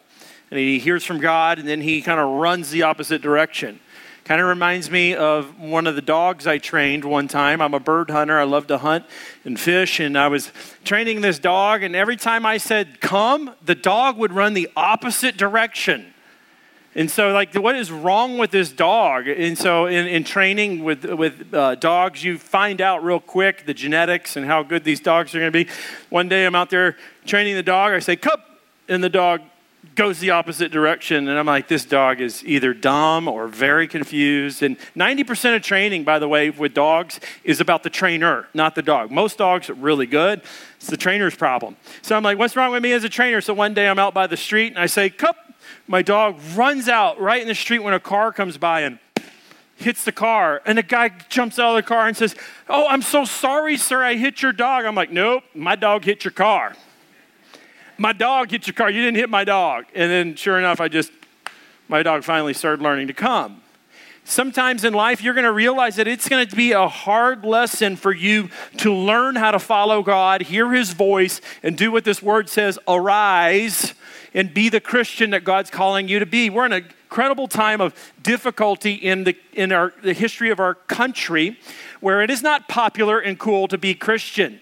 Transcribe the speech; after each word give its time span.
And 0.50 0.58
he 0.58 0.80
hears 0.80 1.04
from 1.04 1.20
God, 1.20 1.60
and 1.60 1.68
then 1.68 1.80
he 1.80 2.02
kind 2.02 2.18
of 2.18 2.28
runs 2.28 2.70
the 2.70 2.82
opposite 2.82 3.22
direction. 3.22 3.78
Kind 4.28 4.42
of 4.42 4.46
reminds 4.46 4.90
me 4.90 5.14
of 5.14 5.58
one 5.58 5.86
of 5.86 5.94
the 5.94 6.02
dogs 6.02 6.46
I 6.46 6.58
trained 6.58 7.02
one 7.02 7.28
time. 7.28 7.62
I'm 7.62 7.72
a 7.72 7.80
bird 7.80 8.10
hunter. 8.10 8.38
I 8.38 8.44
love 8.44 8.66
to 8.66 8.76
hunt 8.76 9.06
and 9.46 9.58
fish. 9.58 10.00
And 10.00 10.18
I 10.18 10.28
was 10.28 10.52
training 10.84 11.22
this 11.22 11.38
dog, 11.38 11.82
and 11.82 11.96
every 11.96 12.16
time 12.16 12.44
I 12.44 12.58
said, 12.58 13.00
come, 13.00 13.54
the 13.64 13.74
dog 13.74 14.18
would 14.18 14.34
run 14.34 14.52
the 14.52 14.68
opposite 14.76 15.38
direction. 15.38 16.12
And 16.94 17.10
so, 17.10 17.32
like, 17.32 17.54
what 17.54 17.74
is 17.74 17.90
wrong 17.90 18.36
with 18.36 18.50
this 18.50 18.70
dog? 18.70 19.28
And 19.28 19.56
so, 19.56 19.86
in, 19.86 20.06
in 20.06 20.24
training 20.24 20.84
with, 20.84 21.06
with 21.06 21.54
uh, 21.54 21.76
dogs, 21.76 22.22
you 22.22 22.36
find 22.36 22.82
out 22.82 23.02
real 23.02 23.20
quick 23.20 23.64
the 23.64 23.72
genetics 23.72 24.36
and 24.36 24.44
how 24.44 24.62
good 24.62 24.84
these 24.84 25.00
dogs 25.00 25.34
are 25.34 25.38
going 25.38 25.50
to 25.50 25.64
be. 25.64 25.70
One 26.10 26.28
day, 26.28 26.44
I'm 26.44 26.54
out 26.54 26.68
there 26.68 26.98
training 27.24 27.54
the 27.54 27.62
dog. 27.62 27.94
I 27.94 27.98
say, 28.00 28.14
cup, 28.14 28.60
and 28.90 29.02
the 29.02 29.08
dog 29.08 29.40
goes 29.98 30.20
the 30.20 30.30
opposite 30.30 30.70
direction. 30.70 31.26
And 31.28 31.36
I'm 31.36 31.46
like, 31.46 31.66
this 31.66 31.84
dog 31.84 32.20
is 32.20 32.44
either 32.44 32.72
dumb 32.72 33.26
or 33.26 33.48
very 33.48 33.88
confused. 33.88 34.62
And 34.62 34.78
90% 34.96 35.56
of 35.56 35.62
training, 35.62 36.04
by 36.04 36.20
the 36.20 36.28
way, 36.28 36.50
with 36.50 36.72
dogs 36.72 37.18
is 37.42 37.60
about 37.60 37.82
the 37.82 37.90
trainer, 37.90 38.46
not 38.54 38.76
the 38.76 38.82
dog. 38.82 39.10
Most 39.10 39.38
dogs 39.38 39.68
are 39.68 39.74
really 39.74 40.06
good. 40.06 40.40
It's 40.76 40.86
the 40.86 40.96
trainer's 40.96 41.34
problem. 41.34 41.76
So 42.00 42.16
I'm 42.16 42.22
like, 42.22 42.38
what's 42.38 42.54
wrong 42.54 42.70
with 42.70 42.80
me 42.80 42.92
as 42.92 43.02
a 43.02 43.08
trainer? 43.08 43.40
So 43.40 43.52
one 43.52 43.74
day 43.74 43.88
I'm 43.88 43.98
out 43.98 44.14
by 44.14 44.28
the 44.28 44.36
street 44.36 44.68
and 44.68 44.78
I 44.78 44.86
say, 44.86 45.10
cup. 45.10 45.36
My 45.88 46.02
dog 46.02 46.38
runs 46.54 46.88
out 46.88 47.20
right 47.20 47.42
in 47.42 47.48
the 47.48 47.54
street 47.54 47.80
when 47.80 47.92
a 47.92 48.00
car 48.00 48.32
comes 48.32 48.56
by 48.56 48.82
and 48.82 49.00
hits 49.74 50.04
the 50.04 50.12
car. 50.12 50.62
And 50.64 50.78
the 50.78 50.82
guy 50.84 51.10
jumps 51.28 51.58
out 51.58 51.70
of 51.70 51.76
the 51.76 51.88
car 51.88 52.06
and 52.06 52.16
says, 52.16 52.36
Oh, 52.68 52.86
I'm 52.86 53.02
so 53.02 53.24
sorry, 53.24 53.76
sir. 53.76 54.02
I 54.02 54.14
hit 54.14 54.42
your 54.42 54.52
dog. 54.52 54.84
I'm 54.84 54.94
like, 54.94 55.10
Nope, 55.10 55.42
my 55.54 55.74
dog 55.76 56.04
hit 56.04 56.24
your 56.24 56.32
car 56.32 56.76
my 57.98 58.12
dog 58.12 58.50
hit 58.50 58.66
your 58.66 58.74
car. 58.74 58.90
You 58.90 59.02
didn't 59.02 59.16
hit 59.16 59.28
my 59.28 59.44
dog. 59.44 59.86
And 59.94 60.10
then, 60.10 60.34
sure 60.36 60.58
enough, 60.58 60.80
I 60.80 60.88
just, 60.88 61.10
my 61.88 62.02
dog 62.02 62.24
finally 62.24 62.54
started 62.54 62.82
learning 62.82 63.08
to 63.08 63.14
come. 63.14 63.62
Sometimes 64.24 64.84
in 64.84 64.92
life, 64.92 65.22
you're 65.22 65.34
going 65.34 65.44
to 65.44 65.52
realize 65.52 65.96
that 65.96 66.06
it's 66.06 66.28
going 66.28 66.46
to 66.46 66.54
be 66.54 66.72
a 66.72 66.86
hard 66.86 67.44
lesson 67.44 67.96
for 67.96 68.12
you 68.12 68.50
to 68.76 68.92
learn 68.92 69.36
how 69.36 69.50
to 69.50 69.58
follow 69.58 70.02
God, 70.02 70.42
hear 70.42 70.70
His 70.70 70.92
voice, 70.92 71.40
and 71.62 71.78
do 71.78 71.90
what 71.90 72.04
this 72.04 72.22
word 72.22 72.48
says 72.48 72.78
arise 72.86 73.94
and 74.34 74.52
be 74.52 74.68
the 74.68 74.80
Christian 74.80 75.30
that 75.30 75.44
God's 75.44 75.70
calling 75.70 76.08
you 76.08 76.18
to 76.18 76.26
be. 76.26 76.50
We're 76.50 76.66
in 76.66 76.74
an 76.74 76.84
incredible 76.84 77.48
time 77.48 77.80
of 77.80 77.94
difficulty 78.22 78.92
in, 78.92 79.24
the, 79.24 79.36
in 79.54 79.72
our, 79.72 79.94
the 80.02 80.12
history 80.12 80.50
of 80.50 80.60
our 80.60 80.74
country 80.74 81.58
where 82.00 82.20
it 82.20 82.28
is 82.28 82.42
not 82.42 82.68
popular 82.68 83.18
and 83.18 83.38
cool 83.38 83.66
to 83.68 83.78
be 83.78 83.94
Christian. 83.94 84.60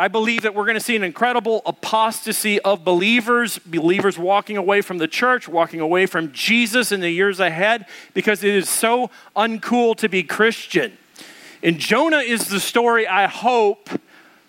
I 0.00 0.08
believe 0.08 0.44
that 0.44 0.54
we're 0.54 0.64
going 0.64 0.78
to 0.78 0.82
see 0.82 0.96
an 0.96 1.04
incredible 1.04 1.60
apostasy 1.66 2.58
of 2.60 2.86
believers, 2.86 3.58
believers 3.58 4.18
walking 4.18 4.56
away 4.56 4.80
from 4.80 4.96
the 4.96 5.06
church, 5.06 5.46
walking 5.46 5.78
away 5.78 6.06
from 6.06 6.32
Jesus 6.32 6.90
in 6.90 7.00
the 7.00 7.10
years 7.10 7.38
ahead, 7.38 7.84
because 8.14 8.42
it 8.42 8.54
is 8.54 8.66
so 8.66 9.10
uncool 9.36 9.94
to 9.96 10.08
be 10.08 10.22
Christian. 10.22 10.96
And 11.62 11.78
Jonah 11.78 12.20
is 12.20 12.48
the 12.48 12.60
story, 12.60 13.06
I 13.06 13.26
hope, 13.26 13.90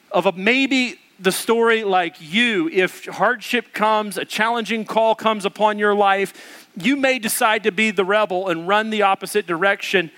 of 0.10 0.26
a 0.26 0.32
maybe 0.32 0.98
the 1.20 1.34
story 1.34 1.84
like 1.84 2.16
you. 2.22 2.70
If 2.70 3.08
hardship 3.08 3.74
comes, 3.74 4.18
a 4.18 4.24
challenging 4.24 4.86
call 4.86 5.16
comes 5.16 5.44
upon 5.44 5.78
your 5.78 5.94
life, 5.94 6.70
you 6.78 6.96
may 6.96 7.20
decide 7.20 7.64
to 7.64 7.74
be 7.74 7.92
the 7.92 8.06
rebel 8.06 8.48
and 8.48 8.70
run 8.70 8.90
the 8.90 9.02
opposite 9.02 9.48
direction 9.48 10.12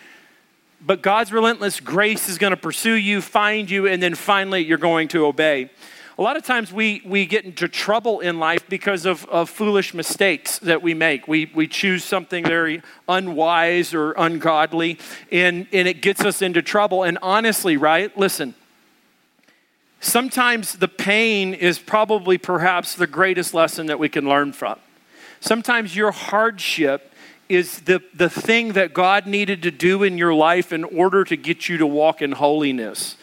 but 0.86 1.02
God's 1.02 1.32
relentless 1.32 1.80
grace 1.80 2.28
is 2.28 2.38
going 2.38 2.52
to 2.52 2.58
pursue 2.58 2.94
you, 2.94 3.22
find 3.22 3.70
you, 3.70 3.88
and 3.88 4.04
then 4.04 4.16
finally 4.16 4.64
you're 4.66 4.78
going 4.78 5.08
to 5.10 5.26
obey. 5.26 5.70
A 6.18 6.22
lot 6.22 6.38
of 6.38 6.44
times 6.44 6.72
we, 6.72 7.02
we 7.06 7.26
get 7.26 7.44
into 7.44 7.68
trouble 7.68 8.20
in 8.20 8.38
life 8.38 8.70
because 8.70 9.06
of, 9.06 9.26
of 9.26 9.50
foolish 9.50 9.96
mistakes 9.96 10.60
that 10.60 10.84
we 10.84 10.94
make. 10.94 11.28
We, 11.28 11.50
we 11.56 11.68
choose 11.68 12.04
something 12.04 12.46
very 12.46 12.84
unwise 13.10 13.96
or 13.96 14.12
ungodly, 14.12 15.00
and, 15.32 15.66
and 15.74 15.88
it 15.88 16.02
gets 16.02 16.24
us 16.24 16.44
into 16.44 16.62
trouble. 16.62 17.04
And 17.04 17.18
honestly, 17.24 17.78
right? 17.78 18.16
Listen, 18.16 18.54
sometimes 20.02 20.74
the 20.74 20.88
pain 20.88 21.56
is 21.56 21.80
probably 21.80 22.38
perhaps 22.38 22.94
the 22.94 23.08
greatest 23.08 23.56
lesson 23.56 23.88
that 23.88 23.98
we 23.98 24.10
can 24.10 24.30
learn 24.30 24.54
from. 24.54 24.78
Sometimes 25.40 25.96
your 25.96 26.12
hardship 26.12 27.13
is 27.50 27.82
the, 27.82 28.02
the 28.14 28.30
thing 28.30 28.74
that 28.74 28.94
God 28.94 29.28
needed 29.28 29.64
to 29.64 29.72
do 29.72 30.04
in 30.04 30.18
your 30.18 30.34
life 30.34 30.72
in 30.72 30.84
order 30.84 31.24
to 31.24 31.36
get 31.36 31.70
you 31.70 31.78
to 31.78 31.88
walk 31.88 32.22
in 32.22 32.32
holiness. 32.32 33.18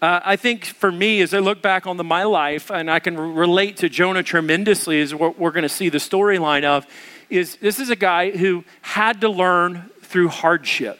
Uh, 0.00 0.20
I 0.24 0.36
think 0.36 0.64
for 0.64 0.90
me, 0.90 1.20
as 1.20 1.32
I 1.32 1.38
look 1.38 1.62
back 1.62 1.86
on 1.86 1.96
the, 1.96 2.04
my 2.04 2.24
life, 2.24 2.70
and 2.70 2.90
I 2.90 2.98
can 2.98 3.16
relate 3.16 3.76
to 3.78 3.88
Jonah 3.88 4.24
tremendously, 4.24 4.98
is 4.98 5.14
what 5.14 5.38
we're 5.38 5.52
going 5.52 5.62
to 5.62 5.68
see 5.68 5.88
the 5.88 5.98
storyline 5.98 6.64
of, 6.64 6.86
is 7.30 7.56
this 7.56 7.78
is 7.78 7.88
a 7.88 7.96
guy 7.96 8.30
who 8.30 8.64
had 8.80 9.20
to 9.20 9.28
learn 9.28 9.90
through 10.02 10.28
hardship. 10.28 10.98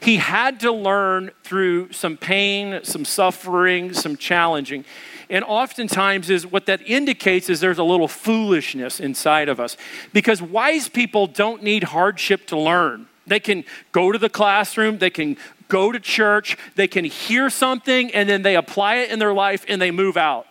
He 0.00 0.16
had 0.16 0.60
to 0.60 0.72
learn 0.72 1.30
through 1.44 1.92
some 1.92 2.16
pain, 2.16 2.80
some 2.82 3.04
suffering, 3.04 3.94
some 3.94 4.16
challenging. 4.16 4.84
And 5.30 5.44
oftentimes 5.44 6.30
is 6.30 6.46
what 6.46 6.66
that 6.66 6.82
indicates 6.86 7.48
is 7.48 7.60
there's 7.60 7.78
a 7.78 7.84
little 7.84 8.08
foolishness 8.08 9.00
inside 9.00 9.48
of 9.48 9.60
us. 9.60 9.76
Because 10.12 10.40
wise 10.42 10.88
people 10.88 11.26
don't 11.26 11.62
need 11.62 11.84
hardship 11.84 12.46
to 12.48 12.58
learn. 12.58 13.06
They 13.26 13.40
can 13.40 13.64
go 13.92 14.12
to 14.12 14.18
the 14.18 14.28
classroom, 14.28 14.98
they 14.98 15.10
can 15.10 15.36
go 15.68 15.90
to 15.90 15.98
church, 15.98 16.58
they 16.74 16.86
can 16.86 17.04
hear 17.04 17.48
something 17.48 18.12
and 18.12 18.28
then 18.28 18.42
they 18.42 18.54
apply 18.54 18.96
it 18.96 19.10
in 19.10 19.18
their 19.18 19.32
life 19.32 19.64
and 19.66 19.80
they 19.80 19.90
move 19.90 20.16
out. 20.16 20.46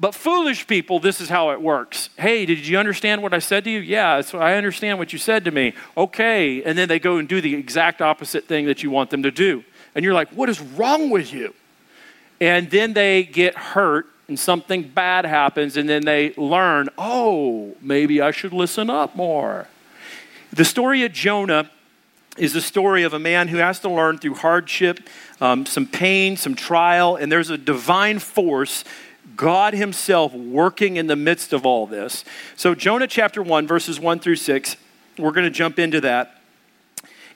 But 0.00 0.14
foolish 0.14 0.66
people, 0.66 1.00
this 1.00 1.20
is 1.20 1.28
how 1.28 1.50
it 1.50 1.60
works. 1.60 2.10
Hey, 2.16 2.46
did 2.46 2.64
you 2.66 2.78
understand 2.78 3.20
what 3.20 3.34
I 3.34 3.40
said 3.40 3.64
to 3.64 3.70
you? 3.70 3.80
Yeah, 3.80 4.20
so 4.20 4.38
I 4.38 4.54
understand 4.54 4.98
what 4.98 5.12
you 5.12 5.18
said 5.18 5.44
to 5.46 5.50
me. 5.50 5.72
Okay. 5.96 6.62
And 6.62 6.78
then 6.78 6.88
they 6.88 7.00
go 7.00 7.16
and 7.16 7.28
do 7.28 7.40
the 7.40 7.54
exact 7.54 8.00
opposite 8.00 8.46
thing 8.46 8.66
that 8.66 8.82
you 8.82 8.90
want 8.90 9.10
them 9.10 9.24
to 9.24 9.32
do. 9.32 9.64
And 9.96 10.04
you're 10.04 10.14
like, 10.14 10.28
what 10.30 10.48
is 10.48 10.60
wrong 10.60 11.10
with 11.10 11.32
you? 11.32 11.52
And 12.40 12.70
then 12.70 12.92
they 12.92 13.24
get 13.24 13.56
hurt 13.56 14.06
and 14.28 14.38
something 14.38 14.82
bad 14.82 15.24
happens, 15.24 15.78
and 15.78 15.88
then 15.88 16.04
they 16.04 16.34
learn, 16.34 16.90
oh, 16.98 17.74
maybe 17.80 18.20
I 18.20 18.30
should 18.30 18.52
listen 18.52 18.90
up 18.90 19.16
more. 19.16 19.66
The 20.52 20.66
story 20.66 21.02
of 21.04 21.12
Jonah 21.12 21.70
is 22.36 22.52
the 22.52 22.60
story 22.60 23.02
of 23.02 23.14
a 23.14 23.18
man 23.18 23.48
who 23.48 23.56
has 23.56 23.80
to 23.80 23.88
learn 23.88 24.18
through 24.18 24.34
hardship, 24.34 25.00
um, 25.40 25.64
some 25.64 25.86
pain, 25.86 26.36
some 26.36 26.54
trial, 26.54 27.16
and 27.16 27.32
there's 27.32 27.48
a 27.48 27.56
divine 27.56 28.18
force, 28.18 28.84
God 29.34 29.72
Himself 29.72 30.34
working 30.34 30.96
in 30.96 31.06
the 31.06 31.16
midst 31.16 31.54
of 31.54 31.64
all 31.64 31.86
this. 31.86 32.24
So, 32.54 32.74
Jonah 32.74 33.06
chapter 33.06 33.42
1, 33.42 33.66
verses 33.66 33.98
1 33.98 34.20
through 34.20 34.36
6, 34.36 34.76
we're 35.18 35.32
going 35.32 35.44
to 35.44 35.50
jump 35.50 35.78
into 35.78 36.02
that 36.02 36.38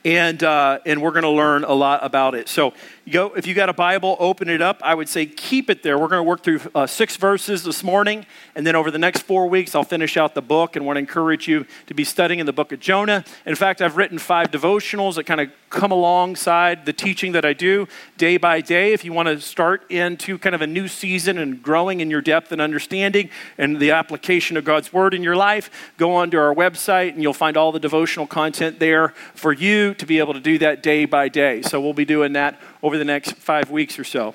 and 0.05 0.43
uh, 0.43 0.81
and 0.85 1.01
we're 1.01 1.11
going 1.11 1.23
to 1.23 1.29
learn 1.29 1.65
a 1.65 1.73
lot 1.73 2.05
about 2.05 2.35
it. 2.35 2.49
So, 2.49 2.75
go 3.11 3.33
if 3.35 3.47
you 3.47 3.55
got 3.55 3.69
a 3.69 3.73
Bible, 3.73 4.17
open 4.19 4.49
it 4.49 4.63
up. 4.63 4.81
I 4.83 4.95
would 4.95 5.09
say 5.09 5.27
keep 5.27 5.71
it 5.71 5.83
there. 5.83 5.99
We're 5.99 6.09
going 6.09 6.21
to 6.21 6.29
work 6.29 6.43
through 6.43 6.61
uh, 6.75 6.87
six 6.87 7.17
verses 7.17 7.65
this 7.65 7.83
morning, 7.83 8.27
and 8.55 8.67
then 8.67 8.77
over 8.77 8.91
the 8.91 8.99
next 8.99 9.23
four 9.23 9.49
weeks, 9.49 9.75
I'll 9.75 9.85
finish 9.85 10.17
out 10.17 10.35
the 10.35 10.43
book 10.43 10.77
and 10.77 10.87
want 10.87 10.97
to 10.97 11.01
encourage 11.01 11.49
you 11.49 11.67
to 11.87 11.95
be 11.95 12.05
studying 12.05 12.41
in 12.41 12.47
the 12.47 12.53
book 12.53 12.73
of 12.73 12.81
Jonah. 12.81 13.25
In 13.47 13.55
fact, 13.55 13.81
I've 13.83 13.97
written 13.97 14.19
five 14.19 14.51
devotionals 14.51 15.17
that 15.17 15.25
kind 15.25 15.41
of 15.41 15.51
come 15.73 15.91
alongside 15.91 16.85
the 16.85 16.93
teaching 16.93 17.33
that 17.33 17.45
I 17.45 17.55
do 17.55 17.89
day 18.19 18.37
by 18.37 18.61
day. 18.61 18.93
If 18.93 19.05
you 19.05 19.13
want 19.13 19.29
to 19.29 19.41
start 19.41 19.91
into 19.91 20.39
kind 20.39 20.55
of 20.55 20.61
a 20.61 20.67
new 20.67 20.87
season 20.87 21.39
and 21.39 21.63
growing 21.63 22.01
in 22.01 22.11
your 22.11 22.21
depth 22.21 22.53
and 22.53 22.61
understanding 22.61 23.31
and 23.57 23.79
the 23.79 23.91
application 23.91 24.57
of 24.57 24.65
God's 24.65 24.93
word 24.93 25.15
in 25.15 25.23
your 25.23 25.35
life, 25.35 25.93
go 25.97 26.15
onto 26.15 26.39
our 26.39 26.55
website 26.55 27.15
and 27.15 27.23
you'll 27.23 27.33
find 27.33 27.57
all 27.57 27.73
the 27.73 27.81
devotional 27.81 28.27
content 28.27 28.79
there 28.81 29.15
for 29.35 29.53
you 29.53 29.95
to 29.95 30.05
be 30.05 30.19
able 30.19 30.35
to 30.35 30.41
do 30.41 30.59
that 30.59 30.83
day 30.83 31.07
by 31.07 31.29
day. 31.29 31.63
So 31.63 31.81
we'll 31.81 31.95
be 31.95 32.05
doing 32.05 32.35
that 32.35 32.61
over 32.83 32.92
the 32.99 33.05
next 33.05 33.33
five 33.35 33.71
weeks 33.71 33.99
or 33.99 34.05
so. 34.05 34.35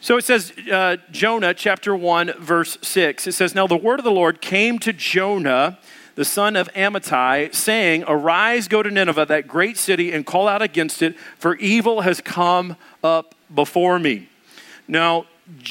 So 0.00 0.16
it 0.16 0.24
says, 0.24 0.52
uh, 0.70 0.98
Jonah 1.10 1.54
chapter 1.54 1.96
1, 1.96 2.34
verse 2.38 2.78
6. 2.82 3.26
It 3.26 3.32
says, 3.32 3.54
Now 3.54 3.66
the 3.66 3.76
word 3.76 3.98
of 3.98 4.04
the 4.04 4.10
Lord 4.10 4.40
came 4.40 4.78
to 4.80 4.92
Jonah, 4.92 5.78
the 6.14 6.24
son 6.24 6.54
of 6.54 6.72
Amittai, 6.74 7.54
saying, 7.54 8.04
Arise, 8.06 8.68
go 8.68 8.82
to 8.82 8.90
Nineveh, 8.90 9.26
that 9.26 9.48
great 9.48 9.76
city, 9.76 10.12
and 10.12 10.24
call 10.24 10.48
out 10.48 10.62
against 10.62 11.02
it, 11.02 11.16
for 11.38 11.56
evil 11.56 12.02
has 12.02 12.20
come 12.20 12.76
up 13.02 13.34
before 13.52 13.98
me. 13.98 14.28
Now, 14.86 15.26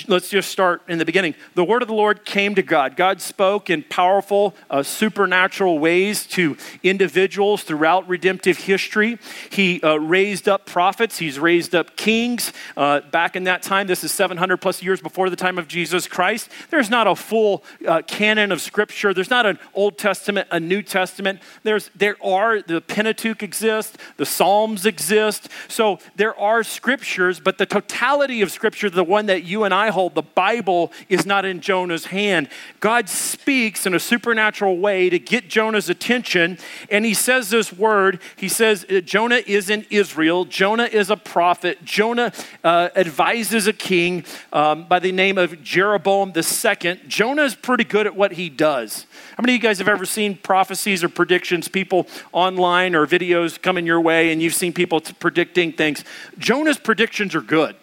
let's 0.07 0.29
just 0.29 0.49
start 0.49 0.81
in 0.87 0.99
the 0.99 1.05
beginning. 1.05 1.35
The 1.53 1.63
word 1.63 1.81
of 1.81 1.89
the 1.89 1.93
Lord 1.93 2.23
came 2.23 2.55
to 2.55 2.61
God. 2.61 2.95
God 2.95 3.19
spoke 3.19 3.69
in 3.69 3.83
powerful, 3.83 4.55
uh, 4.69 4.83
supernatural 4.83 5.79
ways 5.79 6.25
to 6.27 6.55
individuals 6.81 7.63
throughout 7.63 8.07
redemptive 8.07 8.57
history. 8.57 9.19
He 9.49 9.81
uh, 9.81 9.97
raised 9.97 10.47
up 10.47 10.65
prophets, 10.65 11.17
he's 11.17 11.39
raised 11.39 11.75
up 11.75 11.97
kings. 11.97 12.53
Uh, 12.77 13.01
back 13.01 13.35
in 13.35 13.45
that 13.45 13.63
time, 13.63 13.87
this 13.87 14.03
is 14.03 14.13
700 14.13 14.57
plus 14.57 14.81
years 14.81 15.01
before 15.01 15.29
the 15.29 15.35
time 15.35 15.57
of 15.57 15.67
Jesus 15.67 16.07
Christ. 16.07 16.49
There's 16.69 16.89
not 16.89 17.07
a 17.07 17.15
full 17.15 17.63
uh, 17.85 18.01
canon 18.03 18.53
of 18.53 18.61
scripture, 18.61 19.13
there's 19.13 19.29
not 19.29 19.45
an 19.45 19.59
Old 19.73 19.97
Testament, 19.97 20.47
a 20.51 20.59
New 20.59 20.83
Testament. 20.83 21.41
There's, 21.63 21.89
there 21.95 22.15
are, 22.23 22.61
the 22.61 22.79
Pentateuch 22.79 23.43
exists, 23.43 23.97
the 24.15 24.25
Psalms 24.25 24.85
exist. 24.85 25.49
So 25.67 25.99
there 26.15 26.37
are 26.39 26.63
scriptures, 26.63 27.41
but 27.41 27.57
the 27.57 27.65
totality 27.65 28.41
of 28.41 28.51
scripture, 28.51 28.89
the 28.89 29.03
one 29.03 29.25
that 29.25 29.43
you 29.43 29.64
and 29.65 29.73
I 29.73 29.89
hold, 29.89 30.15
the 30.15 30.21
Bible 30.21 30.91
is 31.09 31.25
not 31.25 31.45
in 31.45 31.59
Jonah's 31.59 32.05
hand. 32.05 32.49
God 32.79 33.09
speaks 33.09 33.85
in 33.85 33.93
a 33.93 33.99
supernatural 33.99 34.77
way 34.77 35.09
to 35.09 35.19
get 35.19 35.49
Jonah's 35.49 35.89
attention, 35.89 36.57
and 36.89 37.03
he 37.03 37.13
says 37.13 37.49
this 37.49 37.73
word. 37.73 38.21
He 38.35 38.47
says, 38.47 38.85
uh, 38.89 39.01
Jonah 39.01 39.41
is 39.45 39.69
in 39.69 39.85
Israel. 39.89 40.45
Jonah 40.45 40.85
is 40.85 41.09
a 41.09 41.17
prophet. 41.17 41.83
Jonah 41.83 42.31
uh, 42.63 42.89
advises 42.95 43.67
a 43.67 43.73
king 43.73 44.23
um, 44.53 44.85
by 44.87 44.99
the 44.99 45.11
name 45.11 45.37
of 45.37 45.61
Jeroboam 45.63 46.33
II. 46.35 47.01
Jonah 47.07 47.43
is 47.43 47.55
pretty 47.55 47.83
good 47.83 48.05
at 48.05 48.15
what 48.15 48.33
he 48.33 48.49
does. 48.49 49.05
How 49.37 49.41
many 49.41 49.53
of 49.53 49.61
you 49.61 49.67
guys 49.67 49.79
have 49.79 49.87
ever 49.87 50.05
seen 50.05 50.37
prophecies 50.37 51.03
or 51.03 51.09
predictions, 51.09 51.67
people 51.67 52.07
online 52.31 52.95
or 52.95 53.05
videos 53.05 53.61
coming 53.61 53.85
your 53.85 53.99
way, 53.99 54.31
and 54.31 54.41
you've 54.41 54.53
seen 54.53 54.73
people 54.73 55.01
predicting 55.19 55.73
things? 55.73 56.03
Jonah's 56.37 56.77
predictions 56.77 57.35
are 57.35 57.41
good. 57.41 57.75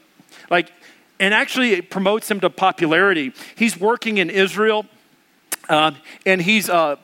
Like, 0.51 0.73
and 1.23 1.33
actually 1.33 1.73
it 1.75 1.89
promotes 1.89 2.29
him 2.29 2.41
to 2.41 2.51
popularity. 2.51 3.33
He's 3.55 3.79
working 3.79 4.19
in 4.19 4.29
Israel, 4.29 4.87
uh, 5.69 5.93
and 6.27 6.43
he's 6.43 6.69
uh, 6.69 6.97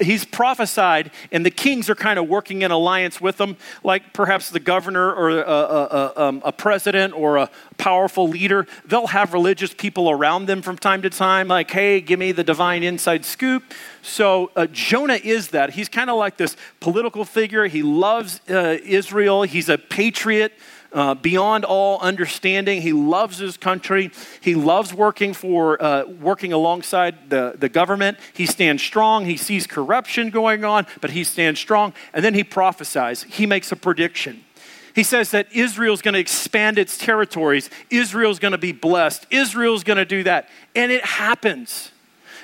he's 0.00 0.24
prophesied, 0.24 1.10
and 1.30 1.44
the 1.44 1.50
kings 1.50 1.90
are 1.90 1.94
kind 1.94 2.18
of 2.18 2.26
working 2.26 2.62
in 2.62 2.70
alliance 2.70 3.20
with 3.20 3.38
him, 3.38 3.58
like 3.84 4.14
perhaps 4.14 4.48
the 4.48 4.60
governor 4.60 5.12
or 5.12 5.28
a, 5.28 5.42
a, 5.42 5.42
a, 5.42 6.12
um, 6.16 6.42
a, 6.44 6.52
president 6.52 7.12
or 7.12 7.36
a 7.36 7.50
powerful 7.76 8.28
leader. 8.28 8.66
They'll 8.86 9.08
have 9.08 9.34
religious 9.34 9.74
people 9.74 10.10
around 10.10 10.46
them 10.46 10.62
from 10.62 10.78
time 10.78 11.02
to 11.02 11.10
time, 11.10 11.48
like, 11.48 11.70
hey, 11.70 12.00
give 12.00 12.18
me 12.18 12.32
the 12.32 12.44
divine 12.44 12.82
inside 12.82 13.26
scoop. 13.26 13.62
So 14.00 14.50
uh, 14.56 14.66
Jonah 14.72 15.20
is 15.22 15.48
that. 15.48 15.70
He's 15.70 15.88
kind 15.88 16.08
of 16.08 16.16
like 16.16 16.38
this 16.38 16.56
political 16.80 17.26
figure. 17.26 17.66
He 17.66 17.82
loves 17.82 18.40
uh, 18.48 18.78
Israel, 18.82 19.42
he's 19.42 19.68
a 19.68 19.76
patriot 19.76 20.52
uh, 20.96 21.14
beyond 21.14 21.64
all 21.66 22.00
understanding. 22.00 22.80
He 22.80 22.94
loves 22.94 23.36
his 23.36 23.58
country. 23.58 24.10
He 24.40 24.54
loves 24.54 24.94
working 24.94 25.34
for 25.34 25.80
uh, 25.80 26.06
working 26.06 26.54
alongside 26.54 27.28
the, 27.28 27.54
the 27.56 27.68
government. 27.68 28.18
He 28.32 28.46
stands 28.46 28.82
strong. 28.82 29.26
He 29.26 29.36
sees 29.36 29.66
corruption 29.66 30.30
going 30.30 30.64
on, 30.64 30.86
but 31.02 31.10
he 31.10 31.22
stands 31.22 31.60
strong. 31.60 31.92
And 32.14 32.24
then 32.24 32.32
he 32.32 32.42
prophesies. 32.42 33.22
He 33.24 33.44
makes 33.44 33.70
a 33.70 33.76
prediction. 33.76 34.42
He 34.94 35.02
says 35.02 35.32
that 35.32 35.52
Israel's 35.52 36.00
going 36.00 36.14
to 36.14 36.20
expand 36.20 36.78
its 36.78 36.96
territories. 36.96 37.68
Israel's 37.90 38.38
going 38.38 38.52
to 38.52 38.58
be 38.58 38.72
blessed. 38.72 39.26
Israel's 39.30 39.84
going 39.84 39.98
to 39.98 40.06
do 40.06 40.22
that. 40.22 40.48
And 40.74 40.90
it 40.90 41.04
happens. 41.04 41.92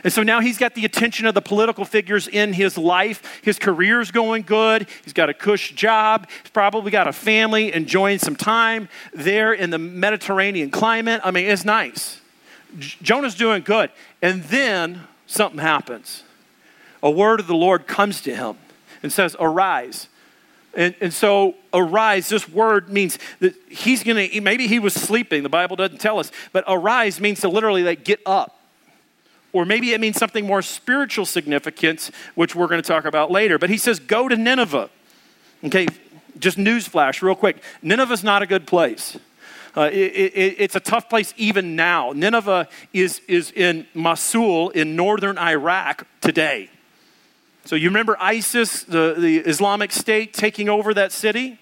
And 0.05 0.13
so 0.13 0.23
now 0.23 0.41
he's 0.41 0.59
got 0.59 0.75
the 0.75 0.85
attention 0.85 1.27
of 1.27 1.35
the 1.35 1.41
political 1.41 1.85
figures 1.85 2.27
in 2.27 2.53
his 2.53 2.77
life. 2.77 3.41
His 3.43 3.59
career's 3.59 4.11
going 4.11 4.43
good. 4.43 4.89
He's 5.05 5.13
got 5.13 5.29
a 5.29 5.35
cush 5.35 5.73
job. 5.73 6.29
He's 6.43 6.51
probably 6.51 6.91
got 6.91 7.07
a 7.07 7.13
family 7.13 7.73
enjoying 7.73 8.19
some 8.19 8.35
time 8.35 8.89
there 9.13 9.53
in 9.53 9.71
the 9.71 9.79
Mediterranean 9.79 10.71
climate. 10.71 11.21
I 11.23 11.31
mean, 11.31 11.47
it's 11.47 11.65
nice. 11.65 12.21
Jonah's 12.79 13.35
doing 13.35 13.63
good. 13.63 13.91
And 14.21 14.43
then 14.45 15.03
something 15.27 15.61
happens. 15.61 16.25
A 17.03 17.11
word 17.11 17.41
of 17.41 17.47
the 17.47 17.55
Lord 17.55 17.87
comes 17.87 18.21
to 18.23 18.35
him 18.35 18.57
and 19.03 19.13
says, 19.13 19.37
Arise. 19.39 20.09
And, 20.75 20.95
and 21.03 21.13
so, 21.13 21.55
arise, 21.75 22.31
this 22.31 22.49
word 22.49 22.89
means 22.89 23.19
that 23.41 23.55
he's 23.69 24.03
going 24.03 24.31
to, 24.31 24.41
maybe 24.41 24.67
he 24.67 24.79
was 24.79 24.95
sleeping. 24.95 25.43
The 25.43 25.51
Bible 25.51 25.77
doesn't 25.77 25.99
tell 25.99 26.19
us. 26.19 26.33
But 26.51 26.65
arise 26.67 27.21
means 27.21 27.43
to 27.43 27.51
literally 27.51 27.83
like 27.83 28.05
get 28.05 28.21
up 28.25 28.62
or 29.53 29.65
maybe 29.65 29.93
it 29.93 30.01
means 30.01 30.17
something 30.17 30.47
more 30.47 30.63
spiritual 30.63 31.27
significance, 31.27 32.11
which 32.35 32.55
we're 32.55 32.69
going 32.69 32.83
to 32.83 32.87
talk 32.87 33.05
about 33.05 33.31
later. 33.31 33.59
But 33.59 33.71
he 33.71 33.77
says, 33.77 33.99
Go 33.99 34.29
to 34.29 34.37
Nineveh. 34.37 34.91
Okay, 35.65 35.87
just 36.39 36.59
newsflash, 36.59 37.23
real 37.23 37.35
quick. 37.35 37.63
Nineveh's 37.83 38.25
not 38.25 38.43
a 38.43 38.47
good 38.47 38.67
place. 38.67 39.17
Uh, 39.75 39.89
it, 39.93 39.95
it, 39.95 40.57
it's 40.59 40.77
a 40.77 40.81
tough 40.81 41.09
place 41.09 41.33
even 41.37 41.77
now. 41.77 42.13
Nineveh 42.15 42.69
is, 42.93 43.21
is 43.27 43.51
in 43.53 43.87
Mosul 43.95 44.71
in 44.71 44.97
northern 44.97 45.39
Iraq 45.39 46.07
today. 46.21 46.69
So 47.65 47.77
you 47.77 47.89
remember 47.89 48.17
ISIS, 48.21 48.83
the, 48.83 49.15
the 49.17 49.39
Islamic 49.39 49.93
State, 49.93 50.35
taking 50.35 50.69
over 50.69 50.93
that 50.95 51.13
city? 51.13 51.59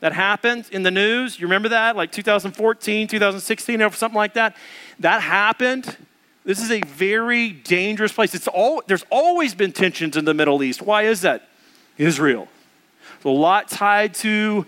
That 0.00 0.12
happened 0.12 0.68
in 0.72 0.82
the 0.82 0.90
news. 0.90 1.38
You 1.38 1.46
remember 1.46 1.70
that? 1.70 1.96
Like 1.96 2.12
2014, 2.12 3.08
2016, 3.08 3.82
or 3.82 3.92
something 3.92 4.16
like 4.16 4.34
that. 4.34 4.56
That 4.98 5.22
happened. 5.22 5.96
This 6.44 6.60
is 6.60 6.70
a 6.70 6.80
very 6.82 7.50
dangerous 7.50 8.12
place. 8.12 8.34
It's 8.34 8.48
all, 8.48 8.82
there's 8.86 9.04
always 9.08 9.54
been 9.54 9.72
tensions 9.72 10.14
in 10.14 10.26
the 10.26 10.34
Middle 10.34 10.62
East. 10.62 10.82
Why 10.82 11.04
is 11.04 11.22
that? 11.22 11.48
Israel. 11.96 12.48
There's 13.22 13.34
a 13.34 13.38
lot 13.38 13.68
tied 13.68 14.14
to 14.16 14.66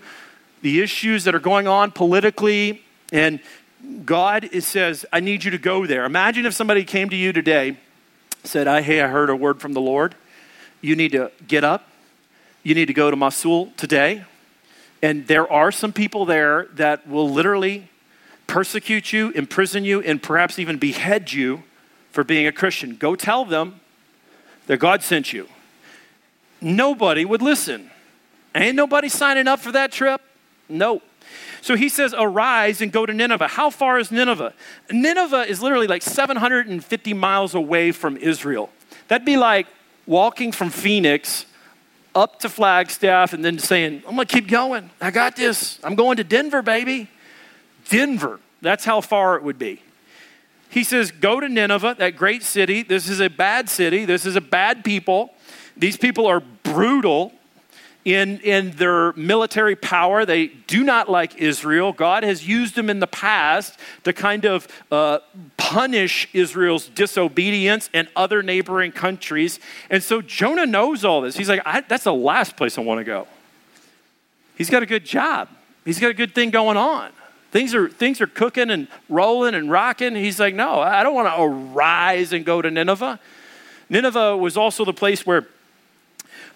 the 0.63 0.81
issues 0.81 1.25
that 1.25 1.35
are 1.35 1.39
going 1.39 1.67
on 1.67 1.91
politically, 1.91 2.81
and 3.11 3.39
God 4.05 4.49
says, 4.63 5.05
I 5.13 5.19
need 5.19 5.43
you 5.43 5.51
to 5.51 5.59
go 5.59 5.85
there. 5.85 6.03
Imagine 6.05 6.47
if 6.47 6.55
somebody 6.55 6.83
came 6.83 7.09
to 7.09 7.15
you 7.15 7.31
today, 7.31 7.77
said, 8.43 8.65
Hey, 8.83 9.01
I 9.01 9.07
heard 9.07 9.29
a 9.29 9.35
word 9.35 9.61
from 9.61 9.73
the 9.73 9.81
Lord. 9.81 10.15
You 10.81 10.95
need 10.95 11.11
to 11.11 11.31
get 11.47 11.63
up. 11.63 11.87
You 12.63 12.73
need 12.73 12.87
to 12.87 12.93
go 12.93 13.11
to 13.11 13.15
Mosul 13.15 13.71
today. 13.77 14.25
And 15.03 15.27
there 15.27 15.51
are 15.51 15.71
some 15.71 15.93
people 15.93 16.25
there 16.25 16.67
that 16.73 17.07
will 17.07 17.29
literally 17.29 17.89
persecute 18.47 19.13
you, 19.13 19.29
imprison 19.31 19.83
you, 19.83 20.01
and 20.01 20.23
perhaps 20.23 20.57
even 20.57 20.77
behead 20.77 21.31
you 21.31 21.63
for 22.17 22.23
being 22.23 22.47
a 22.47 22.51
Christian. 22.51 22.95
Go 22.95 23.15
tell 23.15 23.45
them 23.45 23.79
that 24.65 24.77
God 24.77 25.03
sent 25.03 25.33
you. 25.33 25.47
Nobody 26.59 27.23
would 27.23 27.43
listen. 27.43 27.91
Ain't 28.55 28.75
nobody 28.75 29.07
signing 29.07 29.47
up 29.47 29.59
for 29.59 29.71
that 29.73 29.91
trip? 29.91 30.19
Nope. 30.67 31.03
So 31.61 31.75
he 31.75 31.89
says, 31.89 32.15
Arise 32.17 32.81
and 32.81 32.91
go 32.91 33.05
to 33.05 33.13
Nineveh. 33.13 33.49
How 33.49 33.69
far 33.69 33.99
is 33.99 34.11
Nineveh? 34.11 34.55
Nineveh 34.89 35.45
is 35.47 35.61
literally 35.61 35.85
like 35.85 36.01
750 36.01 37.13
miles 37.13 37.53
away 37.53 37.91
from 37.91 38.17
Israel. 38.17 38.71
That'd 39.09 39.23
be 39.23 39.37
like 39.37 39.67
walking 40.07 40.51
from 40.51 40.71
Phoenix 40.71 41.45
up 42.15 42.39
to 42.39 42.49
Flagstaff 42.49 43.33
and 43.33 43.45
then 43.45 43.59
saying, 43.59 44.01
I'm 44.07 44.15
gonna 44.15 44.25
keep 44.25 44.47
going. 44.47 44.89
I 44.99 45.11
got 45.11 45.35
this. 45.35 45.77
I'm 45.83 45.93
going 45.93 46.17
to 46.17 46.23
Denver, 46.23 46.63
baby. 46.63 47.11
Denver. 47.89 48.39
That's 48.63 48.85
how 48.85 49.01
far 49.01 49.35
it 49.35 49.43
would 49.43 49.59
be. 49.59 49.83
He 50.69 50.83
says, 50.83 51.11
Go 51.11 51.39
to 51.39 51.49
Nineveh, 51.49 51.95
that 51.99 52.15
great 52.15 52.43
city. 52.43 52.83
This 52.83 53.07
is 53.09 53.19
a 53.19 53.29
bad 53.29 53.69
city. 53.69 54.05
This 54.05 54.25
is 54.25 54.35
a 54.35 54.41
bad 54.41 54.83
people. 54.83 55.33
These 55.75 55.97
people 55.97 56.25
are 56.25 56.39
brutal 56.39 57.33
in, 58.07 58.39
in 58.39 58.71
their 58.71 59.11
military 59.13 59.75
power. 59.75 60.25
They 60.25 60.47
do 60.47 60.83
not 60.83 61.09
like 61.09 61.35
Israel. 61.35 61.91
God 61.91 62.23
has 62.23 62.47
used 62.47 62.75
them 62.75 62.89
in 62.89 62.99
the 62.99 63.07
past 63.07 63.77
to 64.05 64.13
kind 64.13 64.45
of 64.45 64.67
uh, 64.89 65.19
punish 65.57 66.29
Israel's 66.31 66.87
disobedience 66.87 67.89
and 67.93 68.07
other 68.15 68.41
neighboring 68.41 68.93
countries. 68.93 69.59
And 69.89 70.01
so 70.01 70.21
Jonah 70.21 70.65
knows 70.65 71.03
all 71.03 71.19
this. 71.21 71.35
He's 71.35 71.49
like, 71.49 71.63
That's 71.89 72.05
the 72.05 72.13
last 72.13 72.55
place 72.55 72.77
I 72.77 72.81
want 72.81 72.99
to 72.99 73.03
go. 73.03 73.27
He's 74.57 74.69
got 74.69 74.83
a 74.83 74.87
good 74.87 75.05
job, 75.05 75.49
he's 75.85 75.99
got 75.99 76.09
a 76.09 76.15
good 76.15 76.33
thing 76.33 76.49
going 76.49 76.77
on. 76.77 77.11
Things 77.51 77.73
are, 77.73 77.89
things 77.89 78.19
are 78.19 78.27
cooking 78.27 78.69
and 78.69 78.87
rolling 79.09 79.55
and 79.55 79.71
rocking. 79.71 80.15
He's 80.15 80.39
like, 80.39 80.53
no, 80.53 80.79
I 80.79 81.03
don't 81.03 81.15
want 81.15 81.33
to 81.33 81.41
arise 81.41 82.33
and 82.33 82.45
go 82.45 82.61
to 82.61 82.69
Nineveh. 82.69 83.19
Nineveh 83.89 84.35
was 84.35 84.57
also 84.57 84.83
the 84.83 84.93
place 84.93 85.25
where 85.25 85.47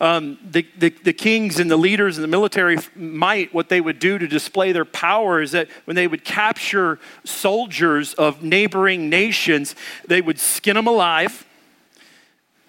um, 0.01 0.39
the, 0.43 0.65
the, 0.79 0.89
the, 0.89 1.13
kings 1.13 1.59
and 1.59 1.69
the 1.69 1.77
leaders 1.77 2.17
and 2.17 2.23
the 2.23 2.27
military 2.27 2.77
might, 2.95 3.53
what 3.53 3.69
they 3.69 3.79
would 3.79 3.99
do 3.99 4.17
to 4.17 4.27
display 4.27 4.71
their 4.71 4.83
power 4.83 5.41
is 5.41 5.51
that 5.51 5.69
when 5.85 5.95
they 5.95 6.07
would 6.07 6.25
capture 6.25 6.97
soldiers 7.23 8.15
of 8.15 8.41
neighboring 8.41 9.09
nations, 9.09 9.75
they 10.07 10.19
would 10.19 10.39
skin 10.39 10.75
them 10.75 10.87
alive, 10.87 11.45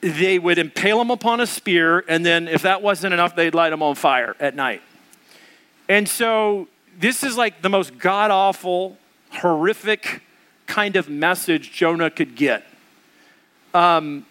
they 0.02 0.38
would 0.38 0.58
impale 0.58 0.98
them 0.98 1.10
upon 1.10 1.40
a 1.40 1.46
spear, 1.46 2.04
and 2.06 2.24
then 2.24 2.48
if 2.48 2.62
that 2.62 2.82
wasn't 2.82 3.14
enough, 3.14 3.34
they'd 3.34 3.54
light 3.54 3.70
them 3.70 3.82
on 3.82 3.94
fire 3.94 4.36
at 4.38 4.54
night. 4.54 4.82
And 5.88 6.06
so 6.06 6.68
this 6.98 7.22
is 7.22 7.36
like 7.36 7.62
the 7.62 7.68
most 7.68 7.98
god 7.98 8.30
awful, 8.30 8.96
horrific 9.30 10.22
kind 10.66 10.96
of 10.96 11.08
message 11.08 11.72
Jonah 11.72 12.10
could 12.10 12.34
get. 12.34 12.64
Um, 13.74 14.26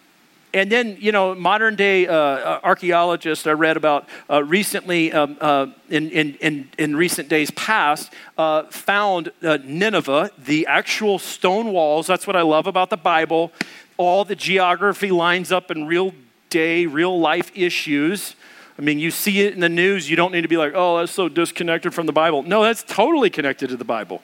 and 0.54 0.70
then, 0.70 0.98
you 1.00 1.12
know, 1.12 1.34
modern 1.34 1.76
day 1.76 2.06
uh, 2.06 2.14
uh, 2.14 2.60
archaeologists 2.62 3.46
I 3.46 3.52
read 3.52 3.78
about 3.78 4.06
uh, 4.28 4.44
recently, 4.44 5.10
um, 5.12 5.38
uh, 5.40 5.68
in, 5.88 6.10
in, 6.10 6.34
in, 6.34 6.68
in, 6.78 6.94
recent 6.94 7.30
days 7.30 7.50
past, 7.52 8.12
uh, 8.36 8.64
found 8.64 9.32
uh, 9.42 9.58
Nineveh, 9.64 10.30
the 10.36 10.66
actual 10.66 11.18
stone 11.18 11.72
walls. 11.72 12.06
That's 12.06 12.26
what 12.26 12.36
I 12.36 12.42
love 12.42 12.66
about 12.66 12.90
the 12.90 12.98
Bible. 12.98 13.50
All 13.96 14.26
the 14.26 14.36
geography 14.36 15.10
lines 15.10 15.52
up 15.52 15.70
in 15.70 15.86
real 15.86 16.12
day, 16.50 16.84
real 16.84 17.18
life 17.18 17.50
issues. 17.54 18.36
I 18.82 18.84
mean, 18.84 18.98
you 18.98 19.12
see 19.12 19.42
it 19.42 19.54
in 19.54 19.60
the 19.60 19.68
news, 19.68 20.10
you 20.10 20.16
don't 20.16 20.32
need 20.32 20.40
to 20.40 20.48
be 20.48 20.56
like, 20.56 20.72
oh, 20.74 20.98
that's 20.98 21.12
so 21.12 21.28
disconnected 21.28 21.94
from 21.94 22.06
the 22.06 22.12
Bible. 22.12 22.42
No, 22.42 22.64
that's 22.64 22.82
totally 22.82 23.30
connected 23.30 23.68
to 23.68 23.76
the 23.76 23.84
Bible. 23.84 24.22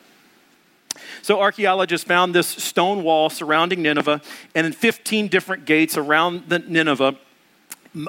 So 1.23 1.39
archaeologists 1.39 2.05
found 2.05 2.35
this 2.35 2.49
stone 2.49 3.05
wall 3.05 3.31
surrounding 3.31 3.83
Nineveh 3.83 4.21
and 4.57 4.67
in 4.67 4.73
15 4.73 5.29
different 5.29 5.65
gates 5.65 5.97
around 5.97 6.49
the 6.49 6.59
Nineveh 6.59 7.15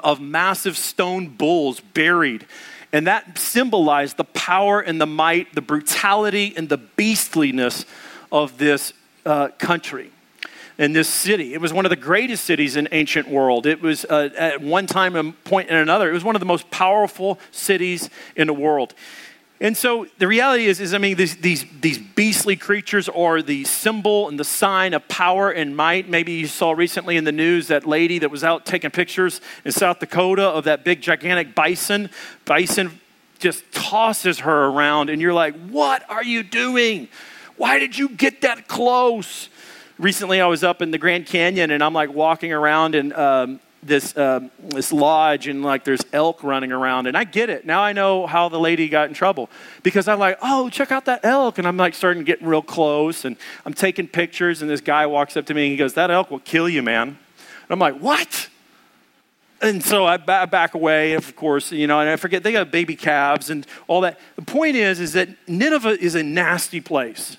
of 0.02 0.20
massive 0.20 0.76
stone 0.76 1.28
bulls 1.28 1.78
buried. 1.78 2.48
And 2.92 3.06
that 3.06 3.38
symbolized 3.38 4.16
the 4.16 4.24
power 4.24 4.80
and 4.80 5.00
the 5.00 5.06
might, 5.06 5.54
the 5.54 5.62
brutality 5.62 6.52
and 6.56 6.68
the 6.68 6.78
beastliness 6.78 7.84
of 8.32 8.58
this 8.58 8.92
uh, 9.24 9.50
country 9.58 10.10
in 10.78 10.92
this 10.92 11.08
city. 11.08 11.54
It 11.54 11.60
was 11.60 11.72
one 11.72 11.84
of 11.84 11.90
the 11.90 11.96
greatest 11.96 12.44
cities 12.44 12.76
in 12.76 12.88
ancient 12.92 13.28
world. 13.28 13.66
It 13.66 13.80
was 13.80 14.04
uh, 14.04 14.30
at 14.36 14.60
one 14.60 14.86
time 14.86 15.16
and 15.16 15.44
point 15.44 15.68
in 15.68 15.76
another. 15.76 16.10
It 16.10 16.12
was 16.12 16.24
one 16.24 16.36
of 16.36 16.40
the 16.40 16.46
most 16.46 16.70
powerful 16.70 17.38
cities 17.50 18.10
in 18.36 18.46
the 18.46 18.54
world. 18.54 18.94
And 19.62 19.76
so 19.76 20.06
the 20.16 20.26
reality 20.26 20.64
is, 20.64 20.80
is 20.80 20.94
I 20.94 20.98
mean, 20.98 21.16
these, 21.16 21.36
these, 21.36 21.66
these 21.82 21.98
beastly 21.98 22.56
creatures 22.56 23.10
are 23.10 23.42
the 23.42 23.64
symbol 23.64 24.26
and 24.28 24.40
the 24.40 24.44
sign 24.44 24.94
of 24.94 25.06
power 25.06 25.50
and 25.50 25.76
might. 25.76 26.08
Maybe 26.08 26.32
you 26.32 26.46
saw 26.46 26.72
recently 26.72 27.18
in 27.18 27.24
the 27.24 27.32
news 27.32 27.68
that 27.68 27.86
lady 27.86 28.18
that 28.20 28.30
was 28.30 28.42
out 28.42 28.64
taking 28.64 28.90
pictures 28.90 29.42
in 29.66 29.72
South 29.72 29.98
Dakota 29.98 30.44
of 30.44 30.64
that 30.64 30.82
big, 30.82 31.02
gigantic 31.02 31.54
bison. 31.54 32.08
Bison 32.46 32.98
just 33.38 33.70
tosses 33.72 34.40
her 34.40 34.66
around, 34.66 35.10
and 35.10 35.20
you're 35.20 35.34
like, 35.34 35.54
what 35.68 36.08
are 36.08 36.24
you 36.24 36.42
doing? 36.42 37.08
Why 37.58 37.78
did 37.78 37.98
you 37.98 38.08
get 38.08 38.40
that 38.40 38.66
close? 38.66 39.49
Recently, 40.00 40.40
I 40.40 40.46
was 40.46 40.64
up 40.64 40.80
in 40.80 40.92
the 40.92 40.96
Grand 40.96 41.26
Canyon, 41.26 41.70
and 41.70 41.84
I'm 41.84 41.92
like 41.92 42.10
walking 42.10 42.54
around, 42.54 42.94
and 42.94 43.12
um, 43.12 43.60
this 43.82 44.16
uh, 44.16 44.48
this 44.58 44.94
lodge 44.94 45.46
and 45.46 45.62
like 45.62 45.84
there's 45.84 46.00
elk 46.14 46.42
running 46.42 46.72
around 46.72 47.06
and 47.06 47.18
I 47.18 47.24
get 47.24 47.50
it. 47.50 47.66
Now 47.66 47.82
I 47.82 47.92
know 47.92 48.26
how 48.26 48.48
the 48.48 48.58
lady 48.58 48.88
got 48.88 49.08
in 49.08 49.14
trouble 49.14 49.50
because 49.82 50.08
I'm 50.08 50.18
like 50.18 50.38
oh 50.42 50.68
check 50.68 50.90
out 50.90 51.06
that 51.06 51.24
elk. 51.24 51.58
And 51.58 51.66
I'm 51.66 51.76
like 51.76 51.94
starting 51.94 52.22
to 52.22 52.26
get 52.26 52.42
real 52.42 52.62
close 52.62 53.24
and 53.24 53.36
I'm 53.64 53.74
taking 53.74 54.06
pictures 54.06 54.60
and 54.60 54.70
this 54.70 54.80
guy 54.80 55.06
walks 55.06 55.36
up 55.36 55.46
to 55.46 55.54
me 55.54 55.64
and 55.64 55.70
he 55.72 55.76
goes 55.76 55.94
that 55.94 56.10
elk 56.10 56.30
will 56.30 56.40
kill 56.40 56.68
you 56.68 56.82
man. 56.82 57.08
And 57.08 57.18
I'm 57.70 57.78
like 57.78 57.98
what? 57.98 58.48
And 59.62 59.82
so 59.82 60.06
I 60.06 60.18
back 60.18 60.74
away 60.74 61.14
of 61.14 61.34
course 61.36 61.72
you 61.72 61.86
know 61.86 62.00
and 62.00 62.10
I 62.10 62.16
forget 62.16 62.42
they 62.42 62.52
got 62.52 62.70
baby 62.70 62.96
calves 62.96 63.48
and 63.48 63.66
all 63.88 64.02
that. 64.02 64.18
The 64.36 64.42
point 64.42 64.76
is 64.76 65.00
is 65.00 65.14
that 65.14 65.30
Nineveh 65.48 65.98
is 65.98 66.14
a 66.14 66.22
nasty 66.22 66.82
place 66.82 67.38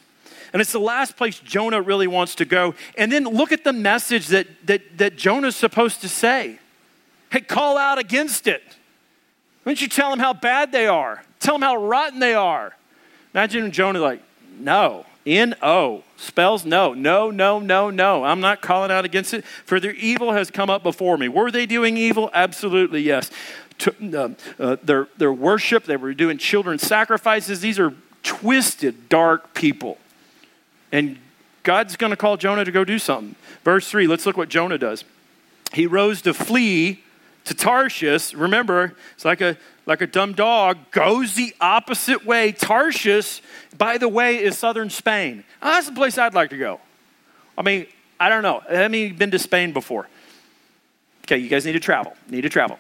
and 0.54 0.62
it's 0.62 0.72
the 0.72 0.80
last 0.80 1.16
place 1.16 1.40
Jonah 1.40 1.82
really 1.82 2.08
wants 2.08 2.36
to 2.36 2.46
go. 2.46 2.76
And 2.98 3.12
then 3.12 3.24
look 3.24 3.52
at 3.52 3.64
the 3.64 3.74
message 3.74 4.28
that, 4.28 4.48
that, 4.68 4.98
that 4.98 5.16
Jonah's 5.16 5.56
supposed 5.56 6.02
to 6.02 6.10
say. 6.10 6.60
Hey, 7.32 7.42
call 7.42 7.78
out 7.78 7.98
against 7.98 8.48
it. 8.48 8.64
Why 9.64 9.72
don't 9.72 9.82
you 9.82 9.88
tell 9.88 10.10
them 10.10 10.20
how 10.20 10.34
bad 10.34 10.72
they 10.72 10.88
are? 10.88 11.24
Tell 11.40 11.56
them 11.56 11.62
how 11.62 11.78
rotten 11.78 12.20
they 12.20 12.34
are. 12.34 12.76
Imagine 13.34 13.72
Jonah 13.72 14.00
like, 14.00 14.22
no, 14.60 15.06
N 15.26 15.56
O 15.62 16.04
spells 16.18 16.66
no, 16.66 16.94
no, 16.94 17.32
no, 17.32 17.60
no, 17.60 17.90
no. 17.90 18.24
I'm 18.24 18.42
not 18.42 18.62
calling 18.62 18.92
out 18.92 19.06
against 19.06 19.34
it, 19.34 19.46
for 19.46 19.80
their 19.80 19.94
evil 19.94 20.34
has 20.34 20.52
come 20.52 20.70
up 20.70 20.84
before 20.84 21.18
me. 21.18 21.28
Were 21.30 21.52
they 21.52 21.66
doing 21.66 21.96
evil? 21.96 22.30
Absolutely, 22.34 23.02
yes. 23.02 23.30
To, 23.80 24.36
uh, 24.60 24.62
uh, 24.62 24.78
their, 24.84 25.08
their 25.18 25.32
worship, 25.32 25.86
they 25.86 25.98
were 25.98 26.14
doing 26.14 26.38
children's 26.38 26.82
sacrifices. 26.82 27.62
These 27.62 27.80
are 27.80 27.94
twisted, 28.24 29.10
dark 29.10 29.54
people. 29.54 29.98
And 30.92 31.18
God's 31.64 31.96
going 31.96 32.12
to 32.12 32.18
call 32.18 32.38
Jonah 32.38 32.66
to 32.66 32.72
go 32.72 32.84
do 32.84 33.00
something. 33.00 33.36
Verse 33.64 33.90
3, 33.90 34.08
let's 34.08 34.26
look 34.26 34.38
what 34.38 34.50
Jonah 34.50 34.78
does. 34.78 35.04
He 35.74 35.86
rose 35.86 36.22
to 36.24 36.34
flee 36.34 37.04
to 37.46 37.54
Tarshish. 37.54 38.34
Remember, 38.34 38.96
it's 39.16 39.26
like 39.26 39.42
a 39.42 39.58
like 39.86 40.02
a 40.02 40.08
dumb 40.08 40.34
dog 40.34 40.78
goes 40.92 41.34
the 41.34 41.56
opposite 41.60 42.26
way. 42.26 42.52
Tarshish, 42.52 43.42
by 43.78 43.98
the 43.98 44.08
way, 44.08 44.42
is 44.42 44.58
southern 44.58 44.90
Spain. 44.90 45.44
Oh, 45.62 45.72
that's 45.72 45.88
the 45.88 45.94
place 45.94 46.18
I'd 46.18 46.36
like 46.36 46.52
to 46.52 46.58
go. 46.58 46.80
I 47.58 47.64
mean, 47.64 47.88
I 48.20 48.30
don't 48.30 48.44
know. 48.44 48.62
I 48.70 48.76
haven't 48.76 49.18
been 49.18 49.32
to 49.32 49.40
Spain 49.40 49.74
before. 49.74 50.08
Okay, 51.26 51.38
you 51.38 51.50
guys 51.50 51.66
need 51.66 51.74
to 51.74 51.80
travel. 51.80 52.14
Need 52.30 52.42
to 52.42 52.50
travel. 52.50 52.78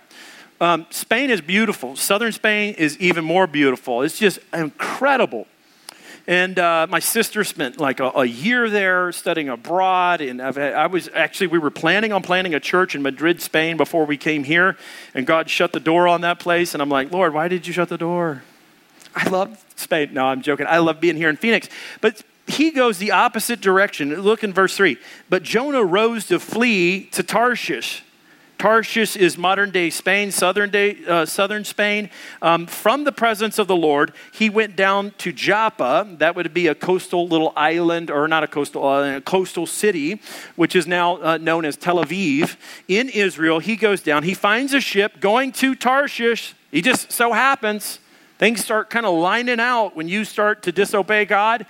Um, 0.59 0.85
Spain 0.91 1.31
is 1.31 1.41
beautiful. 1.41 1.95
Southern 1.95 2.31
Spain 2.31 2.75
is 2.75 2.97
even 2.99 3.25
more 3.25 3.47
beautiful. 3.47 4.03
It's 4.03 4.19
just 4.19 4.37
incredible. 4.53 5.47
And 6.27 6.59
uh, 6.59 6.87
my 6.89 6.99
sister 6.99 7.43
spent 7.43 7.79
like 7.79 7.99
a, 7.99 8.09
a, 8.09 8.25
year 8.25 8.69
there 8.69 9.11
studying 9.11 9.49
abroad. 9.49 10.21
And 10.21 10.41
I've, 10.41 10.57
i 10.57 10.87
was 10.87 11.09
actually, 11.13 11.47
we 11.47 11.59
were 11.59 11.71
planning 11.71 12.13
on 12.13 12.21
planting 12.21 12.53
a 12.53 12.59
church 12.59 12.95
in 12.95 13.01
Madrid, 13.01 13.41
Spain 13.41 13.77
before 13.77 14.05
we 14.05 14.17
came 14.17 14.43
here. 14.43 14.77
And 15.13 15.25
God 15.25 15.49
shut 15.49 15.73
the 15.73 15.79
door 15.79 16.07
on 16.07 16.21
that 16.21 16.39
place. 16.39 16.73
And 16.73 16.81
I'm 16.81 16.89
like, 16.89 17.11
Lord, 17.11 17.33
why 17.33 17.47
did 17.47 17.65
you 17.65 17.73
shut 17.73 17.89
the 17.89 17.97
door? 17.97 18.43
I 19.15 19.27
love 19.29 19.63
Spain. 19.75 20.13
No, 20.13 20.25
I'm 20.25 20.41
joking. 20.41 20.67
I 20.67 20.77
love 20.77 20.99
being 20.99 21.17
here 21.17 21.29
in 21.29 21.37
Phoenix. 21.37 21.67
But 22.01 22.23
he 22.47 22.71
goes 22.71 22.97
the 22.97 23.11
opposite 23.11 23.61
direction. 23.61 24.13
Look 24.21 24.43
in 24.43 24.53
verse 24.53 24.77
3. 24.77 24.97
But 25.29 25.43
Jonah 25.43 25.83
rose 25.83 26.27
to 26.27 26.39
flee 26.39 27.05
to 27.11 27.23
Tarshish 27.23 28.03
Tarshish 28.61 29.15
is 29.15 29.39
modern 29.39 29.71
day 29.71 29.89
Spain, 29.89 30.29
southern, 30.29 30.69
day, 30.69 30.95
uh, 31.07 31.25
southern 31.25 31.65
Spain. 31.65 32.11
Um, 32.43 32.67
from 32.67 33.05
the 33.05 33.11
presence 33.11 33.57
of 33.57 33.65
the 33.65 33.75
Lord, 33.75 34.13
he 34.31 34.51
went 34.51 34.75
down 34.75 35.13
to 35.17 35.31
Joppa. 35.31 36.07
That 36.19 36.35
would 36.35 36.53
be 36.53 36.67
a 36.67 36.75
coastal 36.75 37.27
little 37.27 37.53
island, 37.55 38.11
or 38.11 38.27
not 38.27 38.43
a 38.43 38.47
coastal, 38.47 38.87
uh, 38.87 39.15
a 39.15 39.21
coastal 39.21 39.65
city, 39.65 40.21
which 40.57 40.75
is 40.75 40.85
now 40.85 41.19
uh, 41.23 41.37
known 41.37 41.65
as 41.65 41.75
Tel 41.75 41.95
Aviv 41.95 42.55
in 42.87 43.09
Israel. 43.09 43.57
He 43.57 43.75
goes 43.75 44.03
down. 44.03 44.21
He 44.21 44.35
finds 44.35 44.75
a 44.75 44.79
ship 44.79 45.19
going 45.19 45.53
to 45.53 45.73
Tarshish. 45.73 46.53
He 46.69 46.83
just 46.83 47.11
so 47.11 47.33
happens 47.33 47.97
things 48.37 48.63
start 48.63 48.89
kind 48.89 49.05
of 49.05 49.13
lining 49.13 49.59
out 49.59 49.95
when 49.95 50.07
you 50.07 50.25
start 50.25 50.63
to 50.63 50.71
disobey 50.71 51.25
God 51.25 51.65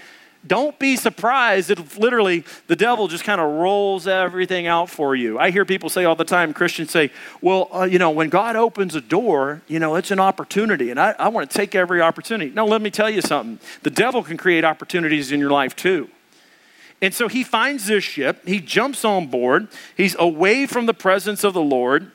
don't 0.46 0.78
be 0.80 0.96
surprised 0.96 1.70
if 1.70 1.98
literally 1.98 2.44
the 2.66 2.76
devil 2.76 3.08
just 3.08 3.24
kind 3.24 3.40
of 3.40 3.48
rolls 3.48 4.08
everything 4.08 4.66
out 4.66 4.90
for 4.90 5.16
you. 5.16 5.38
I 5.38 5.52
hear 5.52 5.66
people 5.66 5.90
say 5.90 6.04
all 6.06 6.16
the 6.16 6.26
time, 6.26 6.52
Christians 6.52 6.90
say, 6.90 7.12
well, 7.42 7.70
uh, 7.72 7.84
you 7.84 8.00
know, 8.00 8.10
when 8.10 8.30
God 8.30 8.56
opens 8.56 8.96
a 8.96 9.02
door, 9.02 9.62
you 9.68 9.78
know, 9.78 9.96
it's 9.96 10.10
an 10.10 10.20
opportunity, 10.20 10.90
and 10.90 11.00
I, 11.00 11.14
I 11.20 11.28
want 11.28 11.50
to 11.50 11.56
take 11.56 11.76
every 11.76 12.02
opportunity. 12.02 12.52
No, 12.52 12.66
let 12.66 12.82
me 12.82 12.90
tell 12.90 13.10
you 13.10 13.22
something. 13.22 13.60
The 13.84 13.92
devil 13.92 14.24
can 14.24 14.36
create 14.36 14.66
opportunities 14.66 15.32
in 15.32 15.40
your 15.40 15.52
life 15.52 15.76
too. 15.76 16.10
And 17.04 17.14
so 17.14 17.28
he 17.28 17.44
finds 17.44 17.86
this 17.86 18.04
ship, 18.04 18.48
he 18.48 18.60
jumps 18.60 19.06
on 19.06 19.28
board, 19.28 19.68
he's 19.96 20.16
away 20.18 20.66
from 20.66 20.86
the 20.86 20.94
presence 20.94 21.44
of 21.44 21.54
the 21.54 21.62
Lord, 21.62 22.12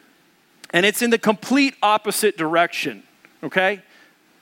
and 0.70 0.84
it's 0.84 1.00
in 1.00 1.10
the 1.10 1.18
complete 1.18 1.74
opposite 1.82 2.36
direction, 2.36 3.04
okay? 3.42 3.82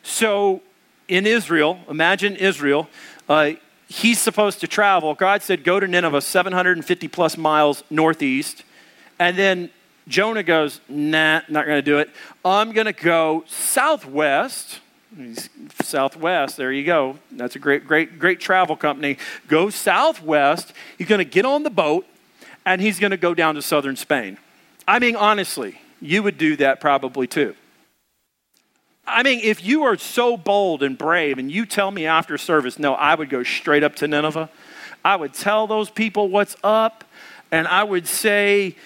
So 0.03 0.63
in 1.07 1.27
Israel, 1.27 1.81
imagine 1.89 2.37
Israel. 2.37 2.89
Uh, 3.29 3.53
he's 3.89 4.19
supposed 4.19 4.61
to 4.61 4.67
travel. 4.67 5.15
God 5.15 5.43
said, 5.43 5.65
Go 5.65 5.81
to 5.81 5.87
Nineveh, 5.87 6.21
750 6.21 7.09
plus 7.09 7.37
miles 7.37 7.83
northeast. 7.91 8.65
And 9.19 9.37
then 9.37 9.71
Jonah 10.09 10.43
goes, 10.43 10.81
Nah, 10.89 11.43
not 11.49 11.67
going 11.67 11.79
to 11.79 11.83
do 11.83 11.99
it. 11.99 12.11
I'm 12.45 12.73
going 12.73 12.87
to 12.87 12.93
go 12.93 13.45
southwest. 13.47 14.81
Southwest, 15.81 16.57
there 16.57 16.73
you 16.73 16.85
go. 16.85 17.19
That's 17.31 17.55
a 17.55 17.61
great, 17.61 17.87
great, 17.87 18.19
great 18.19 18.41
travel 18.41 18.77
company. 18.77 19.19
Go 19.47 19.71
southwest. 19.71 20.73
He's 20.99 21.07
going 21.07 21.21
to 21.21 21.25
get 21.25 21.45
on 21.45 21.63
the 21.63 21.71
boat 21.71 22.05
and 22.67 22.81
he's 22.81 22.99
going 22.99 23.13
to 23.13 23.17
go 23.17 23.33
down 23.33 23.55
to 23.55 23.63
southern 23.63 23.95
Spain. 23.95 24.39
I 24.89 24.99
mean, 24.99 25.15
honestly, 25.15 25.81
you 26.01 26.23
would 26.23 26.37
do 26.37 26.57
that 26.57 26.81
probably 26.81 27.27
too. 27.27 27.55
I 29.07 29.23
mean, 29.23 29.41
if 29.43 29.65
you 29.65 29.85
are 29.85 29.97
so 29.97 30.37
bold 30.37 30.83
and 30.83 30.97
brave 30.97 31.39
and 31.39 31.51
you 31.51 31.67
tell 31.67 31.91
me 31.91 32.07
after 32.07 32.39
service, 32.39 32.79
no, 32.79 32.95
I 32.95 33.15
would 33.15 33.29
go 33.29 33.43
straight 33.43 33.83
up 33.83 33.97
to 33.97 34.09
Nineveh. 34.09 34.49
I 35.05 35.17
would 35.17 35.35
tell 35.35 35.67
those 35.67 35.91
people 35.91 36.29
what's 36.29 36.57
up, 36.65 37.05
and 37.51 37.69
I 37.69 37.85
would 37.85 38.07
say, 38.07 38.77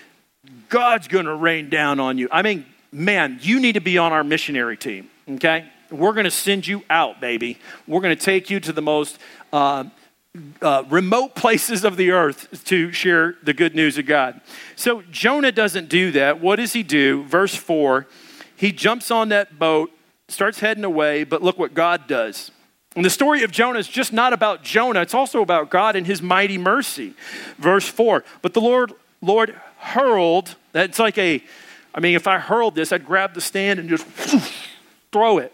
God's 0.69 1.09
going 1.09 1.27
to 1.27 1.35
rain 1.35 1.71
down 1.71 2.01
on 2.01 2.19
you. 2.19 2.29
I 2.33 2.43
mean, 2.43 2.67
man, 2.91 3.39
you 3.41 3.61
need 3.61 3.75
to 3.75 3.81
be 3.81 3.99
on 3.99 4.13
our 4.13 4.25
missionary 4.25 4.77
team, 4.77 5.09
okay? 5.31 5.71
We're 5.91 6.13
going 6.13 6.25
to 6.25 6.31
send 6.31 6.67
you 6.67 6.83
out, 6.91 7.21
baby. 7.21 7.59
We're 7.87 8.01
going 8.01 8.17
to 8.17 8.23
take 8.23 8.51
you 8.51 8.61
to 8.61 8.73
the 8.73 8.83
most 8.83 9.19
uh, 9.53 9.85
uh, 10.61 10.85
remote 10.91 11.35
places 11.35 11.85
of 11.85 11.97
the 11.97 12.11
earth 12.11 12.65
to 12.65 12.93
share 12.93 13.37
the 13.43 13.55
good 13.55 13.75
news 13.75 13.97
of 13.99 14.07
God. 14.07 14.41
So 14.75 15.03
Jonah 15.11 15.53
doesn't 15.53 15.89
do 15.89 16.11
that. 16.13 16.41
What 16.41 16.57
does 16.57 16.73
he 16.73 16.83
do? 16.83 17.25
Verse 17.25 17.55
4 17.55 18.07
he 18.57 18.73
jumps 18.73 19.13
on 19.13 19.29
that 19.29 19.57
boat 19.57 19.93
starts 20.29 20.61
heading 20.61 20.85
away, 20.85 21.25
but 21.25 21.43
look 21.43 21.59
what 21.59 21.75
God 21.75 22.07
does. 22.07 22.51
And 22.97 23.05
the 23.05 23.11
story 23.11 23.43
of 23.43 23.51
Jonah 23.51 23.79
is 23.79 23.89
just 23.89 24.13
not 24.13 24.33
about 24.33 24.63
Jonah, 24.63 25.03
it's 25.03 25.15
also 25.15 25.43
about 25.43 25.71
God 25.71 25.97
and 25.97 26.07
his 26.07 26.23
mighty 26.23 26.59
mercy. 26.59 27.15
Verse 27.59 27.89
4 27.89 28.25
But 28.43 28.55
the 28.55 28.61
Lord, 28.61 28.93
Lord 29.21 29.55
hurled, 29.79 30.57
that's 30.73 30.99
like 30.99 31.19
a, 31.19 31.43
I 31.95 32.01
mean, 32.01 32.15
if 32.15 32.27
I 32.27 32.39
hurled 32.39 32.75
this, 32.75 32.93
I'd 32.93 33.07
grab 33.07 33.35
the 33.35 33.41
stand 33.41 33.79
and 33.79 33.89
just 33.89 34.07
throw 35.13 35.39
it. 35.39 35.53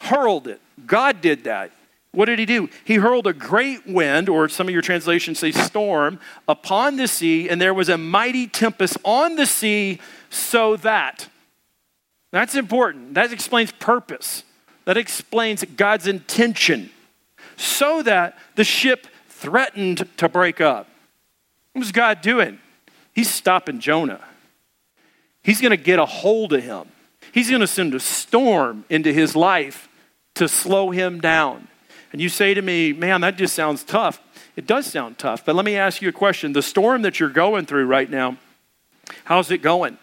Hurled 0.00 0.48
it. 0.48 0.60
God 0.86 1.20
did 1.20 1.44
that. 1.44 1.70
What 2.12 2.26
did 2.26 2.38
he 2.38 2.44
do? 2.44 2.68
He 2.84 2.96
hurled 2.96 3.26
a 3.26 3.32
great 3.32 3.86
wind, 3.86 4.28
or 4.28 4.46
some 4.48 4.68
of 4.68 4.72
your 4.72 4.82
translations 4.82 5.38
say 5.38 5.50
storm, 5.50 6.20
upon 6.46 6.96
the 6.96 7.08
sea, 7.08 7.48
and 7.48 7.58
there 7.58 7.72
was 7.72 7.88
a 7.88 7.96
mighty 7.96 8.46
tempest 8.46 8.98
on 9.02 9.36
the 9.36 9.46
sea, 9.46 9.98
so 10.28 10.76
that. 10.76 11.28
That's 12.32 12.56
important. 12.56 13.14
That 13.14 13.32
explains 13.32 13.70
purpose. 13.70 14.42
That 14.84 14.96
explains 14.96 15.64
God's 15.76 16.08
intention. 16.08 16.90
So 17.56 18.02
that 18.02 18.36
the 18.56 18.64
ship 18.64 19.06
threatened 19.28 20.08
to 20.16 20.28
break 20.28 20.60
up. 20.60 20.88
What 21.72 21.80
was 21.80 21.92
God 21.92 22.20
doing? 22.20 22.58
He's 23.14 23.30
stopping 23.30 23.78
Jonah. 23.78 24.20
He's 25.42 25.60
going 25.60 25.70
to 25.70 25.76
get 25.76 25.98
a 25.98 26.06
hold 26.06 26.52
of 26.52 26.62
him. 26.62 26.88
He's 27.32 27.48
going 27.48 27.60
to 27.60 27.66
send 27.66 27.94
a 27.94 28.00
storm 28.00 28.84
into 28.88 29.12
his 29.12 29.36
life 29.36 29.88
to 30.34 30.48
slow 30.48 30.90
him 30.90 31.20
down. 31.20 31.68
And 32.12 32.20
you 32.20 32.28
say 32.28 32.54
to 32.54 32.62
me, 32.62 32.92
man, 32.92 33.20
that 33.22 33.36
just 33.36 33.54
sounds 33.54 33.84
tough. 33.84 34.20
It 34.54 34.66
does 34.66 34.86
sound 34.86 35.18
tough. 35.18 35.44
But 35.44 35.54
let 35.54 35.64
me 35.64 35.76
ask 35.76 36.02
you 36.02 36.08
a 36.08 36.12
question. 36.12 36.52
The 36.52 36.62
storm 36.62 37.02
that 37.02 37.20
you're 37.20 37.30
going 37.30 37.66
through 37.66 37.86
right 37.86 38.08
now, 38.08 38.36
how's 39.24 39.50
it 39.50 39.58
going? 39.58 39.98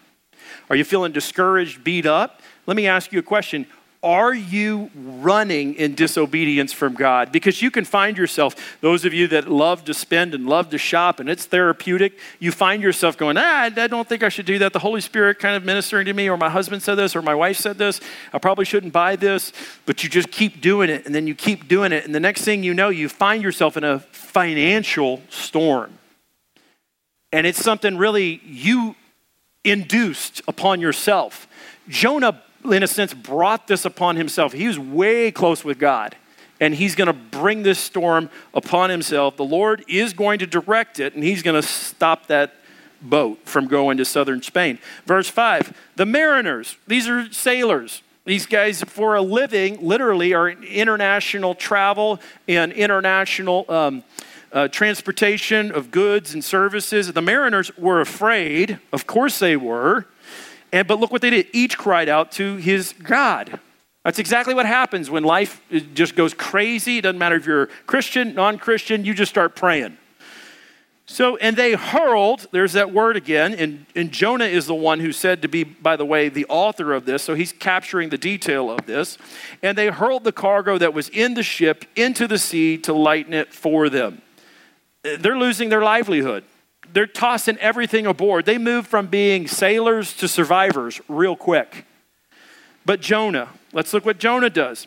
Are 0.70 0.76
you 0.76 0.84
feeling 0.84 1.12
discouraged, 1.12 1.84
beat 1.84 2.06
up? 2.06 2.40
Let 2.66 2.76
me 2.76 2.86
ask 2.86 3.12
you 3.12 3.18
a 3.18 3.22
question. 3.22 3.66
Are 4.02 4.32
you 4.32 4.90
running 4.94 5.74
in 5.74 5.94
disobedience 5.94 6.72
from 6.72 6.94
God? 6.94 7.32
Because 7.32 7.60
you 7.60 7.70
can 7.70 7.84
find 7.84 8.16
yourself, 8.16 8.78
those 8.80 9.04
of 9.04 9.12
you 9.12 9.26
that 9.28 9.50
love 9.50 9.84
to 9.84 9.92
spend 9.92 10.34
and 10.34 10.46
love 10.46 10.70
to 10.70 10.78
shop 10.78 11.20
and 11.20 11.28
it's 11.28 11.44
therapeutic, 11.44 12.18
you 12.38 12.50
find 12.50 12.82
yourself 12.82 13.18
going, 13.18 13.36
ah, 13.36 13.64
I 13.64 13.68
don't 13.68 14.08
think 14.08 14.22
I 14.22 14.30
should 14.30 14.46
do 14.46 14.58
that. 14.60 14.72
The 14.72 14.78
Holy 14.78 15.02
Spirit 15.02 15.38
kind 15.38 15.54
of 15.54 15.64
ministering 15.64 16.06
to 16.06 16.14
me, 16.14 16.30
or 16.30 16.38
my 16.38 16.48
husband 16.48 16.82
said 16.82 16.94
this, 16.94 17.14
or 17.14 17.20
my 17.20 17.34
wife 17.34 17.58
said 17.58 17.76
this. 17.76 18.00
I 18.32 18.38
probably 18.38 18.64
shouldn't 18.64 18.94
buy 18.94 19.16
this. 19.16 19.52
But 19.84 20.02
you 20.02 20.08
just 20.08 20.30
keep 20.30 20.62
doing 20.62 20.88
it, 20.88 21.04
and 21.04 21.14
then 21.14 21.26
you 21.26 21.34
keep 21.34 21.68
doing 21.68 21.92
it. 21.92 22.06
And 22.06 22.14
the 22.14 22.20
next 22.20 22.42
thing 22.42 22.62
you 22.62 22.72
know, 22.72 22.88
you 22.88 23.10
find 23.10 23.42
yourself 23.42 23.76
in 23.76 23.84
a 23.84 23.98
financial 23.98 25.20
storm. 25.28 25.98
And 27.32 27.46
it's 27.46 27.62
something 27.62 27.98
really 27.98 28.40
you 28.44 28.96
induced 29.64 30.42
upon 30.48 30.80
yourself. 30.80 31.46
Jonah 31.88 32.42
in 32.64 32.82
a 32.82 32.86
sense, 32.86 33.14
brought 33.14 33.66
this 33.66 33.84
upon 33.84 34.16
himself. 34.16 34.52
He 34.52 34.66
was 34.66 34.78
way 34.78 35.30
close 35.30 35.64
with 35.64 35.78
God, 35.78 36.16
and 36.60 36.74
he's 36.74 36.94
going 36.94 37.06
to 37.06 37.12
bring 37.12 37.62
this 37.62 37.78
storm 37.78 38.30
upon 38.52 38.90
himself. 38.90 39.36
The 39.36 39.44
Lord 39.44 39.84
is 39.88 40.12
going 40.12 40.40
to 40.40 40.46
direct 40.46 41.00
it, 41.00 41.14
and 41.14 41.24
he's 41.24 41.42
going 41.42 41.60
to 41.60 41.66
stop 41.66 42.26
that 42.26 42.54
boat 43.02 43.38
from 43.44 43.66
going 43.66 43.96
to 43.96 44.04
southern 44.04 44.42
Spain. 44.42 44.78
Verse 45.06 45.28
5 45.28 45.76
The 45.96 46.06
mariners, 46.06 46.76
these 46.86 47.08
are 47.08 47.32
sailors. 47.32 48.02
These 48.26 48.44
guys, 48.44 48.82
for 48.82 49.14
a 49.14 49.22
living, 49.22 49.78
literally 49.80 50.34
are 50.34 50.50
international 50.50 51.54
travel 51.54 52.20
and 52.46 52.70
international 52.70 53.64
um, 53.70 54.04
uh, 54.52 54.68
transportation 54.68 55.72
of 55.72 55.90
goods 55.90 56.34
and 56.34 56.44
services. 56.44 57.12
The 57.12 57.22
mariners 57.22 57.76
were 57.76 58.00
afraid. 58.00 58.78
Of 58.92 59.06
course 59.06 59.38
they 59.38 59.56
were. 59.56 60.06
And, 60.72 60.86
but 60.86 61.00
look 61.00 61.10
what 61.10 61.22
they 61.22 61.30
did. 61.30 61.46
Each 61.52 61.76
cried 61.76 62.08
out 62.08 62.32
to 62.32 62.56
his 62.56 62.92
God. 63.02 63.60
That's 64.04 64.18
exactly 64.18 64.54
what 64.54 64.66
happens 64.66 65.10
when 65.10 65.24
life 65.24 65.60
just 65.94 66.16
goes 66.16 66.32
crazy. 66.32 66.98
It 66.98 67.02
doesn't 67.02 67.18
matter 67.18 67.36
if 67.36 67.46
you're 67.46 67.66
Christian, 67.86 68.34
non 68.34 68.58
Christian, 68.58 69.04
you 69.04 69.14
just 69.14 69.30
start 69.30 69.54
praying. 69.54 69.98
So, 71.04 71.36
and 71.38 71.56
they 71.56 71.74
hurled, 71.74 72.46
there's 72.52 72.74
that 72.74 72.92
word 72.92 73.16
again, 73.16 73.52
and, 73.52 73.84
and 73.96 74.12
Jonah 74.12 74.44
is 74.44 74.66
the 74.66 74.76
one 74.76 75.00
who 75.00 75.10
said 75.10 75.42
to 75.42 75.48
be, 75.48 75.64
by 75.64 75.96
the 75.96 76.04
way, 76.04 76.28
the 76.28 76.46
author 76.48 76.92
of 76.92 77.04
this, 77.04 77.24
so 77.24 77.34
he's 77.34 77.52
capturing 77.52 78.10
the 78.10 78.16
detail 78.16 78.70
of 78.70 78.86
this. 78.86 79.18
And 79.60 79.76
they 79.76 79.88
hurled 79.88 80.22
the 80.22 80.30
cargo 80.30 80.78
that 80.78 80.94
was 80.94 81.08
in 81.08 81.34
the 81.34 81.42
ship 81.42 81.84
into 81.96 82.28
the 82.28 82.38
sea 82.38 82.78
to 82.78 82.92
lighten 82.92 83.34
it 83.34 83.52
for 83.52 83.88
them. 83.88 84.22
They're 85.02 85.38
losing 85.38 85.68
their 85.68 85.82
livelihood 85.82 86.44
they're 86.92 87.06
tossing 87.06 87.56
everything 87.58 88.06
aboard. 88.06 88.46
They 88.46 88.58
move 88.58 88.86
from 88.86 89.06
being 89.06 89.46
sailors 89.46 90.14
to 90.14 90.28
survivors 90.28 91.00
real 91.08 91.36
quick. 91.36 91.86
But 92.84 93.00
Jonah, 93.00 93.48
let's 93.72 93.92
look 93.92 94.04
what 94.04 94.18
Jonah 94.18 94.50
does. 94.50 94.86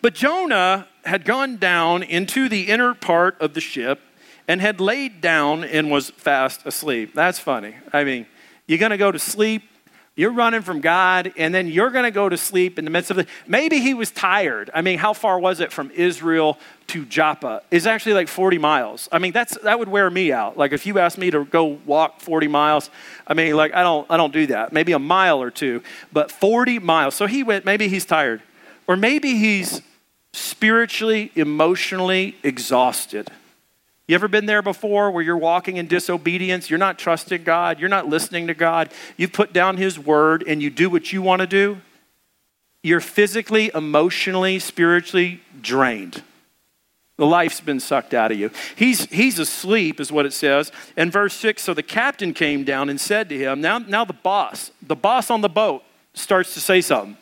But 0.00 0.14
Jonah 0.14 0.88
had 1.04 1.24
gone 1.24 1.56
down 1.56 2.02
into 2.02 2.48
the 2.48 2.68
inner 2.68 2.94
part 2.94 3.40
of 3.40 3.54
the 3.54 3.60
ship 3.60 4.00
and 4.48 4.60
had 4.60 4.80
laid 4.80 5.20
down 5.20 5.64
and 5.64 5.90
was 5.90 6.10
fast 6.10 6.64
asleep. 6.66 7.14
That's 7.14 7.38
funny. 7.38 7.76
I 7.92 8.04
mean, 8.04 8.26
you're 8.66 8.78
going 8.78 8.90
to 8.90 8.96
go 8.96 9.12
to 9.12 9.18
sleep 9.18 9.62
you're 10.14 10.32
running 10.32 10.60
from 10.60 10.82
God, 10.82 11.32
and 11.38 11.54
then 11.54 11.68
you're 11.68 11.90
going 11.90 12.04
to 12.04 12.10
go 12.10 12.28
to 12.28 12.36
sleep 12.36 12.78
in 12.78 12.84
the 12.84 12.90
midst 12.90 13.10
of 13.10 13.18
it. 13.18 13.28
Maybe 13.46 13.80
he 13.80 13.94
was 13.94 14.10
tired. 14.10 14.70
I 14.74 14.82
mean, 14.82 14.98
how 14.98 15.14
far 15.14 15.38
was 15.38 15.60
it 15.60 15.72
from 15.72 15.90
Israel 15.92 16.58
to 16.88 17.06
Joppa? 17.06 17.62
It's 17.70 17.86
actually 17.86 18.12
like 18.12 18.28
40 18.28 18.58
miles. 18.58 19.08
I 19.10 19.18
mean, 19.18 19.32
that's 19.32 19.56
that 19.60 19.78
would 19.78 19.88
wear 19.88 20.10
me 20.10 20.30
out. 20.30 20.58
Like 20.58 20.72
if 20.72 20.84
you 20.84 20.98
asked 20.98 21.16
me 21.16 21.30
to 21.30 21.46
go 21.46 21.64
walk 21.86 22.20
40 22.20 22.46
miles, 22.48 22.90
I 23.26 23.32
mean, 23.32 23.56
like 23.56 23.72
I 23.74 23.82
don't 23.82 24.06
I 24.10 24.18
don't 24.18 24.34
do 24.34 24.46
that. 24.48 24.72
Maybe 24.72 24.92
a 24.92 24.98
mile 24.98 25.40
or 25.40 25.50
two, 25.50 25.82
but 26.12 26.30
40 26.30 26.78
miles. 26.78 27.14
So 27.14 27.26
he 27.26 27.42
went. 27.42 27.64
Maybe 27.64 27.88
he's 27.88 28.04
tired, 28.04 28.42
or 28.86 28.96
maybe 28.96 29.36
he's 29.38 29.80
spiritually, 30.34 31.32
emotionally 31.34 32.36
exhausted. 32.42 33.30
You 34.08 34.14
ever 34.16 34.28
been 34.28 34.46
there 34.46 34.62
before 34.62 35.10
where 35.10 35.22
you're 35.22 35.36
walking 35.36 35.76
in 35.76 35.86
disobedience? 35.86 36.68
You're 36.68 36.78
not 36.78 36.98
trusting 36.98 37.44
God. 37.44 37.78
You're 37.78 37.88
not 37.88 38.08
listening 38.08 38.48
to 38.48 38.54
God. 38.54 38.90
You 39.16 39.28
put 39.28 39.52
down 39.52 39.76
His 39.76 39.98
word 39.98 40.44
and 40.46 40.60
you 40.60 40.70
do 40.70 40.90
what 40.90 41.12
you 41.12 41.22
want 41.22 41.40
to 41.40 41.46
do. 41.46 41.80
You're 42.82 43.00
physically, 43.00 43.70
emotionally, 43.72 44.58
spiritually 44.58 45.40
drained. 45.60 46.22
The 47.16 47.26
life's 47.26 47.60
been 47.60 47.78
sucked 47.78 48.14
out 48.14 48.32
of 48.32 48.38
you. 48.38 48.50
He's, 48.74 49.04
he's 49.06 49.38
asleep, 49.38 50.00
is 50.00 50.10
what 50.10 50.26
it 50.26 50.32
says. 50.32 50.72
And 50.96 51.12
verse 51.12 51.34
6 51.34 51.62
So 51.62 51.72
the 51.72 51.82
captain 51.82 52.34
came 52.34 52.64
down 52.64 52.88
and 52.88 53.00
said 53.00 53.28
to 53.28 53.38
him, 53.38 53.60
now, 53.60 53.78
now 53.78 54.04
the 54.04 54.12
boss, 54.12 54.72
the 54.82 54.96
boss 54.96 55.30
on 55.30 55.40
the 55.40 55.48
boat, 55.48 55.84
starts 56.14 56.54
to 56.54 56.60
say 56.60 56.80
something. 56.80 57.16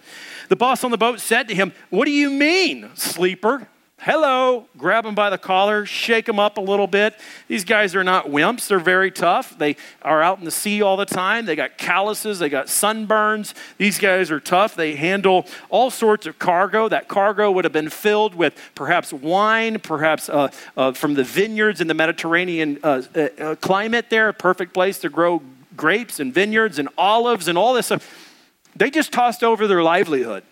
The 0.49 0.57
boss 0.57 0.83
on 0.83 0.90
the 0.90 0.97
boat 0.97 1.21
said 1.21 1.49
to 1.49 1.55
him, 1.55 1.73
What 1.90 2.07
do 2.07 2.12
you 2.12 2.31
mean, 2.31 2.90
sleeper? 2.95 3.69
Hello, 4.00 4.66
grab 4.78 5.04
them 5.04 5.14
by 5.14 5.28
the 5.28 5.38
collar, 5.38 5.84
shake 5.84 6.24
them 6.24 6.38
up 6.38 6.56
a 6.56 6.60
little 6.60 6.86
bit. 6.86 7.14
These 7.48 7.64
guys 7.64 7.94
are 7.94 8.02
not 8.02 8.26
wimps, 8.26 8.68
they're 8.68 8.78
very 8.78 9.10
tough. 9.10 9.56
They 9.58 9.76
are 10.02 10.22
out 10.22 10.38
in 10.38 10.44
the 10.44 10.50
sea 10.50 10.80
all 10.80 10.96
the 10.96 11.04
time. 11.04 11.44
They 11.44 11.56
got 11.56 11.76
calluses, 11.76 12.38
they 12.38 12.48
got 12.48 12.66
sunburns. 12.66 13.54
These 13.78 13.98
guys 13.98 14.30
are 14.30 14.40
tough. 14.40 14.74
They 14.74 14.94
handle 14.94 15.46
all 15.68 15.90
sorts 15.90 16.26
of 16.26 16.38
cargo. 16.38 16.88
That 16.88 17.08
cargo 17.08 17.50
would 17.50 17.64
have 17.64 17.72
been 17.72 17.90
filled 17.90 18.34
with 18.34 18.54
perhaps 18.74 19.12
wine, 19.12 19.78
perhaps 19.78 20.28
uh, 20.28 20.50
uh, 20.76 20.92
from 20.92 21.14
the 21.14 21.24
vineyards 21.24 21.80
in 21.80 21.86
the 21.86 21.94
Mediterranean 21.94 22.78
uh, 22.82 23.02
uh, 23.14 23.20
uh 23.38 23.54
climate 23.56 24.06
there, 24.08 24.28
a 24.28 24.34
perfect 24.34 24.72
place 24.72 24.98
to 25.00 25.10
grow 25.10 25.42
grapes 25.76 26.20
and 26.20 26.32
vineyards 26.32 26.78
and 26.78 26.88
olives 26.96 27.48
and 27.48 27.58
all 27.58 27.74
this 27.74 27.86
stuff. 27.86 28.36
They 28.74 28.90
just 28.90 29.12
tossed 29.12 29.42
over 29.42 29.66
their 29.66 29.82
livelihood. 29.82 30.44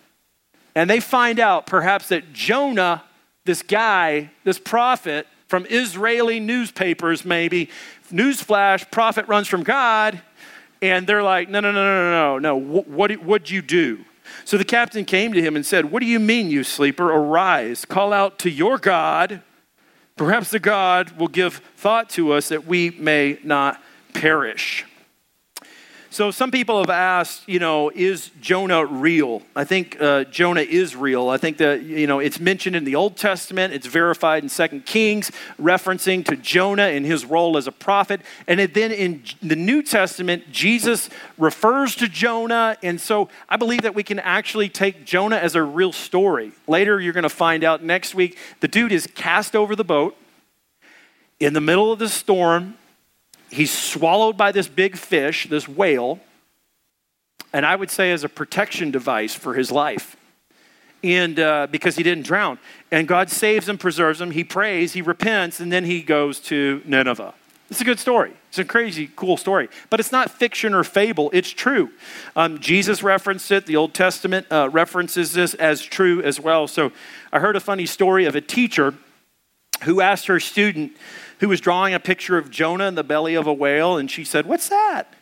And 0.75 0.89
they 0.89 0.99
find 0.99 1.39
out 1.39 1.65
perhaps 1.65 2.09
that 2.09 2.31
Jonah 2.31 3.03
this 3.49 3.63
guy, 3.63 4.29
this 4.43 4.59
prophet 4.59 5.25
from 5.47 5.65
Israeli 5.71 6.39
newspapers, 6.39 7.25
maybe, 7.25 7.67
newsflash, 8.13 8.91
prophet 8.91 9.27
runs 9.27 9.47
from 9.47 9.63
God, 9.63 10.21
and 10.83 11.07
they're 11.07 11.23
like, 11.23 11.49
no, 11.49 11.59
no, 11.59 11.71
no, 11.71 11.83
no, 11.83 12.11
no, 12.11 12.37
no, 12.37 12.55
what, 12.55 12.87
what, 12.87 13.11
what'd 13.23 13.49
you 13.49 13.63
do? 13.63 14.05
So 14.45 14.55
the 14.55 14.63
captain 14.63 15.03
came 15.03 15.33
to 15.33 15.41
him 15.41 15.55
and 15.55 15.65
said, 15.65 15.85
What 15.85 16.01
do 16.01 16.05
you 16.05 16.19
mean, 16.19 16.51
you 16.51 16.63
sleeper? 16.63 17.11
Arise, 17.11 17.85
call 17.85 18.13
out 18.13 18.37
to 18.39 18.51
your 18.51 18.77
God. 18.77 19.41
Perhaps 20.15 20.51
the 20.51 20.59
God 20.59 21.17
will 21.17 21.27
give 21.27 21.55
thought 21.75 22.07
to 22.11 22.33
us 22.33 22.49
that 22.49 22.67
we 22.67 22.91
may 22.91 23.39
not 23.43 23.81
perish. 24.13 24.85
So 26.11 26.31
some 26.31 26.49
people 26.49 26.79
have 26.79 26.89
asked, 26.89 27.47
you 27.47 27.59
know, 27.59 27.91
is 27.93 28.31
Jonah 28.41 28.83
real? 28.83 29.43
I 29.55 29.63
think 29.63 30.01
uh, 30.01 30.23
Jonah 30.23 30.61
is 30.61 30.95
real. 30.95 31.29
I 31.29 31.37
think 31.37 31.57
that, 31.57 31.83
you 31.83 32.07
know, 32.07 32.17
it's 32.17 32.39
mentioned 32.39 32.75
in 32.75 32.83
the 32.83 32.95
Old 32.95 33.15
Testament. 33.15 33.75
It's 33.75 33.85
verified 33.85 34.41
in 34.41 34.49
Second 34.49 34.87
Kings, 34.87 35.31
referencing 35.61 36.25
to 36.25 36.35
Jonah 36.35 36.87
and 36.87 37.05
his 37.05 37.25
role 37.25 37.57
as 37.57 37.67
a 37.67 37.71
prophet. 37.71 38.21
And 38.47 38.59
then 38.59 38.91
in 38.91 39.23
the 39.43 39.55
New 39.55 39.83
Testament, 39.83 40.51
Jesus 40.51 41.11
refers 41.37 41.93
to 41.97 42.07
Jonah. 42.07 42.75
And 42.81 42.99
so 42.99 43.29
I 43.47 43.57
believe 43.57 43.83
that 43.83 43.93
we 43.93 44.01
can 44.01 44.17
actually 44.17 44.67
take 44.67 45.05
Jonah 45.05 45.37
as 45.37 45.53
a 45.53 45.61
real 45.61 45.91
story. 45.91 46.53
Later, 46.67 46.99
you're 46.99 47.13
going 47.13 47.21
to 47.21 47.29
find 47.29 47.63
out 47.63 47.83
next 47.83 48.15
week, 48.15 48.35
the 48.61 48.67
dude 48.67 48.91
is 48.91 49.05
cast 49.05 49.55
over 49.55 49.75
the 49.75 49.83
boat 49.83 50.17
in 51.39 51.53
the 51.53 51.61
middle 51.61 51.91
of 51.91 51.99
the 51.99 52.09
storm 52.09 52.78
he's 53.51 53.71
swallowed 53.71 54.37
by 54.37 54.51
this 54.51 54.67
big 54.67 54.95
fish, 54.97 55.47
this 55.49 55.67
whale, 55.67 56.19
and 57.51 57.65
I 57.65 57.75
would 57.75 57.89
say 57.89 58.11
as 58.11 58.23
a 58.23 58.29
protection 58.29 58.91
device 58.91 59.33
for 59.33 59.53
his 59.55 59.71
life. 59.71 60.15
and 61.03 61.39
uh, 61.39 61.67
because 61.67 61.95
he 61.95 62.03
didn't 62.03 62.25
drown. 62.25 62.59
And 62.91 63.07
God 63.07 63.29
saves 63.29 63.69
him, 63.69 63.77
preserves 63.77 64.19
him. 64.19 64.31
He 64.31 64.43
prays, 64.43 64.93
he 64.93 65.01
repents, 65.01 65.59
and 65.59 65.71
then 65.71 65.85
he 65.85 66.01
goes 66.01 66.39
to 66.41 66.81
Nineveh. 66.85 67.33
It's 67.69 67.81
a 67.81 67.83
good 67.83 67.99
story. 67.99 68.33
It's 68.49 68.57
a 68.57 68.65
crazy, 68.65 69.11
cool 69.15 69.37
story. 69.37 69.69
But 69.89 69.99
it's 69.99 70.11
not 70.11 70.31
fiction 70.31 70.73
or 70.73 70.83
fable, 70.83 71.29
it's 71.33 71.51
true. 71.51 71.91
Um, 72.35 72.59
Jesus 72.59 73.03
referenced 73.03 73.51
it, 73.51 73.67
the 73.67 73.75
Old 73.75 73.93
Testament 73.93 74.47
uh, 74.51 74.69
references 74.71 75.33
this 75.33 75.53
as 75.53 75.81
true 75.81 76.21
as 76.23 76.39
well. 76.39 76.67
So 76.67 76.91
I 77.31 77.39
heard 77.39 77.55
a 77.55 77.59
funny 77.59 77.85
story 77.85 78.25
of 78.25 78.35
a 78.35 78.41
teacher 78.41 78.95
who 79.83 80.01
asked 80.01 80.25
her 80.27 80.39
student 80.39 80.93
who 81.39 81.49
was 81.49 81.61
drawing 81.61 81.93
a 81.93 81.99
picture 81.99 82.37
of 82.37 82.49
Jonah 82.51 82.87
in 82.87 82.95
the 82.95 83.03
belly 83.03 83.35
of 83.35 83.47
a 83.47 83.53
whale, 83.53 83.97
and 83.97 84.09
she 84.09 84.23
said, 84.23 84.45
What's 84.45 84.69
that? 84.69 85.13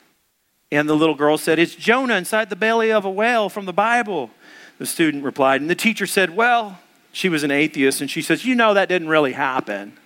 And 0.72 0.90
the 0.90 0.96
little 0.96 1.16
girl 1.16 1.38
said, 1.38 1.60
It's 1.60 1.76
Jonah 1.76 2.16
inside 2.16 2.50
the 2.50 2.56
belly 2.56 2.92
of 2.92 3.06
a 3.06 3.10
whale 3.10 3.50
from 3.50 3.66
the 3.66 3.74
Bible. 3.74 4.32
The 4.80 4.86
student 4.86 5.24
replied, 5.24 5.62
and 5.62 5.70
the 5.70 5.76
teacher 5.76 6.06
said, 6.06 6.36
Well, 6.36 6.80
she 7.12 7.30
was 7.30 7.44
an 7.44 7.52
atheist, 7.52 8.02
and 8.02 8.10
she 8.10 8.22
says, 8.22 8.46
You 8.46 8.56
know, 8.56 8.74
that 8.74 8.90
didn't 8.90 9.08
really 9.08 9.34
happen. 9.34 9.98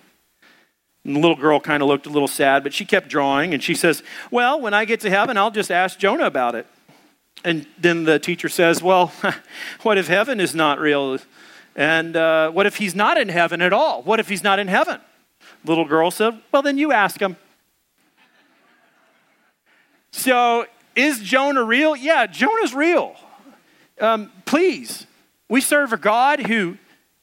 And 1.04 1.16
the 1.16 1.20
little 1.20 1.36
girl 1.36 1.58
kind 1.58 1.82
of 1.82 1.88
looked 1.88 2.06
a 2.06 2.10
little 2.10 2.28
sad, 2.28 2.62
but 2.62 2.72
she 2.72 2.84
kept 2.84 3.08
drawing, 3.08 3.54
and 3.54 3.62
she 3.62 3.74
says, 3.74 4.02
Well, 4.30 4.60
when 4.60 4.74
I 4.74 4.84
get 4.84 5.00
to 5.00 5.10
heaven, 5.10 5.36
I'll 5.36 5.50
just 5.50 5.70
ask 5.70 5.98
Jonah 5.98 6.26
about 6.26 6.54
it. 6.54 6.66
And 7.44 7.66
then 7.78 8.04
the 8.04 8.18
teacher 8.18 8.48
says, 8.48 8.82
Well, 8.82 9.12
what 9.82 9.98
if 9.98 10.08
heaven 10.08 10.40
is 10.40 10.54
not 10.54 10.78
real? 10.78 11.18
And 11.74 12.16
uh, 12.16 12.50
what 12.50 12.66
if 12.66 12.76
he's 12.76 12.94
not 12.94 13.16
in 13.16 13.30
heaven 13.30 13.62
at 13.62 13.72
all? 13.72 14.02
What 14.02 14.20
if 14.20 14.28
he's 14.28 14.44
not 14.44 14.58
in 14.58 14.68
heaven? 14.68 15.00
Little 15.64 15.84
girl 15.84 16.10
said, 16.10 16.40
Well, 16.50 16.62
then 16.62 16.78
you 16.78 16.92
ask 16.92 17.20
him. 17.20 17.36
So, 20.10 20.66
is 20.94 21.20
Jonah 21.20 21.64
real? 21.64 21.96
Yeah, 21.96 22.26
Jonah's 22.26 22.74
real. 22.74 23.16
Um, 24.00 24.30
please, 24.44 25.06
we 25.48 25.60
serve 25.60 25.92
a 25.92 25.96
God 25.96 26.46
who 26.46 26.76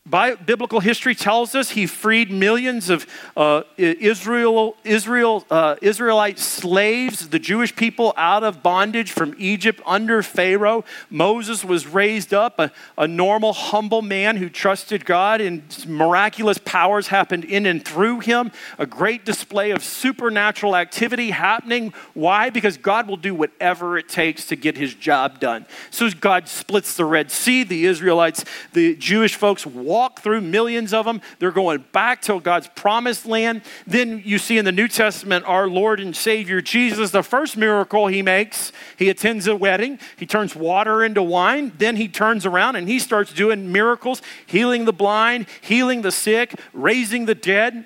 biblical 0.09 0.79
history 0.79 1.13
tells 1.13 1.53
us 1.53 1.71
he 1.71 1.85
freed 1.85 2.31
millions 2.31 2.89
of 2.89 3.05
uh, 3.37 3.63
Israel, 3.77 4.75
Israel, 4.83 5.45
uh, 5.51 5.75
Israelite 5.81 6.39
slaves, 6.39 7.29
the 7.29 7.39
Jewish 7.39 7.75
people, 7.75 8.13
out 8.17 8.43
of 8.43 8.63
bondage 8.63 9.11
from 9.11 9.35
Egypt 9.37 9.81
under 9.85 10.23
Pharaoh. 10.23 10.83
Moses 11.09 11.63
was 11.63 11.85
raised 11.85 12.33
up, 12.33 12.59
a, 12.59 12.71
a 12.97 13.07
normal, 13.07 13.53
humble 13.53 14.01
man 14.01 14.37
who 14.37 14.49
trusted 14.49 15.05
God, 15.05 15.41
and 15.41 15.63
miraculous 15.87 16.57
powers 16.57 17.07
happened 17.07 17.45
in 17.45 17.65
and 17.65 17.85
through 17.85 18.21
him. 18.21 18.51
A 18.77 18.85
great 18.85 19.25
display 19.25 19.71
of 19.71 19.83
supernatural 19.83 20.75
activity 20.75 21.29
happening. 21.31 21.93
Why? 22.13 22.49
Because 22.49 22.77
God 22.77 23.07
will 23.07 23.17
do 23.17 23.35
whatever 23.35 23.97
it 23.97 24.09
takes 24.09 24.45
to 24.47 24.55
get 24.55 24.77
his 24.77 24.95
job 24.95 25.39
done. 25.39 25.65
So 25.91 26.09
God 26.09 26.47
splits 26.47 26.95
the 26.95 27.05
Red 27.05 27.29
Sea, 27.29 27.63
the 27.63 27.85
Israelites, 27.85 28.43
the 28.73 28.95
Jewish 28.95 29.35
folks 29.35 29.65
walk 29.65 29.98
walk 29.99 30.21
through, 30.21 30.39
millions 30.39 30.93
of 30.93 31.05
them. 31.05 31.19
They're 31.39 31.51
going 31.51 31.83
back 31.91 32.21
to 32.21 32.39
God's 32.39 32.69
promised 32.69 33.25
land. 33.25 33.63
Then 33.85 34.21
you 34.23 34.37
see 34.37 34.57
in 34.57 34.63
the 34.63 34.71
New 34.71 34.87
Testament 34.87 35.43
our 35.45 35.67
Lord 35.67 35.99
and 35.99 36.15
Savior 36.15 36.61
Jesus, 36.61 37.11
the 37.11 37.21
first 37.21 37.57
miracle 37.57 38.07
he 38.07 38.21
makes, 38.21 38.71
he 38.97 39.09
attends 39.09 39.45
a 39.47 39.57
wedding, 39.57 39.99
he 40.17 40.25
turns 40.25 40.55
water 40.55 41.03
into 41.03 41.21
wine. 41.21 41.73
Then 41.77 41.97
he 41.97 42.07
turns 42.07 42.45
around 42.45 42.77
and 42.77 42.87
he 42.87 42.97
starts 42.97 43.33
doing 43.33 43.73
miracles, 43.73 44.21
healing 44.45 44.85
the 44.85 44.93
blind, 44.93 45.47
healing 45.59 46.01
the 46.01 46.13
sick, 46.13 46.57
raising 46.71 47.25
the 47.25 47.35
dead. 47.35 47.85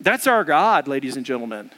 That's 0.00 0.26
our 0.26 0.44
God, 0.44 0.88
ladies 0.88 1.18
and 1.18 1.26
gentlemen. 1.26 1.70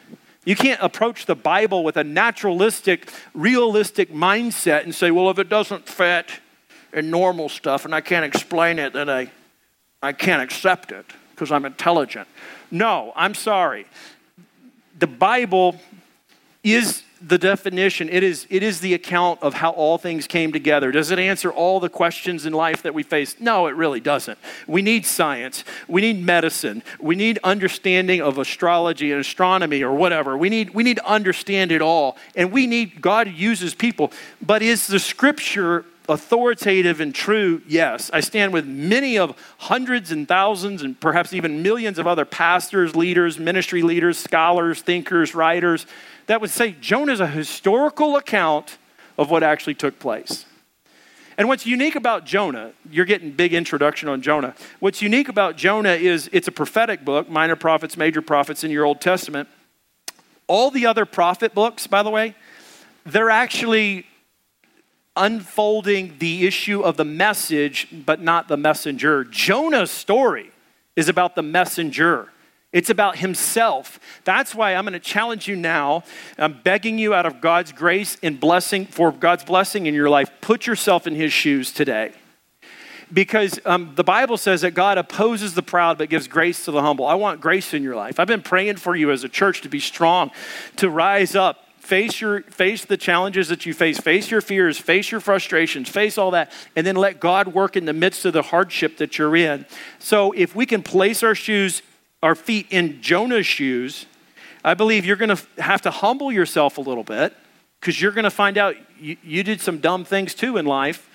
You 0.44 0.54
can't 0.54 0.80
approach 0.80 1.26
the 1.26 1.34
Bible 1.34 1.82
with 1.82 1.96
a 1.96 2.04
naturalistic, 2.04 3.10
realistic 3.34 4.12
mindset 4.12 4.84
and 4.84 4.94
say, 4.94 5.10
well, 5.10 5.28
if 5.28 5.40
it 5.40 5.48
doesn't 5.48 5.88
fit 5.88 6.30
in 6.92 7.10
normal 7.10 7.48
stuff 7.48 7.84
and 7.84 7.94
I 7.94 8.00
can't 8.00 8.24
explain 8.24 8.78
it, 8.78 8.92
then 8.92 9.10
I 9.10 9.30
I 10.02 10.12
can't 10.12 10.42
accept 10.42 10.92
it 10.92 11.06
because 11.30 11.52
I'm 11.52 11.64
intelligent. 11.64 12.28
No, 12.70 13.12
I'm 13.16 13.34
sorry. 13.34 13.86
The 14.98 15.06
Bible 15.06 15.80
is 16.62 17.02
the 17.22 17.38
definition, 17.38 18.08
it 18.08 18.22
is, 18.22 18.46
it 18.48 18.62
is 18.62 18.80
the 18.80 18.94
account 18.94 19.42
of 19.42 19.52
how 19.54 19.70
all 19.70 19.98
things 19.98 20.26
came 20.26 20.52
together. 20.52 20.90
Does 20.90 21.10
it 21.10 21.18
answer 21.18 21.50
all 21.50 21.78
the 21.78 21.90
questions 21.90 22.46
in 22.46 22.54
life 22.54 22.82
that 22.82 22.94
we 22.94 23.02
face? 23.02 23.36
No, 23.38 23.66
it 23.66 23.74
really 23.74 24.00
doesn't. 24.00 24.38
We 24.66 24.80
need 24.80 25.04
science, 25.04 25.64
we 25.86 26.00
need 26.00 26.24
medicine, 26.24 26.82
we 26.98 27.14
need 27.16 27.38
understanding 27.44 28.22
of 28.22 28.38
astrology 28.38 29.12
and 29.12 29.20
astronomy 29.20 29.82
or 29.82 29.92
whatever. 29.92 30.36
We 30.36 30.48
need, 30.48 30.70
we 30.70 30.82
need 30.82 30.96
to 30.96 31.06
understand 31.06 31.72
it 31.72 31.82
all. 31.82 32.16
And 32.34 32.52
we 32.52 32.66
need, 32.66 33.02
God 33.02 33.28
uses 33.28 33.74
people. 33.74 34.12
But 34.40 34.62
is 34.62 34.86
the 34.86 34.98
scripture 34.98 35.84
authoritative 36.10 37.00
and 37.00 37.14
true, 37.14 37.62
yes. 37.66 38.10
I 38.12 38.20
stand 38.20 38.52
with 38.52 38.66
many 38.66 39.16
of 39.16 39.36
hundreds 39.58 40.10
and 40.10 40.26
thousands 40.26 40.82
and 40.82 41.00
perhaps 41.00 41.32
even 41.32 41.62
millions 41.62 41.98
of 41.98 42.06
other 42.06 42.24
pastors, 42.24 42.96
leaders, 42.96 43.38
ministry 43.38 43.82
leaders, 43.82 44.18
scholars, 44.18 44.82
thinkers, 44.82 45.34
writers 45.34 45.86
that 46.26 46.40
would 46.40 46.50
say 46.50 46.76
Jonah 46.80 47.12
is 47.12 47.20
a 47.20 47.26
historical 47.26 48.16
account 48.16 48.78
of 49.18 49.30
what 49.30 49.42
actually 49.42 49.74
took 49.74 49.98
place. 49.98 50.46
And 51.36 51.48
what's 51.48 51.66
unique 51.66 51.96
about 51.96 52.26
Jonah, 52.26 52.72
you're 52.90 53.04
getting 53.04 53.32
big 53.32 53.54
introduction 53.54 54.08
on 54.08 54.20
Jonah. 54.20 54.54
What's 54.78 55.02
unique 55.02 55.28
about 55.28 55.56
Jonah 55.56 55.94
is 55.94 56.28
it's 56.32 56.48
a 56.48 56.52
prophetic 56.52 57.04
book, 57.04 57.28
minor 57.28 57.56
prophets, 57.56 57.96
major 57.96 58.22
prophets 58.22 58.62
in 58.62 58.70
your 58.70 58.84
Old 58.84 59.00
Testament. 59.00 59.48
All 60.46 60.70
the 60.70 60.86
other 60.86 61.04
prophet 61.04 61.54
books, 61.54 61.86
by 61.86 62.02
the 62.02 62.10
way, 62.10 62.34
they're 63.06 63.30
actually 63.30 64.06
unfolding 65.20 66.16
the 66.18 66.46
issue 66.46 66.80
of 66.80 66.96
the 66.96 67.04
message, 67.04 67.86
but 67.92 68.20
not 68.20 68.48
the 68.48 68.56
messenger. 68.56 69.22
Jonah's 69.24 69.90
story 69.90 70.50
is 70.96 71.08
about 71.08 71.36
the 71.36 71.42
messenger. 71.42 72.28
It's 72.72 72.88
about 72.88 73.18
himself. 73.18 74.00
That's 74.24 74.54
why 74.54 74.74
I'm 74.74 74.84
going 74.84 74.94
to 74.94 75.00
challenge 75.00 75.46
you 75.46 75.56
now. 75.56 76.04
I'm 76.38 76.60
begging 76.62 76.98
you 76.98 77.12
out 77.14 77.26
of 77.26 77.40
God's 77.40 77.72
grace 77.72 78.16
and 78.22 78.40
blessing, 78.40 78.86
for 78.86 79.12
God's 79.12 79.44
blessing 79.44 79.86
in 79.86 79.94
your 79.94 80.08
life, 80.08 80.30
put 80.40 80.66
yourself 80.66 81.06
in 81.06 81.14
his 81.14 81.32
shoes 81.32 81.72
today. 81.72 82.12
Because 83.12 83.58
um, 83.64 83.92
the 83.96 84.04
Bible 84.04 84.36
says 84.36 84.60
that 84.60 84.70
God 84.70 84.96
opposes 84.98 85.54
the 85.54 85.62
proud 85.62 85.98
but 85.98 86.08
gives 86.08 86.28
grace 86.28 86.64
to 86.64 86.70
the 86.70 86.80
humble. 86.80 87.06
I 87.06 87.14
want 87.14 87.40
grace 87.40 87.74
in 87.74 87.82
your 87.82 87.96
life. 87.96 88.20
I've 88.20 88.28
been 88.28 88.42
praying 88.42 88.76
for 88.76 88.94
you 88.94 89.10
as 89.10 89.24
a 89.24 89.28
church 89.28 89.62
to 89.62 89.68
be 89.68 89.80
strong, 89.80 90.30
to 90.76 90.88
rise 90.88 91.34
up, 91.34 91.66
face 91.90 92.20
your 92.20 92.42
face 92.42 92.84
the 92.84 92.96
challenges 92.96 93.48
that 93.48 93.66
you 93.66 93.74
face 93.74 93.98
face 93.98 94.30
your 94.30 94.40
fears 94.40 94.78
face 94.78 95.10
your 95.10 95.20
frustrations 95.20 95.88
face 95.88 96.16
all 96.16 96.30
that 96.30 96.52
and 96.76 96.86
then 96.86 96.94
let 96.94 97.18
god 97.18 97.48
work 97.48 97.76
in 97.76 97.84
the 97.84 97.92
midst 97.92 98.24
of 98.24 98.32
the 98.32 98.42
hardship 98.42 98.98
that 98.98 99.18
you're 99.18 99.34
in. 99.34 99.66
So 99.98 100.30
if 100.30 100.54
we 100.54 100.66
can 100.66 100.84
place 100.84 101.24
our 101.24 101.34
shoes 101.34 101.82
our 102.22 102.36
feet 102.36 102.68
in 102.70 103.02
jonah's 103.02 103.44
shoes 103.44 104.06
i 104.64 104.72
believe 104.72 105.04
you're 105.04 105.16
going 105.16 105.36
to 105.36 105.42
have 105.58 105.82
to 105.82 105.90
humble 105.90 106.30
yourself 106.30 106.78
a 106.78 106.80
little 106.80 107.02
bit 107.02 107.34
because 107.80 108.00
you're 108.00 108.12
going 108.12 108.22
to 108.22 108.30
find 108.30 108.56
out 108.56 108.76
you, 109.00 109.16
you 109.24 109.42
did 109.42 109.60
some 109.60 109.78
dumb 109.78 110.04
things 110.04 110.32
too 110.32 110.58
in 110.58 110.66
life 110.66 111.10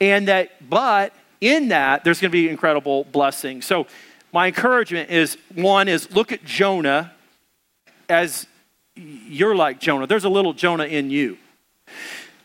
and 0.00 0.26
that 0.26 0.68
but 0.68 1.12
in 1.40 1.68
that 1.68 2.02
there's 2.02 2.20
going 2.20 2.32
to 2.32 2.32
be 2.32 2.48
incredible 2.48 3.04
blessing. 3.04 3.62
So 3.62 3.86
my 4.32 4.48
encouragement 4.48 5.08
is 5.08 5.38
one 5.54 5.86
is 5.86 6.10
look 6.10 6.32
at 6.32 6.44
jonah 6.44 7.12
as 8.08 8.48
you're 8.96 9.54
like 9.54 9.80
Jonah. 9.80 10.06
There's 10.06 10.24
a 10.24 10.28
little 10.28 10.52
Jonah 10.52 10.84
in 10.84 11.10
you. 11.10 11.38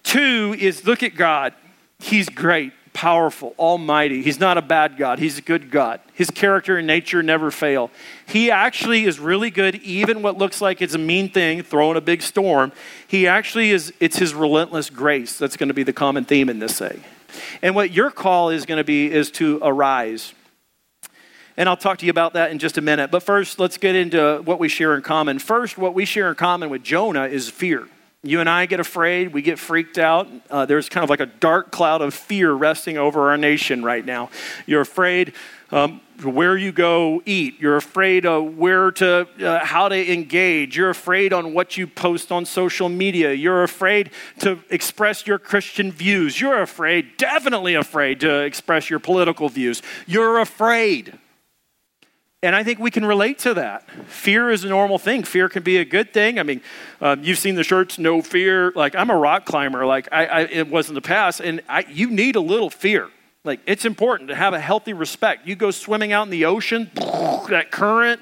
Two 0.03 0.55
is 0.59 0.85
look 0.85 1.03
at 1.03 1.15
God. 1.15 1.53
He's 1.99 2.27
great, 2.29 2.73
powerful, 2.93 3.55
almighty. 3.57 4.21
He's 4.21 4.39
not 4.39 4.57
a 4.57 4.61
bad 4.61 4.97
God, 4.97 5.19
He's 5.19 5.37
a 5.37 5.41
good 5.41 5.71
God. 5.71 6.01
His 6.13 6.29
character 6.29 6.77
and 6.77 6.87
nature 6.87 7.23
never 7.23 7.51
fail. 7.51 7.91
He 8.25 8.51
actually 8.51 9.05
is 9.05 9.19
really 9.19 9.51
good, 9.51 9.75
even 9.75 10.21
what 10.21 10.37
looks 10.37 10.61
like 10.61 10.81
it's 10.81 10.93
a 10.93 10.99
mean 10.99 11.29
thing, 11.29 11.63
throwing 11.63 11.97
a 11.97 12.01
big 12.01 12.21
storm. 12.21 12.71
He 13.07 13.27
actually 13.27 13.71
is, 13.71 13.93
it's 13.99 14.17
His 14.17 14.33
relentless 14.33 14.89
grace 14.89 15.37
that's 15.37 15.57
going 15.57 15.69
to 15.69 15.73
be 15.73 15.83
the 15.83 15.93
common 15.93 16.25
theme 16.25 16.49
in 16.49 16.59
this 16.59 16.77
thing. 16.77 17.03
And 17.61 17.75
what 17.75 17.91
your 17.91 18.11
call 18.11 18.49
is 18.49 18.65
going 18.65 18.79
to 18.79 18.83
be 18.83 19.11
is 19.11 19.31
to 19.31 19.59
arise 19.61 20.33
and 21.57 21.67
I'll 21.69 21.77
talk 21.77 21.97
to 21.99 22.05
you 22.05 22.09
about 22.09 22.33
that 22.33 22.51
in 22.51 22.59
just 22.59 22.77
a 22.77 22.81
minute. 22.81 23.11
But 23.11 23.23
first, 23.23 23.59
let's 23.59 23.77
get 23.77 23.95
into 23.95 24.41
what 24.43 24.59
we 24.59 24.67
share 24.67 24.95
in 24.95 25.01
common. 25.01 25.39
First, 25.39 25.77
what 25.77 25.93
we 25.93 26.05
share 26.05 26.29
in 26.29 26.35
common 26.35 26.69
with 26.69 26.83
Jonah 26.83 27.25
is 27.25 27.49
fear. 27.49 27.87
You 28.23 28.39
and 28.39 28.47
I 28.47 28.67
get 28.67 28.79
afraid, 28.79 29.33
we 29.33 29.41
get 29.41 29.57
freaked 29.57 29.97
out. 29.97 30.27
Uh, 30.49 30.67
there's 30.67 30.89
kind 30.89 31.03
of 31.03 31.09
like 31.09 31.21
a 31.21 31.25
dark 31.25 31.71
cloud 31.71 32.01
of 32.01 32.13
fear 32.13 32.53
resting 32.53 32.97
over 32.97 33.31
our 33.31 33.37
nation 33.37 33.83
right 33.83 34.05
now. 34.05 34.29
You're 34.67 34.81
afraid 34.81 35.33
um, 35.71 36.01
where 36.23 36.55
you 36.55 36.71
go 36.71 37.23
eat. 37.25 37.59
You're 37.59 37.77
afraid 37.77 38.27
of 38.27 38.59
where 38.59 38.91
to, 38.91 39.27
uh, 39.43 39.65
how 39.65 39.89
to 39.89 40.13
engage. 40.13 40.77
You're 40.77 40.91
afraid 40.91 41.33
on 41.33 41.55
what 41.55 41.77
you 41.77 41.87
post 41.87 42.31
on 42.31 42.45
social 42.45 42.89
media. 42.89 43.33
You're 43.33 43.63
afraid 43.63 44.11
to 44.39 44.59
express 44.69 45.25
your 45.25 45.39
Christian 45.39 45.91
views. 45.91 46.39
You're 46.39 46.61
afraid, 46.61 47.17
definitely 47.17 47.73
afraid 47.73 48.19
to 48.19 48.41
express 48.41 48.87
your 48.87 48.99
political 48.99 49.49
views. 49.49 49.81
You're 50.05 50.39
afraid. 50.39 51.17
And 52.43 52.55
I 52.55 52.63
think 52.63 52.79
we 52.79 52.89
can 52.89 53.05
relate 53.05 53.37
to 53.39 53.53
that. 53.53 53.87
Fear 54.07 54.49
is 54.49 54.63
a 54.63 54.67
normal 54.67 54.97
thing. 54.97 55.23
Fear 55.23 55.47
can 55.49 55.61
be 55.61 55.77
a 55.77 55.85
good 55.85 56.11
thing. 56.11 56.39
I 56.39 56.43
mean, 56.43 56.61
um, 56.99 57.23
you've 57.23 57.37
seen 57.37 57.53
the 57.53 57.63
shirts, 57.63 57.99
no 57.99 58.23
fear. 58.23 58.71
Like, 58.71 58.95
I'm 58.95 59.11
a 59.11 59.15
rock 59.15 59.45
climber. 59.45 59.85
Like, 59.85 60.07
I, 60.11 60.25
I 60.25 60.39
it 60.41 60.67
was 60.67 60.89
in 60.89 60.95
the 60.95 61.01
past, 61.01 61.39
and 61.39 61.61
I, 61.69 61.85
you 61.87 62.09
need 62.09 62.35
a 62.35 62.41
little 62.41 62.71
fear. 62.71 63.09
Like, 63.43 63.59
it's 63.67 63.85
important 63.85 64.29
to 64.29 64.35
have 64.35 64.55
a 64.55 64.59
healthy 64.59 64.93
respect. 64.93 65.47
You 65.47 65.55
go 65.55 65.69
swimming 65.69 66.13
out 66.13 66.23
in 66.23 66.31
the 66.31 66.45
ocean, 66.45 66.89
that 66.95 67.67
current, 67.69 68.21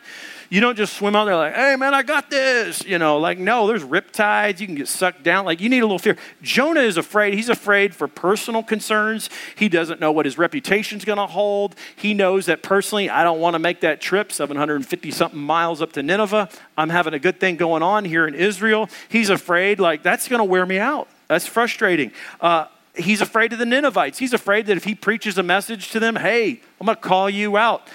you 0.49 0.61
don't 0.61 0.75
just 0.75 0.97
swim 0.97 1.15
out 1.15 1.25
there 1.25 1.35
like, 1.35 1.53
hey, 1.53 1.75
man, 1.75 1.93
I 1.93 2.01
got 2.01 2.31
this. 2.31 2.83
You 2.83 2.97
know, 2.97 3.19
like, 3.19 3.37
no, 3.37 3.67
there's 3.67 3.83
riptides. 3.83 4.59
You 4.59 4.65
can 4.65 4.75
get 4.75 4.87
sucked 4.87 5.21
down. 5.21 5.45
Like, 5.45 5.61
you 5.61 5.69
need 5.69 5.79
a 5.79 5.85
little 5.85 5.99
fear. 5.99 6.17
Jonah 6.41 6.79
is 6.81 6.97
afraid. 6.97 7.35
He's 7.35 7.49
afraid 7.49 7.93
for 7.93 8.07
personal 8.07 8.63
concerns. 8.63 9.29
He 9.55 9.69
doesn't 9.69 9.99
know 9.99 10.11
what 10.11 10.25
his 10.25 10.39
reputation's 10.39 11.05
going 11.05 11.19
to 11.19 11.27
hold. 11.27 11.75
He 11.95 12.15
knows 12.15 12.47
that 12.47 12.63
personally, 12.63 13.11
I 13.11 13.23
don't 13.23 13.39
want 13.39 13.53
to 13.53 13.59
make 13.59 13.81
that 13.81 14.01
trip 14.01 14.31
750 14.31 15.11
something 15.11 15.39
miles 15.39 15.83
up 15.83 15.91
to 15.93 16.03
Nineveh. 16.03 16.49
I'm 16.75 16.89
having 16.89 17.13
a 17.13 17.19
good 17.19 17.39
thing 17.39 17.55
going 17.55 17.83
on 17.83 18.03
here 18.03 18.27
in 18.27 18.33
Israel. 18.33 18.89
He's 19.07 19.29
afraid, 19.29 19.79
like, 19.79 20.01
that's 20.01 20.27
going 20.27 20.39
to 20.39 20.45
wear 20.45 20.65
me 20.65 20.79
out. 20.79 21.07
That's 21.27 21.45
frustrating. 21.45 22.11
Uh, 22.41 22.65
he's 22.95 23.21
afraid 23.21 23.53
of 23.53 23.59
the 23.59 23.65
Ninevites. 23.67 24.17
He's 24.17 24.33
afraid 24.33 24.65
that 24.65 24.77
if 24.77 24.83
he 24.83 24.95
preaches 24.95 25.37
a 25.37 25.43
message 25.43 25.91
to 25.91 25.99
them, 25.99 26.15
hey, 26.15 26.59
I'm 26.79 26.85
going 26.85 26.95
to 26.95 27.01
call 27.01 27.29
you 27.29 27.55
out, 27.55 27.87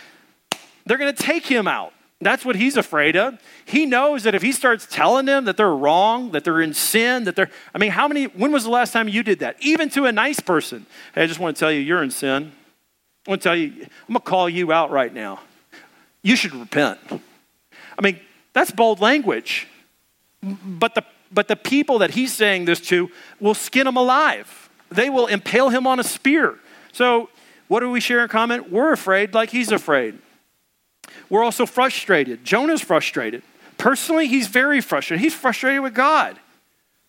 they're 0.87 0.99
going 0.99 1.13
to 1.13 1.23
take 1.23 1.47
him 1.47 1.67
out. 1.67 1.94
That's 2.25 2.45
what 2.45 2.57
he's 2.57 2.77
afraid 2.77 3.17
of. 3.17 3.39
He 3.67 3.85
knows 3.87 4.23
that 4.23 4.35
if 4.35 4.43
he 4.43 4.53
starts 4.53 4.87
telling 4.87 5.27
them 5.27 5.45
that 5.45 5.57
they're 5.57 5.75
wrong, 5.75 6.31
that 6.33 6.45
they're 6.45 6.63
in 6.63 6.73
sin, 6.73 7.25
that 7.25 7.37
they're, 7.37 7.51
I 7.75 7.79
mean, 7.79 7.91
how 7.91 8.09
many, 8.09 8.25
when 8.25 8.51
was 8.51 8.65
the 8.65 8.71
last 8.71 8.93
time 8.93 9.09
you 9.09 9.23
did 9.23 9.41
that? 9.41 9.57
Even 9.61 9.91
to 9.91 10.07
a 10.07 10.13
nice 10.13 10.41
person. 10.41 10.87
Hey, 11.15 11.25
I 11.25 11.27
just 11.27 11.39
want 11.39 11.57
to 11.57 11.61
tell 11.61 11.71
you, 11.71 11.81
you're 11.81 12.03
in 12.03 12.11
sin. 12.11 12.53
I 13.27 13.31
want 13.31 13.43
to 13.43 13.49
tell 13.49 13.57
you, 13.57 13.73
I'm 13.73 14.15
going 14.15 14.15
to 14.15 14.21
call 14.21 14.49
you 14.49 14.73
out 14.73 14.91
right 14.91 15.13
now. 15.13 15.41
You 16.23 16.37
should 16.37 16.55
repent. 16.55 16.99
I 17.11 18.03
mean, 18.03 18.19
that's 18.55 18.71
bold 18.71 19.01
language. 19.01 19.69
But 20.43 20.95
the, 20.95 21.05
but 21.31 21.49
the 21.49 21.57
people 21.57 21.99
that 21.99 22.13
he's 22.13 22.33
saying 22.33 22.65
this 22.65 22.81
to 22.89 23.11
will 23.41 23.55
skin 23.55 23.87
him 23.87 23.97
alive, 23.97 24.71
they 24.91 25.11
will 25.11 25.27
impale 25.27 25.69
him 25.69 25.87
on 25.87 26.01
a 26.01 26.05
spear. 26.05 26.59
So, 26.93 27.29
what 27.69 27.81
do 27.81 27.91
we 27.91 28.01
share 28.01 28.23
in 28.23 28.29
common? 28.29 28.71
We're 28.71 28.93
afraid 28.93 29.35
like 29.35 29.51
he's 29.51 29.73
afraid. 29.73 30.19
We're 31.29 31.43
also 31.43 31.67
frustrated. 31.67 32.45
Jonah's 32.45 32.81
frustrated. 32.81 33.43
Personally, 33.79 34.29
he's 34.29 34.47
very 34.47 34.81
frustrated. 34.81 35.23
He's 35.23 35.35
frustrated 35.35 35.83
with 35.83 35.95
God. 35.95 36.39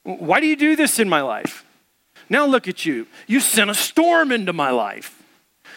Why 0.03 0.39
do 0.39 0.47
you 0.47 0.55
do 0.55 0.75
this 0.75 0.99
in 0.99 1.09
my 1.09 1.21
life? 1.21 1.65
Now 2.29 2.45
look 2.45 2.67
at 2.67 2.85
you. 2.85 3.07
You 3.27 3.39
sent 3.39 3.69
a 3.69 3.75
storm 3.75 4.31
into 4.31 4.53
my 4.53 4.71
life. 4.71 5.21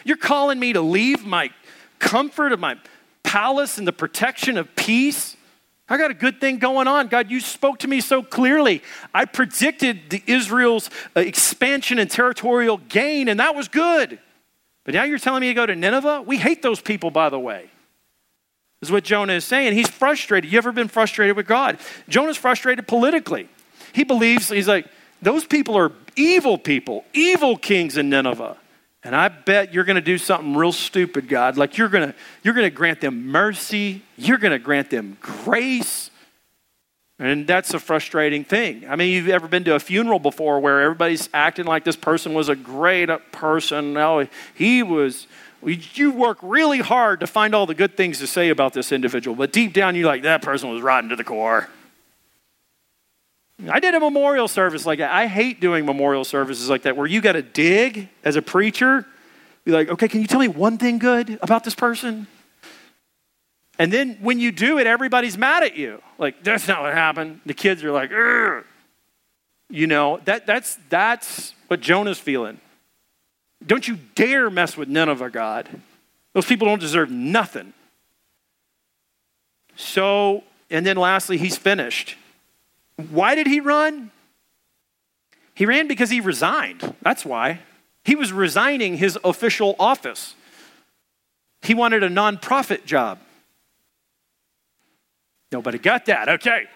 You're 0.04 0.16
calling 0.16 0.58
me 0.58 0.72
to 0.72 0.80
leave 0.80 1.26
my 1.26 1.50
comfort 1.98 2.52
of 2.52 2.60
my 2.60 2.76
palace 3.22 3.78
and 3.78 3.86
the 3.86 3.92
protection 3.92 4.56
of 4.56 4.74
peace. 4.76 5.36
I 5.88 5.96
got 5.96 6.10
a 6.10 6.14
good 6.14 6.40
thing 6.40 6.58
going 6.58 6.86
on. 6.86 7.08
God, 7.08 7.30
you 7.30 7.40
spoke 7.40 7.78
to 7.80 7.88
me 7.88 8.00
so 8.00 8.22
clearly. 8.22 8.82
I 9.14 9.24
predicted 9.24 10.10
the 10.10 10.22
Israel's 10.26 10.90
uh, 11.16 11.20
expansion 11.20 11.98
and 11.98 12.10
territorial 12.10 12.76
gain, 12.76 13.28
and 13.28 13.40
that 13.40 13.54
was 13.54 13.68
good. 13.68 14.18
But 14.84 14.94
now 14.94 15.04
you're 15.04 15.18
telling 15.18 15.40
me 15.40 15.48
to 15.48 15.54
go 15.54 15.66
to 15.66 15.74
Nineveh? 15.74 16.22
We 16.22 16.38
hate 16.38 16.62
those 16.62 16.80
people, 16.80 17.10
by 17.10 17.28
the 17.28 17.38
way 17.38 17.70
is 18.80 18.90
what 18.90 19.04
Jonah 19.04 19.34
is 19.34 19.44
saying. 19.44 19.72
He's 19.74 19.88
frustrated. 19.88 20.50
You 20.50 20.58
ever 20.58 20.72
been 20.72 20.88
frustrated 20.88 21.36
with 21.36 21.46
God? 21.46 21.78
Jonah's 22.08 22.36
frustrated 22.36 22.86
politically. 22.86 23.48
He 23.92 24.04
believes, 24.04 24.48
he's 24.48 24.68
like, 24.68 24.86
those 25.20 25.44
people 25.44 25.76
are 25.76 25.92
evil 26.16 26.58
people, 26.58 27.04
evil 27.12 27.56
kings 27.56 27.96
in 27.96 28.08
Nineveh. 28.08 28.56
And 29.02 29.14
I 29.14 29.28
bet 29.28 29.72
you're 29.72 29.84
going 29.84 29.96
to 29.96 30.02
do 30.02 30.18
something 30.18 30.56
real 30.56 30.72
stupid, 30.72 31.28
God. 31.28 31.56
Like 31.56 31.78
you're 31.78 31.88
going 31.88 32.08
to 32.08 32.14
you're 32.42 32.54
going 32.54 32.66
to 32.66 32.74
grant 32.74 33.00
them 33.00 33.28
mercy, 33.28 34.02
you're 34.16 34.38
going 34.38 34.52
to 34.52 34.58
grant 34.58 34.90
them 34.90 35.16
grace. 35.20 36.10
And 37.20 37.48
that's 37.48 37.74
a 37.74 37.80
frustrating 37.80 38.44
thing. 38.44 38.88
I 38.88 38.94
mean, 38.94 39.12
you've 39.12 39.28
ever 39.28 39.48
been 39.48 39.64
to 39.64 39.74
a 39.74 39.80
funeral 39.80 40.20
before 40.20 40.60
where 40.60 40.82
everybody's 40.82 41.28
acting 41.34 41.64
like 41.64 41.82
this 41.84 41.96
person 41.96 42.32
was 42.32 42.48
a 42.48 42.54
great 42.54 43.08
person. 43.32 43.92
No, 43.92 44.28
he 44.54 44.84
was 44.84 45.26
you 45.62 46.12
work 46.12 46.38
really 46.42 46.78
hard 46.78 47.20
to 47.20 47.26
find 47.26 47.54
all 47.54 47.66
the 47.66 47.74
good 47.74 47.96
things 47.96 48.18
to 48.20 48.26
say 48.26 48.48
about 48.48 48.72
this 48.72 48.92
individual, 48.92 49.36
but 49.36 49.52
deep 49.52 49.72
down 49.72 49.96
you're 49.96 50.06
like, 50.06 50.22
that 50.22 50.42
person 50.42 50.70
was 50.70 50.82
rotten 50.82 51.10
to 51.10 51.16
the 51.16 51.24
core. 51.24 51.68
I 53.68 53.80
did 53.80 53.94
a 53.94 54.00
memorial 54.00 54.46
service 54.46 54.86
like 54.86 55.00
that. 55.00 55.10
I 55.10 55.26
hate 55.26 55.60
doing 55.60 55.84
memorial 55.84 56.24
services 56.24 56.70
like 56.70 56.82
that 56.82 56.96
where 56.96 57.06
you 57.06 57.20
got 57.20 57.32
to 57.32 57.42
dig 57.42 58.08
as 58.22 58.36
a 58.36 58.42
preacher. 58.42 59.04
Be 59.64 59.72
like, 59.72 59.88
okay, 59.88 60.06
can 60.06 60.20
you 60.20 60.28
tell 60.28 60.38
me 60.38 60.46
one 60.46 60.78
thing 60.78 60.98
good 60.98 61.38
about 61.42 61.64
this 61.64 61.74
person? 61.74 62.28
And 63.78 63.92
then 63.92 64.18
when 64.20 64.38
you 64.38 64.52
do 64.52 64.78
it, 64.78 64.86
everybody's 64.86 65.36
mad 65.36 65.64
at 65.64 65.76
you. 65.76 66.00
Like, 66.18 66.42
that's 66.44 66.68
not 66.68 66.82
what 66.82 66.94
happened. 66.94 67.40
The 67.46 67.54
kids 67.54 67.82
are 67.82 67.90
like, 67.90 68.12
Ugh. 68.12 68.64
you 69.70 69.86
know, 69.88 70.20
that, 70.24 70.46
that's, 70.46 70.78
that's 70.88 71.54
what 71.66 71.80
Jonah's 71.80 72.18
feeling. 72.18 72.60
Don't 73.66 73.86
you 73.86 73.98
dare 74.14 74.50
mess 74.50 74.76
with 74.76 74.88
Nineveh, 74.88 75.30
God. 75.30 75.68
Those 76.32 76.46
people 76.46 76.66
don't 76.66 76.80
deserve 76.80 77.10
nothing. 77.10 77.72
So, 79.76 80.44
and 80.70 80.84
then 80.84 80.96
lastly, 80.96 81.38
he's 81.38 81.56
finished. 81.56 82.16
Why 83.10 83.34
did 83.34 83.46
he 83.46 83.60
run? 83.60 84.10
He 85.54 85.66
ran 85.66 85.88
because 85.88 86.10
he 86.10 86.20
resigned. 86.20 86.94
That's 87.02 87.24
why. 87.24 87.60
He 88.04 88.14
was 88.14 88.32
resigning 88.32 88.96
his 88.96 89.18
official 89.24 89.76
office. 89.78 90.34
He 91.62 91.74
wanted 91.74 92.02
a 92.02 92.08
nonprofit 92.08 92.84
job. 92.84 93.18
Nobody 95.50 95.78
got 95.78 96.06
that. 96.06 96.28
Okay. 96.28 96.66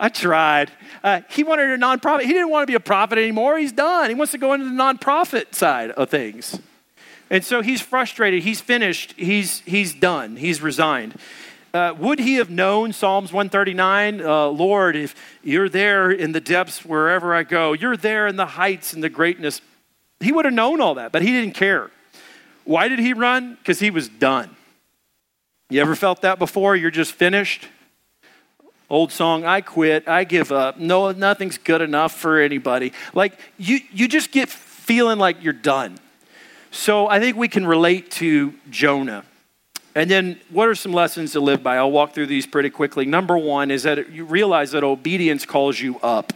I 0.00 0.08
tried. 0.08 0.72
Uh, 1.04 1.20
he 1.28 1.44
wanted 1.44 1.68
a 1.68 1.76
nonprofit. 1.76 2.22
He 2.22 2.32
didn't 2.32 2.48
want 2.48 2.62
to 2.62 2.66
be 2.66 2.74
a 2.74 2.80
prophet 2.80 3.18
anymore. 3.18 3.58
He's 3.58 3.70
done. 3.70 4.08
He 4.08 4.14
wants 4.14 4.32
to 4.32 4.38
go 4.38 4.54
into 4.54 4.64
the 4.64 4.70
nonprofit 4.70 5.54
side 5.54 5.90
of 5.90 6.08
things. 6.08 6.58
And 7.28 7.44
so 7.44 7.60
he's 7.60 7.82
frustrated. 7.82 8.42
He's 8.42 8.62
finished. 8.62 9.12
He's, 9.18 9.60
he's 9.60 9.94
done. 9.94 10.36
He's 10.36 10.62
resigned. 10.62 11.16
Uh, 11.74 11.94
would 11.98 12.18
he 12.18 12.36
have 12.36 12.48
known 12.48 12.92
Psalms 12.94 13.30
139? 13.30 14.22
Uh, 14.22 14.46
Lord, 14.46 14.96
if 14.96 15.14
you're 15.44 15.68
there 15.68 16.10
in 16.10 16.32
the 16.32 16.40
depths 16.40 16.84
wherever 16.84 17.34
I 17.34 17.42
go, 17.42 17.74
you're 17.74 17.96
there 17.96 18.26
in 18.26 18.36
the 18.36 18.46
heights 18.46 18.94
and 18.94 19.04
the 19.04 19.10
greatness. 19.10 19.60
He 20.18 20.32
would 20.32 20.46
have 20.46 20.54
known 20.54 20.80
all 20.80 20.94
that, 20.94 21.12
but 21.12 21.22
he 21.22 21.28
didn't 21.28 21.54
care. 21.54 21.90
Why 22.64 22.88
did 22.88 22.98
he 22.98 23.12
run? 23.12 23.54
Because 23.56 23.78
he 23.78 23.90
was 23.90 24.08
done. 24.08 24.56
You 25.68 25.80
ever 25.82 25.94
felt 25.94 26.22
that 26.22 26.38
before? 26.38 26.74
You're 26.74 26.90
just 26.90 27.12
finished? 27.12 27.68
Old 28.90 29.12
song 29.12 29.44
i 29.44 29.60
quit 29.60 30.06
i 30.08 30.24
give 30.24 30.50
up 30.50 30.76
no 30.76 31.12
nothing's 31.12 31.56
good 31.56 31.80
enough 31.80 32.12
for 32.12 32.40
anybody. 32.40 32.92
Like 33.14 33.38
you 33.56 33.78
you 33.92 34.08
just 34.08 34.32
get 34.32 34.48
feeling 34.48 35.18
like 35.18 35.42
you're 35.42 35.52
done. 35.52 35.98
So 36.72 37.06
i 37.06 37.20
think 37.20 37.36
we 37.36 37.48
can 37.48 37.66
relate 37.66 38.10
to 38.12 38.52
jonah. 38.68 39.24
And 39.94 40.10
then 40.10 40.40
what 40.50 40.68
are 40.68 40.74
some 40.74 40.92
lessons 40.92 41.32
to 41.32 41.40
live 41.40 41.62
by? 41.62 41.76
I'll 41.76 41.90
walk 41.90 42.14
through 42.14 42.26
these 42.26 42.46
pretty 42.46 42.70
quickly. 42.70 43.06
Number 43.06 43.36
one 43.36 43.72
is 43.72 43.82
that 43.82 44.12
you 44.12 44.24
realize 44.24 44.70
that 44.70 44.84
obedience 44.84 45.44
calls 45.44 45.80
you 45.80 45.98
up. 46.00 46.32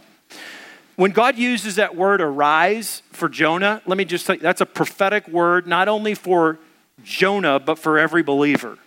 When 0.95 1.11
god 1.11 1.37
uses 1.37 1.75
that 1.75 1.95
word 1.95 2.21
arise 2.21 3.01
for 3.11 3.27
jonah 3.27 3.81
let 3.85 3.97
me 3.97 4.05
just 4.05 4.25
tell 4.25 4.35
you 4.35 4.41
that's 4.41 4.61
a 4.61 4.65
prophetic 4.65 5.27
word 5.27 5.67
not 5.67 5.89
only 5.89 6.15
for 6.15 6.57
jonah 7.03 7.59
but 7.59 7.77
for 7.77 7.99
every 7.99 8.23
believer. 8.23 8.77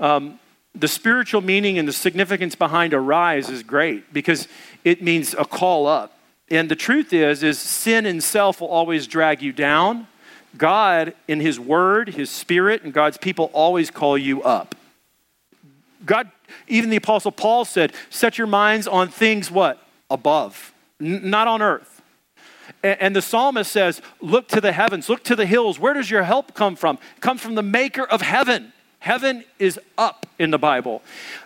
Um, 0.00 0.38
the 0.78 0.88
spiritual 0.88 1.40
meaning 1.40 1.78
and 1.78 1.88
the 1.88 1.92
significance 1.92 2.54
behind 2.54 2.92
arise 2.92 3.48
is 3.48 3.62
great 3.62 4.12
because 4.12 4.46
it 4.84 5.02
means 5.02 5.34
a 5.34 5.44
call 5.44 5.86
up. 5.86 6.18
And 6.50 6.68
the 6.68 6.76
truth 6.76 7.12
is 7.12 7.42
is 7.42 7.58
sin 7.58 8.06
in 8.06 8.20
self 8.20 8.60
will 8.60 8.68
always 8.68 9.06
drag 9.06 9.42
you 9.42 9.52
down. 9.52 10.06
God 10.56 11.14
in 11.26 11.40
his 11.40 11.58
word, 11.58 12.10
his 12.10 12.30
spirit 12.30 12.82
and 12.82 12.92
God's 12.92 13.18
people 13.18 13.50
always 13.52 13.90
call 13.90 14.16
you 14.16 14.42
up. 14.42 14.74
God 16.04 16.30
even 16.68 16.90
the 16.90 16.96
apostle 16.96 17.32
Paul 17.32 17.64
said, 17.64 17.92
"Set 18.10 18.38
your 18.38 18.46
minds 18.46 18.86
on 18.86 19.08
things 19.08 19.50
what? 19.50 19.82
Above, 20.10 20.72
N- 21.00 21.28
not 21.30 21.48
on 21.48 21.62
earth." 21.62 22.02
And, 22.82 23.00
and 23.00 23.16
the 23.16 23.22
psalmist 23.22 23.72
says, 23.72 24.00
"Look 24.20 24.46
to 24.48 24.60
the 24.60 24.72
heavens, 24.72 25.08
look 25.08 25.24
to 25.24 25.34
the 25.34 25.46
hills. 25.46 25.78
Where 25.80 25.94
does 25.94 26.10
your 26.10 26.22
help 26.22 26.54
come 26.54 26.76
from? 26.76 26.98
It 27.16 27.20
comes 27.20 27.40
from 27.40 27.56
the 27.56 27.62
maker 27.62 28.04
of 28.04 28.22
heaven." 28.22 28.72
Heaven 29.06 29.44
is 29.60 29.78
up 29.96 30.26
in 30.36 30.50
the 30.50 30.58
Bible. 30.58 31.00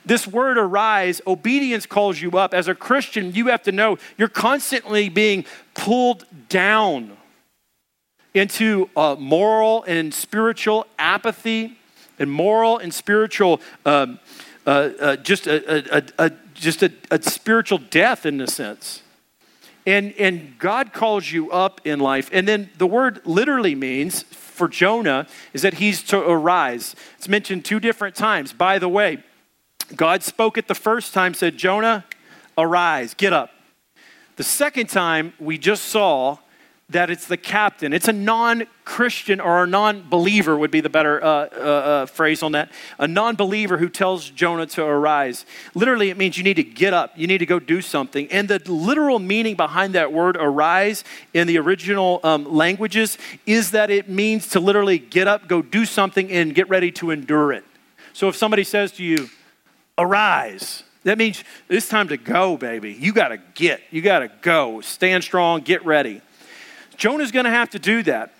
This 0.06 0.26
word 0.26 0.56
arise, 0.56 1.20
obedience 1.26 1.84
calls 1.84 2.18
you 2.18 2.38
up. 2.38 2.54
As 2.54 2.68
a 2.68 2.74
Christian, 2.74 3.34
you 3.34 3.48
have 3.48 3.62
to 3.64 3.70
know 3.70 3.98
you're 4.16 4.28
constantly 4.28 5.10
being 5.10 5.44
pulled 5.74 6.24
down 6.48 7.18
into 8.32 8.88
moral 8.96 9.84
and 9.84 10.14
spiritual 10.14 10.86
apathy 10.98 11.76
and 12.18 12.30
moral 12.32 12.78
and 12.78 12.94
spiritual, 12.94 13.60
um, 13.84 14.18
uh, 14.66 14.70
uh, 14.98 15.16
just, 15.16 15.46
a, 15.46 15.98
a, 15.98 16.02
a, 16.18 16.30
just 16.54 16.82
a, 16.82 16.90
a 17.10 17.20
spiritual 17.20 17.76
death 17.76 18.24
in 18.24 18.40
a 18.40 18.46
sense. 18.46 19.02
And, 19.90 20.14
and 20.18 20.56
God 20.56 20.92
calls 20.92 21.32
you 21.32 21.50
up 21.50 21.80
in 21.84 21.98
life. 21.98 22.30
And 22.32 22.46
then 22.46 22.70
the 22.78 22.86
word 22.86 23.20
literally 23.24 23.74
means 23.74 24.22
for 24.22 24.68
Jonah 24.68 25.26
is 25.52 25.62
that 25.62 25.74
he's 25.74 26.04
to 26.04 26.18
arise. 26.20 26.94
It's 27.18 27.26
mentioned 27.26 27.64
two 27.64 27.80
different 27.80 28.14
times. 28.14 28.52
By 28.52 28.78
the 28.78 28.88
way, 28.88 29.24
God 29.96 30.22
spoke 30.22 30.56
it 30.56 30.68
the 30.68 30.76
first 30.76 31.12
time, 31.12 31.34
said, 31.34 31.56
Jonah, 31.56 32.04
arise, 32.56 33.14
get 33.14 33.32
up. 33.32 33.50
The 34.36 34.44
second 34.44 34.90
time 34.90 35.32
we 35.40 35.58
just 35.58 35.86
saw 35.86 36.38
that 36.90 37.10
it's 37.10 37.26
the 37.26 37.36
captain. 37.36 37.92
It's 37.92 38.08
a 38.08 38.12
non 38.12 38.66
Christian 38.84 39.40
or 39.40 39.64
a 39.64 39.66
non 39.66 40.08
believer, 40.08 40.56
would 40.56 40.70
be 40.70 40.80
the 40.80 40.90
better 40.90 41.22
uh, 41.22 41.26
uh, 41.26 41.58
uh, 41.58 42.06
phrase 42.06 42.42
on 42.42 42.52
that. 42.52 42.70
A 42.98 43.06
non 43.06 43.36
believer 43.36 43.78
who 43.78 43.88
tells 43.88 44.28
Jonah 44.30 44.66
to 44.66 44.84
arise. 44.84 45.46
Literally, 45.74 46.10
it 46.10 46.16
means 46.16 46.36
you 46.36 46.44
need 46.44 46.54
to 46.54 46.64
get 46.64 46.92
up, 46.92 47.12
you 47.16 47.26
need 47.26 47.38
to 47.38 47.46
go 47.46 47.58
do 47.58 47.80
something. 47.80 48.30
And 48.32 48.48
the 48.48 48.60
literal 48.70 49.18
meaning 49.18 49.54
behind 49.54 49.94
that 49.94 50.12
word 50.12 50.36
arise 50.36 51.04
in 51.32 51.46
the 51.46 51.58
original 51.58 52.20
um, 52.24 52.44
languages 52.44 53.18
is 53.46 53.70
that 53.70 53.90
it 53.90 54.08
means 54.08 54.48
to 54.48 54.60
literally 54.60 54.98
get 54.98 55.28
up, 55.28 55.48
go 55.48 55.62
do 55.62 55.84
something, 55.84 56.30
and 56.30 56.54
get 56.54 56.68
ready 56.68 56.90
to 56.92 57.10
endure 57.10 57.52
it. 57.52 57.64
So 58.12 58.28
if 58.28 58.36
somebody 58.36 58.64
says 58.64 58.92
to 58.92 59.04
you, 59.04 59.30
arise, 59.96 60.82
that 61.04 61.16
means 61.16 61.44
it's 61.68 61.88
time 61.88 62.08
to 62.08 62.16
go, 62.16 62.56
baby. 62.56 62.92
You 62.92 63.12
got 63.12 63.28
to 63.28 63.38
get, 63.54 63.80
you 63.90 64.02
got 64.02 64.18
to 64.18 64.30
go. 64.42 64.80
Stand 64.80 65.22
strong, 65.24 65.60
get 65.60 65.84
ready. 65.84 66.20
Jonah's 67.00 67.32
going 67.32 67.46
to 67.46 67.50
have 67.50 67.70
to 67.70 67.78
do 67.78 68.02
that. 68.02 68.34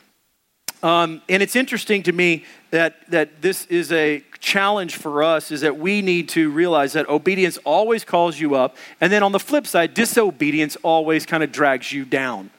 Um, 0.83 1.23
and 1.31 1.43
it's 1.43 1.57
interesting 1.57 2.03
to 2.03 2.13
me 2.13 2.45
that, 2.73 3.11
that 3.11 3.41
this 3.41 3.65
is 3.67 3.91
a 3.91 4.23
challenge 4.39 4.97
for 4.97 5.23
us 5.23 5.51
is 5.51 5.63
that 5.63 5.79
we 5.79 6.03
need 6.03 6.29
to 6.31 6.51
realize 6.51 6.93
that 6.93 7.09
obedience 7.09 7.57
always 7.65 8.05
calls 8.05 8.39
you 8.39 8.55
up. 8.55 8.77
And 9.01 9.11
then 9.11 9.23
on 9.23 9.33
the 9.33 9.41
flip 9.41 9.67
side, 9.67 9.95
disobedience 9.95 10.77
always 10.83 11.25
kind 11.25 11.43
of 11.43 11.51
drags 11.53 11.91
you 11.91 12.05
down. 12.05 12.51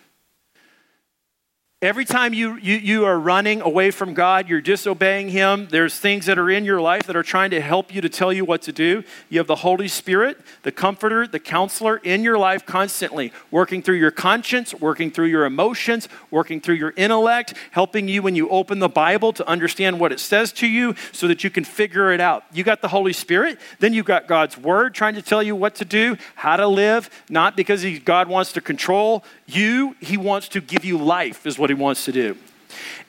Every 1.83 2.05
time 2.05 2.35
you, 2.35 2.57
you, 2.57 2.75
you 2.75 3.05
are 3.05 3.19
running 3.19 3.59
away 3.61 3.89
from 3.89 4.13
God, 4.13 4.47
you're 4.47 4.61
disobeying 4.61 5.29
Him, 5.29 5.67
there's 5.71 5.97
things 5.97 6.27
that 6.27 6.37
are 6.37 6.47
in 6.47 6.63
your 6.63 6.79
life 6.79 7.07
that 7.07 7.15
are 7.15 7.23
trying 7.23 7.49
to 7.49 7.59
help 7.59 7.91
you 7.91 8.01
to 8.01 8.09
tell 8.09 8.31
you 8.31 8.45
what 8.45 8.61
to 8.61 8.71
do. 8.71 9.03
You 9.29 9.39
have 9.39 9.47
the 9.47 9.55
Holy 9.55 9.87
Spirit, 9.87 10.37
the 10.61 10.71
Comforter, 10.71 11.25
the 11.25 11.39
Counselor 11.39 11.97
in 11.97 12.23
your 12.23 12.37
life 12.37 12.67
constantly, 12.67 13.33
working 13.49 13.81
through 13.81 13.95
your 13.95 14.11
conscience, 14.11 14.75
working 14.75 15.09
through 15.09 15.25
your 15.25 15.43
emotions, 15.43 16.07
working 16.29 16.61
through 16.61 16.75
your 16.75 16.93
intellect, 16.95 17.55
helping 17.71 18.07
you 18.07 18.21
when 18.21 18.35
you 18.35 18.47
open 18.49 18.77
the 18.77 18.87
Bible 18.87 19.33
to 19.33 19.47
understand 19.47 19.99
what 19.99 20.11
it 20.11 20.19
says 20.19 20.51
to 20.51 20.67
you 20.67 20.93
so 21.11 21.27
that 21.27 21.43
you 21.43 21.49
can 21.49 21.63
figure 21.63 22.11
it 22.11 22.21
out. 22.21 22.43
You 22.53 22.63
got 22.63 22.83
the 22.83 22.89
Holy 22.89 23.13
Spirit, 23.13 23.57
then 23.79 23.91
you've 23.91 24.05
got 24.05 24.27
God's 24.27 24.55
Word 24.55 24.93
trying 24.93 25.15
to 25.15 25.21
tell 25.23 25.41
you 25.41 25.55
what 25.55 25.73
to 25.77 25.85
do, 25.85 26.15
how 26.35 26.57
to 26.57 26.67
live, 26.67 27.09
not 27.27 27.57
because 27.57 27.81
he, 27.81 27.97
God 27.97 28.27
wants 28.27 28.51
to 28.53 28.61
control 28.61 29.23
you, 29.47 29.95
He 29.99 30.15
wants 30.15 30.47
to 30.49 30.61
give 30.61 30.85
you 30.85 30.99
life, 30.99 31.47
is 31.47 31.57
what 31.57 31.70
He 31.75 31.81
wants 31.81 32.05
to 32.05 32.11
do. 32.11 32.37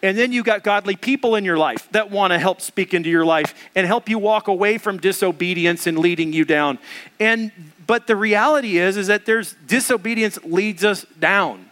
And 0.03 0.19
then 0.19 0.33
you 0.33 0.43
got 0.43 0.65
godly 0.65 0.97
people 0.97 1.37
in 1.37 1.45
your 1.45 1.57
life 1.57 1.89
that 1.93 2.11
want 2.11 2.33
to 2.33 2.39
help 2.39 2.61
speak 2.61 2.95
into 2.95 3.09
your 3.09 3.25
life 3.25 3.55
and 3.77 3.87
help 3.87 4.09
you 4.09 4.19
walk 4.19 4.49
away 4.49 4.79
from 4.79 4.99
disobedience 4.99 5.87
and 5.87 5.99
leading 5.99 6.33
you 6.33 6.45
down. 6.45 6.79
And 7.21 7.53
but 7.87 8.07
the 8.07 8.17
reality 8.17 8.79
is 8.79 8.97
is 8.97 9.07
that 9.07 9.27
there's 9.27 9.55
disobedience 9.67 10.39
leads 10.45 10.85
us 10.85 11.07
down. 11.19 11.71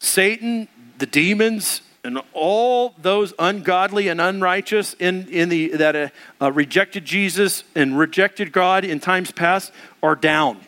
Satan, 0.00 0.68
the 0.98 1.06
demons, 1.06 1.82
and 2.04 2.20
all 2.32 2.94
those 3.02 3.34
ungodly 3.38 4.08
and 4.08 4.20
unrighteous 4.20 4.94
in, 4.94 5.26
in 5.28 5.48
the, 5.48 5.68
that 5.70 5.96
uh, 5.96 6.08
uh, 6.40 6.52
rejected 6.52 7.04
Jesus 7.04 7.64
and 7.74 7.98
rejected 7.98 8.52
God 8.52 8.84
in 8.84 9.00
times 9.00 9.32
past 9.32 9.72
are 10.02 10.14
down. 10.14 10.60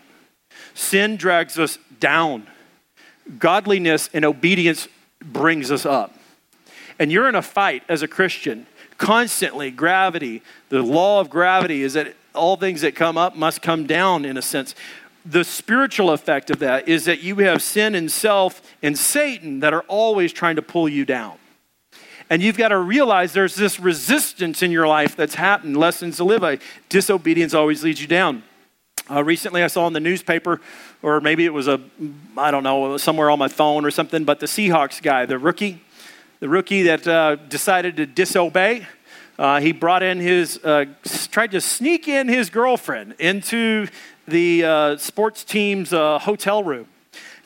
Sin 0.75 1.17
drags 1.17 1.57
us 1.59 1.79
down. 2.01 2.49
Godliness 3.39 4.09
and 4.13 4.25
obedience 4.25 4.89
brings 5.21 5.71
us 5.71 5.85
up. 5.85 6.15
And 6.99 7.13
you're 7.13 7.29
in 7.29 7.35
a 7.35 7.43
fight 7.43 7.83
as 7.89 8.03
a 8.03 8.09
Christian. 8.09 8.67
Constantly, 8.97 9.71
gravity, 9.71 10.43
the 10.71 10.83
law 10.83 11.21
of 11.21 11.31
gravity 11.31 11.83
is 11.83 11.93
that 11.95 12.15
all 12.35 12.57
things 12.57 12.81
that 12.81 12.95
come 12.95 13.17
up 13.19 13.37
must 13.37 13.63
come 13.63 13.87
down 13.87 14.25
in 14.25 14.37
a 14.37 14.43
sense. 14.43 14.75
The 15.25 15.45
spiritual 15.45 16.11
effect 16.11 16.51
of 16.51 16.59
that 16.61 16.89
is 16.89 17.05
that 17.05 17.23
you 17.23 17.37
have 17.37 17.63
sin 17.63 17.95
and 17.95 18.11
self 18.11 18.63
and 18.83 18.99
Satan 18.99 19.61
that 19.61 19.75
are 19.75 19.85
always 19.89 20.33
trying 20.33 20.57
to 20.57 20.63
pull 20.63 20.89
you 20.89 21.05
down. 21.05 21.37
And 22.31 22.43
you've 22.43 22.59
got 22.59 22.69
to 22.69 22.79
realize 22.79 23.33
there's 23.33 23.55
this 23.55 23.81
resistance 23.81 24.63
in 24.63 24.71
your 24.71 24.87
life 24.87 25.17
that's 25.17 25.35
happened, 25.35 25.77
lessons 25.77 26.19
to 26.19 26.25
live 26.25 26.43
by. 26.43 26.59
Disobedience 26.89 27.55
always 27.55 27.83
leads 27.83 28.01
you 28.01 28.07
down. 28.07 28.43
Uh, 29.11 29.25
recently, 29.25 29.63
I 29.63 29.69
saw 29.69 29.87
in 29.87 29.95
the 29.95 30.01
newspaper, 30.01 30.61
or 31.03 31.21
maybe 31.21 31.45
it 31.45 31.53
was 31.53 31.69
a, 31.69 31.81
I 32.37 32.51
don't 32.51 32.63
know, 32.63 32.97
somewhere 32.97 33.31
on 33.31 33.39
my 33.39 33.49
phone 33.49 33.85
or 33.85 33.91
something, 33.91 34.25
but 34.25 34.41
the 34.41 34.47
Seahawks 34.47 35.03
guy, 35.03 35.27
the 35.27 35.39
rookie, 35.39 35.81
the 36.41 36.49
rookie 36.49 36.83
that 36.85 37.07
uh, 37.07 37.37
decided 37.37 37.97
to 37.97 38.07
disobey, 38.07 38.87
uh, 39.39 39.61
he 39.61 39.73
brought 39.73 40.03
in 40.03 40.19
his, 40.19 40.59
uh, 40.65 40.87
tried 41.31 41.53
to 41.53 41.61
sneak 41.61 42.09
in 42.09 42.29
his 42.29 42.51
girlfriend 42.51 43.15
into 43.19 43.87
the 44.27 44.65
uh, 44.65 44.97
sports 44.97 45.45
team's 45.45 45.93
uh, 45.93 46.19
hotel 46.19 46.65
room. 46.65 46.87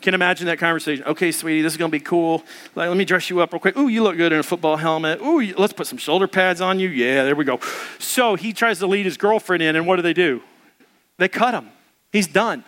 Can 0.01 0.15
imagine 0.15 0.47
that 0.47 0.59
conversation. 0.59 1.05
Okay, 1.05 1.31
sweetie, 1.31 1.62
this 1.62 1.75
is 1.75 1.77
going 1.77 1.91
to 1.91 1.97
be 1.97 2.03
cool. 2.03 2.43
Like, 2.75 2.88
let 2.88 2.97
me 2.97 3.05
dress 3.05 3.31
you 3.31 3.41
up 3.41 3.53
real 3.53 3.61
quick. 3.61 3.77
Ooh, 3.77 3.87
you 3.87 4.03
look 4.03 4.17
good 4.17 4.33
in 4.33 4.41
a 4.41 4.43
football 4.43 4.77
helmet. 4.77 5.21
Ooh, 5.21 5.41
let's 5.57 5.73
put 5.73 5.87
some 5.87 5.99
shoulder 5.99 6.27
pads 6.27 6.61
on 6.61 6.81
you. 6.81 6.88
Yeah, 6.88 7.23
there 7.23 7.37
we 7.37 7.45
go. 7.45 7.61
So 8.01 8.35
he 8.35 8.53
tries 8.53 8.81
to 8.81 8.88
lead 8.88 9.05
his 9.05 9.17
girlfriend 9.17 9.62
in, 9.62 9.77
and 9.77 9.87
what 9.87 9.97
do 9.97 10.03
they 10.03 10.12
do? 10.12 10.43
They 11.19 11.29
cut 11.29 11.55
him. 11.55 11.71
He's 12.11 12.27
done. 12.27 12.65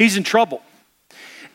He's 0.00 0.16
in 0.16 0.22
trouble. 0.22 0.62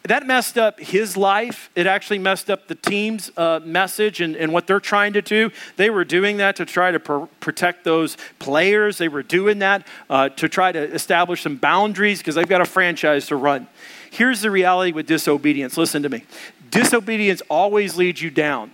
That 0.04 0.28
messed 0.28 0.56
up 0.56 0.80
his 0.80 1.18
life. 1.18 1.72
It 1.74 1.88
actually 1.88 2.20
messed 2.20 2.48
up 2.52 2.68
the 2.68 2.76
team's 2.76 3.36
uh, 3.36 3.60
message 3.66 4.22
and, 4.22 4.36
and, 4.36 4.54
what 4.54 4.68
they're 4.68 4.80
trying 4.80 5.14
to 5.14 5.22
do. 5.24 5.50
They 5.78 5.90
were 5.90 6.06
doing 6.06 6.38
that 6.38 6.58
to 6.58 6.66
try 6.66 6.92
to 6.92 7.00
pr- 7.00 7.26
protect 7.40 7.86
those 7.86 8.18
players. 8.38 9.00
They 9.00 9.08
were 9.08 9.24
doing 9.24 9.58
that 9.60 9.88
uh, 10.12 10.30
to 10.30 10.48
try 10.48 10.72
to 10.72 10.80
establish 10.80 11.42
some 11.42 11.56
boundaries 11.56 12.20
because 12.20 12.36
they've 12.36 12.48
got 12.48 12.62
a 12.62 12.66
franchise 12.66 13.26
to 13.30 13.36
run. 13.36 13.68
Here's 14.12 14.42
the 14.42 14.52
reality 14.52 14.92
with 14.92 15.08
disobedience. 15.08 15.76
Listen 15.76 16.04
to 16.04 16.10
me. 16.10 16.24
Disobedience 16.70 17.42
always 17.50 17.98
leads 17.98 18.22
you 18.22 18.30
down. 18.30 18.70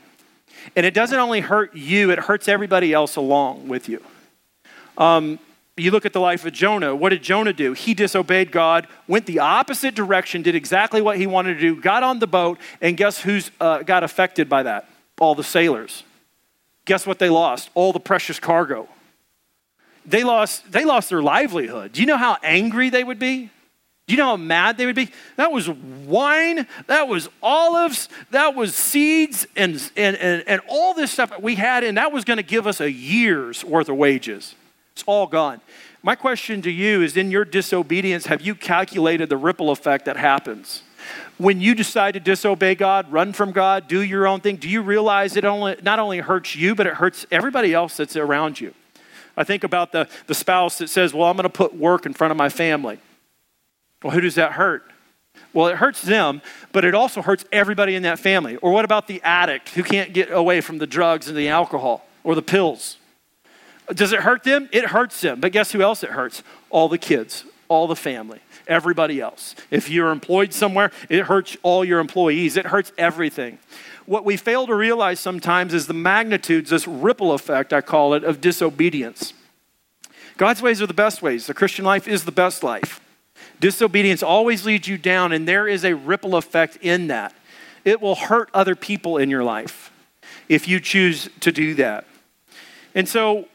And 0.76 0.86
it 0.86 0.94
doesn't 0.94 1.18
only 1.18 1.40
hurt 1.40 1.74
you, 1.74 2.12
it 2.12 2.20
hurts 2.20 2.50
everybody 2.50 2.92
else 2.92 3.16
along 3.16 3.70
with 3.70 3.88
you. 3.88 4.04
Um, 4.98 5.40
you 5.78 5.92
look 5.92 6.06
at 6.06 6.14
the 6.14 6.20
life 6.20 6.46
of 6.46 6.54
Jonah. 6.54 6.96
What 6.96 7.10
did 7.10 7.24
Jonah 7.24 7.54
do? 7.54 7.74
He 7.74 7.94
disobeyed 7.94 8.52
God, 8.52 8.88
went 9.08 9.26
the 9.26 9.40
opposite 9.40 9.96
direction, 9.96 10.42
did 10.42 10.56
exactly 10.56 11.02
what 11.02 11.18
he 11.18 11.28
wanted 11.28 11.56
to 11.56 11.60
do, 11.60 11.80
got 11.80 12.04
on 12.04 12.20
the 12.20 12.28
boat, 12.28 12.60
and 12.82 12.98
guess 12.98 13.22
who's 13.22 13.52
uh, 13.60 13.84
got 13.84 14.04
affected 14.04 14.50
by 14.50 14.64
that? 14.64 14.88
All 15.20 15.36
the 15.36 15.44
sailors. 15.44 16.04
Guess 16.86 17.08
what 17.08 17.20
they 17.20 17.30
lost? 17.30 17.70
All 17.74 17.94
the 17.94 18.00
precious 18.00 18.40
cargo. 18.40 18.90
They 20.06 20.24
lost, 20.24 20.72
they 20.72 20.84
lost 20.84 21.10
their 21.10 21.22
livelihood. 21.22 21.94
Do 21.94 22.02
you 22.02 22.08
know 22.08 22.18
how 22.18 22.38
angry 22.44 22.90
they 22.90 23.04
would 23.04 23.20
be? 23.20 23.50
Do 24.08 24.16
you 24.16 24.18
know 24.18 24.26
how 24.26 24.38
mad 24.38 24.78
they 24.78 24.86
would 24.86 24.96
be? 24.96 25.10
That 25.38 25.52
was 25.52 25.70
wine, 25.70 26.68
that 26.88 27.08
was 27.08 27.30
olives, 27.42 28.10
that 28.32 28.56
was 28.56 28.76
seeds, 28.76 29.48
and, 29.56 29.76
and, 29.96 30.18
and, 30.18 30.44
and 30.48 30.62
all 30.68 30.94
this 30.94 31.12
stuff 31.12 31.40
we 31.40 31.56
had, 31.56 31.84
and 31.84 31.98
that 31.98 32.12
was 32.12 32.26
going 32.26 32.38
to 32.38 32.44
give 32.44 32.68
us 32.68 32.82
a 32.82 32.92
year's 32.92 33.64
worth 33.64 33.88
of 33.88 33.96
wages. 33.96 34.56
It's 35.02 35.08
all 35.08 35.26
gone. 35.26 35.62
My 36.04 36.14
question 36.14 36.62
to 36.62 36.70
you 36.70 37.02
is 37.02 37.18
in 37.18 37.32
your 37.32 37.44
disobedience, 37.44 38.28
have 38.28 38.42
you 38.42 38.54
calculated 38.54 39.30
the 39.30 39.38
ripple 39.38 39.72
effect 39.72 40.06
that 40.06 40.16
happens? 40.16 40.84
When 41.40 41.60
you 41.60 41.74
decide 41.74 42.14
to 42.14 42.20
disobey 42.20 42.76
God, 42.76 43.12
run 43.12 43.34
from 43.34 43.52
God, 43.52 43.88
do 43.88 44.04
your 44.04 44.28
own 44.28 44.42
thing, 44.42 44.58
do 44.58 44.70
you 44.70 44.84
realize 44.84 45.36
it 45.36 45.44
only, 45.44 45.76
not 45.82 45.98
only 45.98 46.20
hurts 46.20 46.56
you, 46.56 46.76
but 46.76 46.86
it 46.86 46.94
hurts 46.94 47.26
everybody 47.32 47.74
else 47.74 47.98
that's 47.98 48.16
around 48.16 48.62
you? 48.62 48.76
I 49.36 49.44
think 49.44 49.64
about 49.64 49.92
the, 49.92 50.08
the 50.28 50.36
spouse 50.36 50.78
that 50.78 50.88
says, 50.88 51.16
Well, 51.16 51.28
I'm 51.28 51.36
going 51.36 51.46
to 51.46 51.50
put 51.50 51.76
work 51.76 52.06
in 52.06 52.14
front 52.14 52.30
of 52.30 52.38
my 52.38 52.50
family. 52.50 53.00
Well, 54.04 54.14
who 54.14 54.22
does 54.22 54.36
that 54.36 54.52
hurt? 54.52 54.84
Well, 55.52 55.66
it 55.66 55.78
hurts 55.78 56.04
them, 56.04 56.44
but 56.74 56.86
it 56.86 56.94
also 56.94 57.24
hurts 57.24 57.44
everybody 57.52 57.96
in 57.96 58.04
that 58.04 58.20
family. 58.20 58.58
Or 58.58 58.72
what 58.72 58.86
about 58.86 59.08
the 59.08 59.20
addict 59.24 59.70
who 59.70 59.82
can't 59.82 60.14
get 60.14 60.32
away 60.32 60.62
from 60.62 60.78
the 60.78 60.86
drugs 60.86 61.28
and 61.28 61.36
the 61.36 61.48
alcohol 61.48 62.06
or 62.24 62.36
the 62.36 62.44
pills? 62.44 62.98
Does 63.94 64.14
it 64.14 64.22
hurt 64.22 64.44
them? 64.44 64.70
It 64.72 64.86
hurts 64.86 65.22
them. 65.22 65.40
But 65.40 65.52
guess 65.52 65.72
who 65.72 65.82
else 65.82 66.04
it 66.04 66.12
hurts? 66.12 66.44
All 66.70 66.90
the 66.90 66.98
kids, 66.98 67.46
all 67.68 67.88
the 67.88 67.96
family, 67.96 68.40
everybody 68.68 69.20
else. 69.20 69.56
If 69.70 69.90
you're 69.90 70.12
employed 70.12 70.54
somewhere, 70.54 70.92
it 71.10 71.24
hurts 71.24 71.58
all 71.64 71.84
your 71.84 72.00
employees, 72.00 72.58
it 72.58 72.68
hurts 72.68 72.92
everything. 72.98 73.60
What 74.06 74.26
we 74.26 74.38
fail 74.38 74.66
to 74.68 74.76
realize 74.76 75.20
sometimes 75.20 75.74
is 75.74 75.88
the 75.88 75.94
magnitudes, 75.94 76.70
this 76.70 76.88
ripple 76.88 77.34
effect, 77.34 77.72
I 77.72 77.82
call 77.82 78.14
it, 78.14 78.24
of 78.24 78.42
disobedience. 78.42 79.34
God's 80.38 80.62
ways 80.62 80.82
are 80.82 80.88
the 80.88 80.94
best 80.94 81.22
ways. 81.22 81.48
The 81.48 81.54
Christian 81.54 81.86
life 81.86 82.08
is 82.08 82.26
the 82.26 82.32
best 82.32 82.64
life. 82.64 83.00
Disobedience 83.60 84.24
always 84.24 84.66
leads 84.66 84.88
you 84.88 84.98
down, 84.98 85.32
and 85.32 85.48
there 85.48 85.68
is 85.68 85.86
a 85.86 85.96
ripple 85.96 86.36
effect 86.36 86.78
in 86.82 87.08
that. 87.08 87.34
It 87.86 88.02
will 88.02 88.16
hurt 88.16 88.50
other 88.54 88.76
people 88.76 89.18
in 89.18 89.30
your 89.30 89.44
life 89.44 89.92
if 90.50 90.68
you 90.68 90.80
choose 90.80 91.30
to 91.42 91.52
do 91.52 91.76
that. 91.76 92.06
And 92.96 93.08
so, 93.08 93.48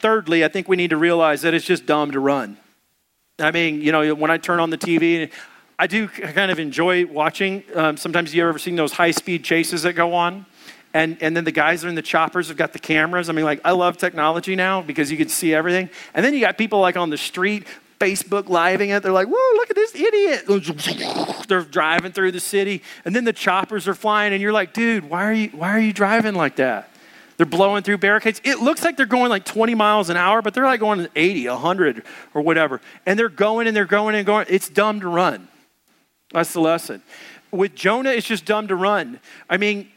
thirdly, 0.00 0.44
I 0.44 0.48
think 0.48 0.68
we 0.68 0.76
need 0.76 0.90
to 0.90 0.96
realize 0.96 1.42
that 1.42 1.54
it's 1.54 1.64
just 1.64 1.86
dumb 1.86 2.10
to 2.12 2.20
run. 2.20 2.56
I 3.38 3.50
mean, 3.50 3.80
you 3.80 3.92
know, 3.92 4.14
when 4.14 4.30
I 4.30 4.36
turn 4.36 4.60
on 4.60 4.70
the 4.70 4.78
TV, 4.78 5.30
I 5.78 5.86
do 5.86 6.08
kind 6.08 6.50
of 6.50 6.58
enjoy 6.58 7.06
watching. 7.06 7.64
Um, 7.74 7.96
sometimes 7.96 8.34
you 8.34 8.46
ever 8.46 8.58
seen 8.58 8.76
those 8.76 8.92
high 8.92 9.12
speed 9.12 9.44
chases 9.44 9.82
that 9.84 9.94
go 9.94 10.14
on? 10.14 10.46
And, 10.92 11.16
and 11.22 11.36
then 11.36 11.44
the 11.44 11.52
guys 11.52 11.84
are 11.84 11.88
in 11.88 11.94
the 11.94 12.02
choppers 12.02 12.48
have 12.48 12.56
got 12.56 12.72
the 12.72 12.78
cameras. 12.78 13.28
I 13.28 13.32
mean, 13.32 13.44
like, 13.44 13.60
I 13.64 13.70
love 13.70 13.96
technology 13.96 14.56
now 14.56 14.82
because 14.82 15.10
you 15.10 15.16
can 15.16 15.28
see 15.28 15.54
everything. 15.54 15.88
And 16.14 16.24
then 16.24 16.34
you 16.34 16.40
got 16.40 16.58
people 16.58 16.80
like 16.80 16.96
on 16.96 17.10
the 17.10 17.16
street 17.16 17.66
Facebook 18.00 18.48
living 18.48 18.90
it. 18.90 19.02
They're 19.02 19.12
like, 19.12 19.28
whoa, 19.28 19.56
look 19.56 19.70
at 19.70 19.76
this 19.76 19.94
idiot. 19.94 20.44
They're 21.48 21.62
driving 21.62 22.12
through 22.12 22.32
the 22.32 22.40
city, 22.40 22.82
and 23.04 23.14
then 23.14 23.24
the 23.24 23.32
choppers 23.32 23.86
are 23.86 23.94
flying, 23.94 24.32
and 24.32 24.40
you're 24.40 24.52
like, 24.52 24.72
dude, 24.72 25.08
why 25.08 25.24
are 25.24 25.32
you, 25.32 25.48
why 25.50 25.70
are 25.70 25.80
you 25.80 25.92
driving 25.92 26.34
like 26.34 26.56
that? 26.56 26.88
They're 27.40 27.46
blowing 27.46 27.82
through 27.82 27.96
barricades. 27.96 28.38
It 28.44 28.60
looks 28.60 28.84
like 28.84 28.98
they're 28.98 29.06
going 29.06 29.30
like 29.30 29.46
20 29.46 29.74
miles 29.74 30.10
an 30.10 30.18
hour, 30.18 30.42
but 30.42 30.52
they're 30.52 30.66
like 30.66 30.78
going 30.78 31.08
80, 31.16 31.48
100, 31.48 32.02
or 32.34 32.42
whatever. 32.42 32.82
And 33.06 33.18
they're 33.18 33.30
going 33.30 33.66
and 33.66 33.74
they're 33.74 33.86
going 33.86 34.14
and 34.14 34.26
going. 34.26 34.44
It's 34.50 34.68
dumb 34.68 35.00
to 35.00 35.08
run. 35.08 35.48
That's 36.34 36.52
the 36.52 36.60
lesson. 36.60 37.00
With 37.50 37.74
Jonah, 37.74 38.10
it's 38.10 38.26
just 38.26 38.44
dumb 38.44 38.68
to 38.68 38.76
run. 38.76 39.20
I 39.48 39.56
mean, 39.56 39.88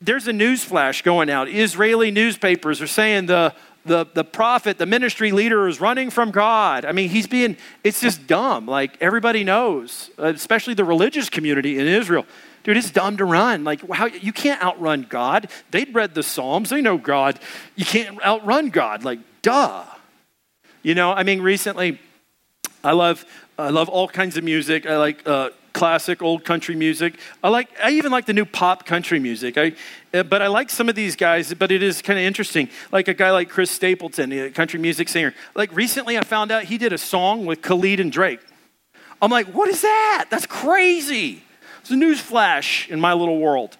there's 0.00 0.26
a 0.26 0.32
news 0.32 0.64
flash 0.64 1.02
going 1.02 1.30
out. 1.30 1.48
Israeli 1.48 2.10
newspapers 2.10 2.82
are 2.82 2.88
saying 2.88 3.26
the, 3.26 3.54
the, 3.86 4.06
the 4.12 4.24
prophet, 4.24 4.76
the 4.76 4.84
ministry 4.84 5.30
leader 5.30 5.68
is 5.68 5.80
running 5.80 6.10
from 6.10 6.32
God. 6.32 6.84
I 6.84 6.90
mean, 6.90 7.08
he's 7.08 7.28
being, 7.28 7.56
it's 7.84 8.00
just 8.00 8.26
dumb. 8.26 8.66
Like 8.66 8.96
everybody 9.00 9.44
knows, 9.44 10.10
especially 10.18 10.74
the 10.74 10.84
religious 10.84 11.30
community 11.30 11.78
in 11.78 11.86
Israel. 11.86 12.26
Dude, 12.62 12.76
it's 12.76 12.90
dumb 12.90 13.16
to 13.16 13.24
run. 13.24 13.64
Like, 13.64 13.88
how 13.90 14.06
you 14.06 14.32
can't 14.32 14.62
outrun 14.62 15.06
God. 15.08 15.48
They'd 15.70 15.94
read 15.94 16.14
the 16.14 16.22
Psalms, 16.22 16.70
they 16.70 16.82
know 16.82 16.98
God. 16.98 17.38
You 17.76 17.84
can't 17.84 18.22
outrun 18.22 18.70
God. 18.70 19.04
Like, 19.04 19.20
duh. 19.42 19.84
You 20.82 20.94
know, 20.94 21.12
I 21.12 21.22
mean, 21.22 21.42
recently, 21.42 21.98
I 22.82 22.92
love, 22.92 23.24
I 23.58 23.68
love 23.70 23.88
all 23.88 24.08
kinds 24.08 24.36
of 24.36 24.44
music. 24.44 24.86
I 24.86 24.96
like 24.96 25.26
uh, 25.26 25.50
classic 25.72 26.22
old 26.22 26.44
country 26.44 26.74
music. 26.74 27.18
I 27.42 27.48
like, 27.48 27.68
I 27.82 27.90
even 27.90 28.10
like 28.10 28.26
the 28.26 28.32
new 28.32 28.46
pop 28.46 28.86
country 28.86 29.18
music. 29.18 29.58
I, 29.58 29.72
uh, 30.14 30.22
but 30.22 30.40
I 30.40 30.46
like 30.46 30.70
some 30.70 30.88
of 30.88 30.94
these 30.94 31.16
guys. 31.16 31.52
But 31.52 31.70
it 31.70 31.82
is 31.82 32.00
kind 32.00 32.18
of 32.18 32.24
interesting. 32.24 32.70
Like 32.92 33.08
a 33.08 33.14
guy 33.14 33.30
like 33.30 33.50
Chris 33.50 33.70
Stapleton, 33.70 34.32
a 34.32 34.50
country 34.50 34.80
music 34.80 35.08
singer. 35.08 35.34
Like 35.54 35.74
recently, 35.74 36.16
I 36.16 36.22
found 36.22 36.50
out 36.50 36.64
he 36.64 36.78
did 36.78 36.92
a 36.92 36.98
song 36.98 37.44
with 37.44 37.60
Khalid 37.60 38.00
and 38.00 38.10
Drake. 38.10 38.40
I'm 39.22 39.30
like, 39.30 39.48
what 39.48 39.68
is 39.68 39.82
that? 39.82 40.26
That's 40.30 40.46
crazy. 40.46 41.42
It's 41.80 41.90
a 41.90 41.96
news 41.96 42.20
flash 42.20 42.88
in 42.88 43.00
my 43.00 43.12
little 43.12 43.38
world. 43.38 43.76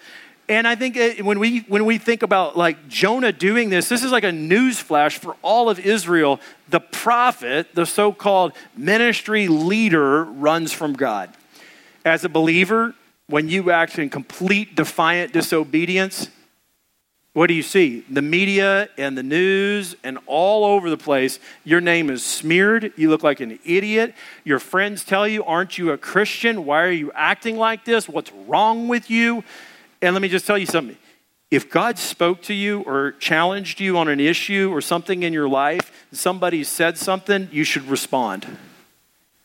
And 0.48 0.66
I 0.66 0.74
think 0.74 0.96
uh, 0.96 1.22
when 1.22 1.38
we, 1.38 1.60
when 1.60 1.84
we 1.84 1.98
think 1.98 2.24
about 2.24 2.56
like 2.56 2.88
Jonah 2.88 3.30
doing 3.30 3.70
this, 3.70 3.88
this 3.88 4.02
is 4.02 4.10
like 4.10 4.24
a 4.24 4.32
news 4.32 4.80
flash 4.80 5.16
for 5.16 5.36
all 5.42 5.70
of 5.70 5.78
Israel. 5.78 6.40
The 6.68 6.80
prophet, 6.80 7.68
the 7.74 7.86
so 7.86 8.12
called 8.12 8.52
ministry 8.76 9.46
leader, 9.46 10.24
runs 10.24 10.72
from 10.72 10.94
God. 10.94 11.30
As 12.04 12.24
a 12.24 12.28
believer, 12.28 12.94
when 13.28 13.48
you 13.48 13.70
act 13.70 13.96
in 13.98 14.10
complete 14.10 14.74
defiant 14.74 15.32
disobedience, 15.32 16.28
what 17.32 17.46
do 17.46 17.54
you 17.54 17.62
see? 17.62 18.04
The 18.10 18.22
media 18.22 18.88
and 18.98 19.16
the 19.16 19.22
news 19.22 19.94
and 20.02 20.18
all 20.26 20.64
over 20.64 20.90
the 20.90 20.96
place, 20.96 21.38
your 21.62 21.80
name 21.80 22.10
is 22.10 22.24
smeared. 22.24 22.92
You 22.96 23.08
look 23.08 23.22
like 23.22 23.38
an 23.38 23.60
idiot. 23.64 24.14
Your 24.42 24.58
friends 24.58 25.04
tell 25.04 25.28
you, 25.28 25.44
Aren't 25.44 25.78
you 25.78 25.92
a 25.92 25.98
Christian? 25.98 26.64
Why 26.64 26.82
are 26.82 26.90
you 26.90 27.12
acting 27.14 27.56
like 27.56 27.84
this? 27.84 28.08
What's 28.08 28.32
wrong 28.32 28.88
with 28.88 29.10
you? 29.10 29.44
And 30.02 30.14
let 30.14 30.22
me 30.22 30.28
just 30.28 30.44
tell 30.44 30.58
you 30.58 30.66
something. 30.66 30.96
If 31.52 31.70
God 31.70 31.98
spoke 31.98 32.42
to 32.42 32.54
you 32.54 32.80
or 32.80 33.12
challenged 33.12 33.80
you 33.80 33.96
on 33.96 34.08
an 34.08 34.20
issue 34.20 34.70
or 34.72 34.80
something 34.80 35.22
in 35.22 35.32
your 35.32 35.48
life, 35.48 36.06
somebody 36.12 36.64
said 36.64 36.98
something, 36.98 37.48
you 37.52 37.64
should 37.64 37.86
respond. 37.88 38.46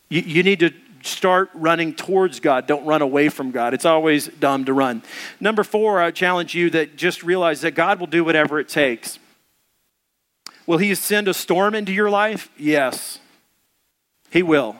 You, 0.09 0.21
you 0.21 0.43
need 0.43 0.59
to 0.59 0.71
start 1.05 1.49
running 1.53 1.93
towards 1.93 2.39
God. 2.39 2.67
Don't 2.67 2.85
run 2.85 3.01
away 3.01 3.29
from 3.29 3.51
God. 3.51 3.73
It's 3.73 3.85
always 3.85 4.27
dumb 4.27 4.65
to 4.65 4.73
run. 4.73 5.03
Number 5.39 5.63
four, 5.63 6.01
I 6.01 6.11
challenge 6.11 6.55
you 6.55 6.69
that 6.71 6.95
just 6.95 7.23
realize 7.23 7.61
that 7.61 7.71
God 7.71 7.99
will 7.99 8.07
do 8.07 8.23
whatever 8.23 8.59
it 8.59 8.69
takes. 8.69 9.19
Will 10.67 10.77
He 10.77 10.95
send 10.95 11.27
a 11.27 11.33
storm 11.33 11.75
into 11.75 11.91
your 11.91 12.09
life? 12.09 12.49
Yes, 12.57 13.19
He 14.29 14.43
will. 14.43 14.75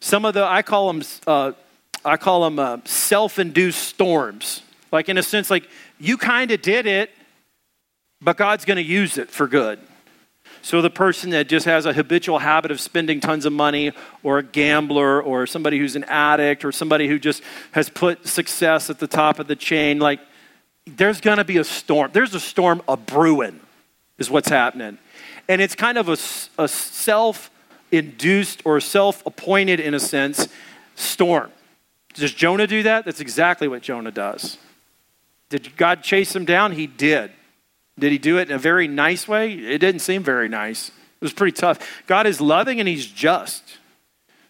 Some 0.00 0.24
of 0.24 0.34
the, 0.34 0.44
I 0.44 0.62
call 0.62 0.92
them, 0.92 1.02
uh, 1.26 1.52
I 2.04 2.16
call 2.16 2.44
them 2.44 2.58
uh, 2.58 2.78
self-induced 2.84 3.80
storms. 3.80 4.62
Like 4.90 5.08
in 5.08 5.18
a 5.18 5.22
sense, 5.22 5.50
like 5.50 5.68
you 5.98 6.16
kind 6.16 6.50
of 6.50 6.62
did 6.62 6.86
it, 6.86 7.10
but 8.20 8.36
God's 8.36 8.64
going 8.64 8.76
to 8.76 8.82
use 8.82 9.18
it 9.18 9.30
for 9.30 9.46
good. 9.46 9.78
So, 10.62 10.82
the 10.82 10.90
person 10.90 11.30
that 11.30 11.48
just 11.48 11.64
has 11.66 11.86
a 11.86 11.92
habitual 11.92 12.38
habit 12.38 12.70
of 12.70 12.80
spending 12.80 13.20
tons 13.20 13.46
of 13.46 13.52
money, 13.52 13.92
or 14.22 14.38
a 14.38 14.42
gambler, 14.42 15.22
or 15.22 15.46
somebody 15.46 15.78
who's 15.78 15.96
an 15.96 16.04
addict, 16.04 16.64
or 16.64 16.72
somebody 16.72 17.08
who 17.08 17.18
just 17.18 17.42
has 17.72 17.88
put 17.88 18.26
success 18.26 18.90
at 18.90 18.98
the 18.98 19.06
top 19.06 19.38
of 19.38 19.46
the 19.46 19.56
chain, 19.56 19.98
like, 19.98 20.20
there's 20.86 21.20
going 21.20 21.38
to 21.38 21.44
be 21.44 21.56
a 21.56 21.64
storm. 21.64 22.10
There's 22.12 22.34
a 22.34 22.40
storm 22.40 22.82
a 22.88 22.96
brewing, 22.96 23.60
is 24.18 24.30
what's 24.30 24.48
happening. 24.48 24.98
And 25.48 25.60
it's 25.60 25.74
kind 25.74 25.98
of 25.98 26.08
a, 26.08 26.16
a 26.62 26.68
self 26.68 27.50
induced 27.90 28.62
or 28.64 28.80
self 28.80 29.24
appointed, 29.26 29.80
in 29.80 29.94
a 29.94 30.00
sense, 30.00 30.48
storm. 30.94 31.50
Does 32.14 32.32
Jonah 32.32 32.66
do 32.66 32.82
that? 32.82 33.04
That's 33.04 33.20
exactly 33.20 33.68
what 33.68 33.82
Jonah 33.82 34.10
does. 34.10 34.58
Did 35.48 35.76
God 35.76 36.02
chase 36.02 36.34
him 36.34 36.44
down? 36.44 36.72
He 36.72 36.86
did. 36.86 37.32
Did 38.00 38.12
he 38.12 38.18
do 38.18 38.38
it 38.38 38.50
in 38.50 38.56
a 38.56 38.58
very 38.58 38.88
nice 38.88 39.28
way? 39.28 39.52
It 39.52 39.78
didn't 39.78 40.00
seem 40.00 40.22
very 40.22 40.48
nice. 40.48 40.88
It 40.88 41.24
was 41.24 41.32
pretty 41.32 41.52
tough. 41.52 41.78
God 42.06 42.26
is 42.26 42.40
loving 42.40 42.80
and 42.80 42.88
he's 42.88 43.06
just. 43.06 43.78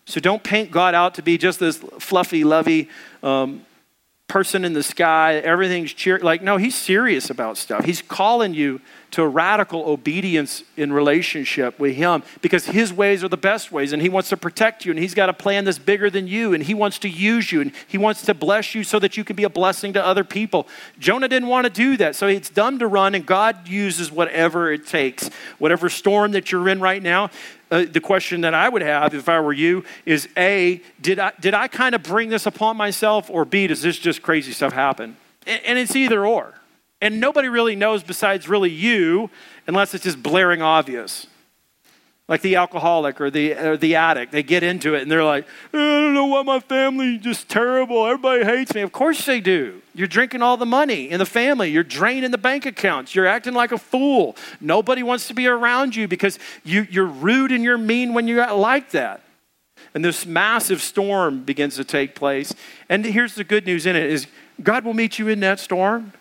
So 0.06 0.20
don't 0.20 0.42
paint 0.42 0.70
God 0.70 0.94
out 0.94 1.14
to 1.16 1.22
be 1.22 1.36
just 1.36 1.60
this 1.60 1.76
fluffy, 1.76 2.44
lovey 2.44 2.88
um, 3.22 3.66
person 4.30 4.64
in 4.64 4.72
the 4.72 4.82
sky. 4.82 5.34
Everything's 5.34 5.92
cheer. 5.92 6.20
Like, 6.20 6.40
no, 6.40 6.56
he's 6.56 6.76
serious 6.76 7.30
about 7.30 7.58
stuff. 7.58 7.84
He's 7.84 8.00
calling 8.00 8.54
you 8.54 8.80
to 9.10 9.22
a 9.22 9.28
radical 9.28 9.82
obedience 9.88 10.62
in 10.76 10.92
relationship 10.92 11.78
with 11.78 11.96
Him 11.96 12.22
because 12.40 12.66
His 12.66 12.92
ways 12.92 13.24
are 13.24 13.28
the 13.28 13.36
best 13.36 13.72
ways 13.72 13.92
and 13.92 14.00
He 14.00 14.08
wants 14.08 14.28
to 14.28 14.36
protect 14.36 14.84
you 14.84 14.92
and 14.92 14.98
He's 14.98 15.14
got 15.14 15.28
a 15.28 15.32
plan 15.32 15.64
that's 15.64 15.78
bigger 15.78 16.10
than 16.10 16.26
you 16.28 16.54
and 16.54 16.62
He 16.62 16.74
wants 16.74 16.98
to 17.00 17.08
use 17.08 17.50
you 17.50 17.60
and 17.60 17.72
He 17.88 17.98
wants 17.98 18.22
to 18.22 18.34
bless 18.34 18.74
you 18.74 18.84
so 18.84 18.98
that 19.00 19.16
you 19.16 19.24
can 19.24 19.36
be 19.36 19.44
a 19.44 19.50
blessing 19.50 19.92
to 19.94 20.04
other 20.04 20.24
people. 20.24 20.68
Jonah 20.98 21.28
didn't 21.28 21.48
want 21.48 21.64
to 21.64 21.70
do 21.70 21.96
that, 21.96 22.14
so 22.14 22.26
it's 22.28 22.50
dumb 22.50 22.78
to 22.78 22.86
run 22.86 23.14
and 23.14 23.26
God 23.26 23.68
uses 23.68 24.12
whatever 24.12 24.72
it 24.72 24.86
takes. 24.86 25.28
Whatever 25.58 25.88
storm 25.88 26.32
that 26.32 26.52
you're 26.52 26.68
in 26.68 26.80
right 26.80 27.02
now, 27.02 27.30
uh, 27.70 27.84
the 27.90 28.00
question 28.00 28.40
that 28.42 28.54
I 28.54 28.68
would 28.68 28.82
have 28.82 29.14
if 29.14 29.28
I 29.28 29.40
were 29.40 29.52
you 29.52 29.84
is 30.04 30.28
A, 30.36 30.80
did 31.00 31.18
I, 31.18 31.32
did 31.40 31.54
I 31.54 31.68
kind 31.68 31.94
of 31.94 32.02
bring 32.02 32.28
this 32.28 32.46
upon 32.46 32.76
myself 32.76 33.30
or 33.30 33.44
B, 33.44 33.66
does 33.66 33.82
this 33.82 33.98
just 33.98 34.22
crazy 34.22 34.52
stuff 34.52 34.72
happen? 34.72 35.16
and, 35.46 35.62
and 35.64 35.78
it's 35.78 35.96
either 35.96 36.24
or. 36.24 36.54
And 37.00 37.20
nobody 37.20 37.48
really 37.48 37.76
knows 37.76 38.02
besides 38.02 38.48
really 38.48 38.70
you, 38.70 39.30
unless 39.66 39.94
it's 39.94 40.04
just 40.04 40.22
blaring 40.22 40.62
obvious. 40.62 41.26
Like 42.30 42.42
the 42.42 42.54
alcoholic 42.54 43.20
or 43.20 43.28
the, 43.28 43.54
or 43.54 43.76
the 43.76 43.96
addict, 43.96 44.30
they 44.30 44.44
get 44.44 44.62
into 44.62 44.94
it 44.94 45.02
and 45.02 45.10
they're 45.10 45.24
like, 45.24 45.44
eh, 45.74 45.76
I 45.76 46.00
don't 46.00 46.14
know 46.14 46.26
what 46.26 46.46
my 46.46 46.60
family 46.60 47.18
just 47.18 47.48
terrible. 47.48 48.06
Everybody 48.06 48.44
hates 48.44 48.72
me. 48.72 48.82
Of 48.82 48.92
course 48.92 49.26
they 49.26 49.40
do. 49.40 49.82
You're 49.94 50.06
drinking 50.06 50.40
all 50.40 50.56
the 50.56 50.64
money 50.64 51.10
in 51.10 51.18
the 51.18 51.26
family. 51.26 51.70
You're 51.70 51.82
draining 51.82 52.30
the 52.30 52.38
bank 52.38 52.66
accounts. 52.66 53.16
You're 53.16 53.26
acting 53.26 53.52
like 53.52 53.72
a 53.72 53.78
fool. 53.78 54.36
Nobody 54.60 55.02
wants 55.02 55.26
to 55.26 55.34
be 55.34 55.48
around 55.48 55.96
you 55.96 56.06
because 56.06 56.38
you, 56.62 56.86
you're 56.88 57.04
rude 57.04 57.50
and 57.50 57.64
you're 57.64 57.76
mean 57.76 58.14
when 58.14 58.28
you're 58.28 58.46
like 58.54 58.92
that. 58.92 59.22
And 59.92 60.04
this 60.04 60.24
massive 60.24 60.80
storm 60.80 61.42
begins 61.42 61.74
to 61.76 61.84
take 61.84 62.14
place. 62.14 62.54
And 62.88 63.04
here's 63.04 63.34
the 63.34 63.42
good 63.42 63.66
news 63.66 63.86
in 63.86 63.96
it 63.96 64.08
is 64.08 64.28
God 64.62 64.84
will 64.84 64.94
meet 64.94 65.18
you 65.18 65.26
in 65.26 65.40
that 65.40 65.58
storm. 65.58 66.12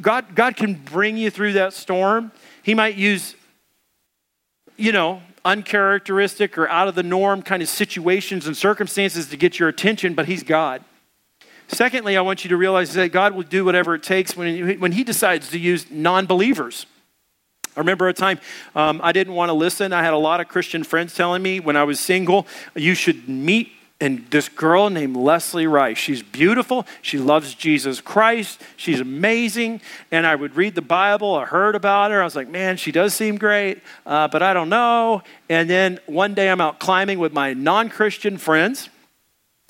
God, 0.00 0.34
God 0.34 0.56
can 0.56 0.74
bring 0.74 1.18
you 1.18 1.30
through 1.30 1.52
that 1.54 1.74
storm. 1.74 2.32
He 2.62 2.72
might 2.72 2.94
use, 2.94 3.34
you 4.76 4.92
know, 4.92 5.22
uncharacteristic 5.44 6.58
or 6.58 6.68
out 6.68 6.88
of 6.88 6.94
the 6.94 7.02
norm 7.02 7.42
kind 7.42 7.62
of 7.62 7.68
situations 7.68 8.46
and 8.46 8.56
circumstances 8.56 9.28
to 9.28 9.36
get 9.36 9.58
your 9.58 9.68
attention, 9.68 10.14
but 10.14 10.26
He's 10.26 10.42
God. 10.42 10.82
Secondly, 11.68 12.16
I 12.16 12.20
want 12.20 12.44
you 12.44 12.50
to 12.50 12.56
realize 12.56 12.92
that 12.94 13.10
God 13.10 13.34
will 13.34 13.42
do 13.42 13.64
whatever 13.64 13.94
it 13.94 14.02
takes 14.02 14.36
when 14.36 14.68
He, 14.68 14.76
when 14.76 14.92
he 14.92 15.04
decides 15.04 15.50
to 15.50 15.58
use 15.58 15.90
non 15.90 16.26
believers. 16.26 16.86
I 17.76 17.80
remember 17.80 18.08
a 18.08 18.14
time 18.14 18.40
um, 18.74 19.00
I 19.02 19.12
didn't 19.12 19.34
want 19.34 19.50
to 19.50 19.52
listen. 19.52 19.92
I 19.92 20.02
had 20.02 20.14
a 20.14 20.18
lot 20.18 20.40
of 20.40 20.48
Christian 20.48 20.82
friends 20.82 21.14
telling 21.14 21.42
me 21.42 21.60
when 21.60 21.76
I 21.76 21.84
was 21.84 22.00
single, 22.00 22.46
you 22.74 22.94
should 22.94 23.28
meet 23.28 23.70
and 23.98 24.26
this 24.30 24.48
girl 24.50 24.90
named 24.90 25.16
Leslie 25.16 25.66
Rice. 25.66 25.96
She's 25.96 26.22
beautiful. 26.22 26.86
She 27.00 27.18
loves 27.18 27.54
Jesus 27.54 28.00
Christ. 28.00 28.60
She's 28.76 29.00
amazing. 29.00 29.80
And 30.10 30.26
I 30.26 30.34
would 30.34 30.54
read 30.54 30.74
the 30.74 30.82
Bible. 30.82 31.34
I 31.34 31.46
heard 31.46 31.74
about 31.74 32.10
her. 32.10 32.20
I 32.20 32.24
was 32.24 32.36
like, 32.36 32.48
man, 32.48 32.76
she 32.76 32.92
does 32.92 33.14
seem 33.14 33.38
great, 33.38 33.80
uh, 34.04 34.28
but 34.28 34.42
I 34.42 34.52
don't 34.52 34.68
know. 34.68 35.22
And 35.48 35.70
then 35.70 35.98
one 36.04 36.34
day 36.34 36.50
I'm 36.50 36.60
out 36.60 36.78
climbing 36.78 37.18
with 37.18 37.32
my 37.32 37.54
non 37.54 37.88
Christian 37.88 38.36
friends. 38.36 38.90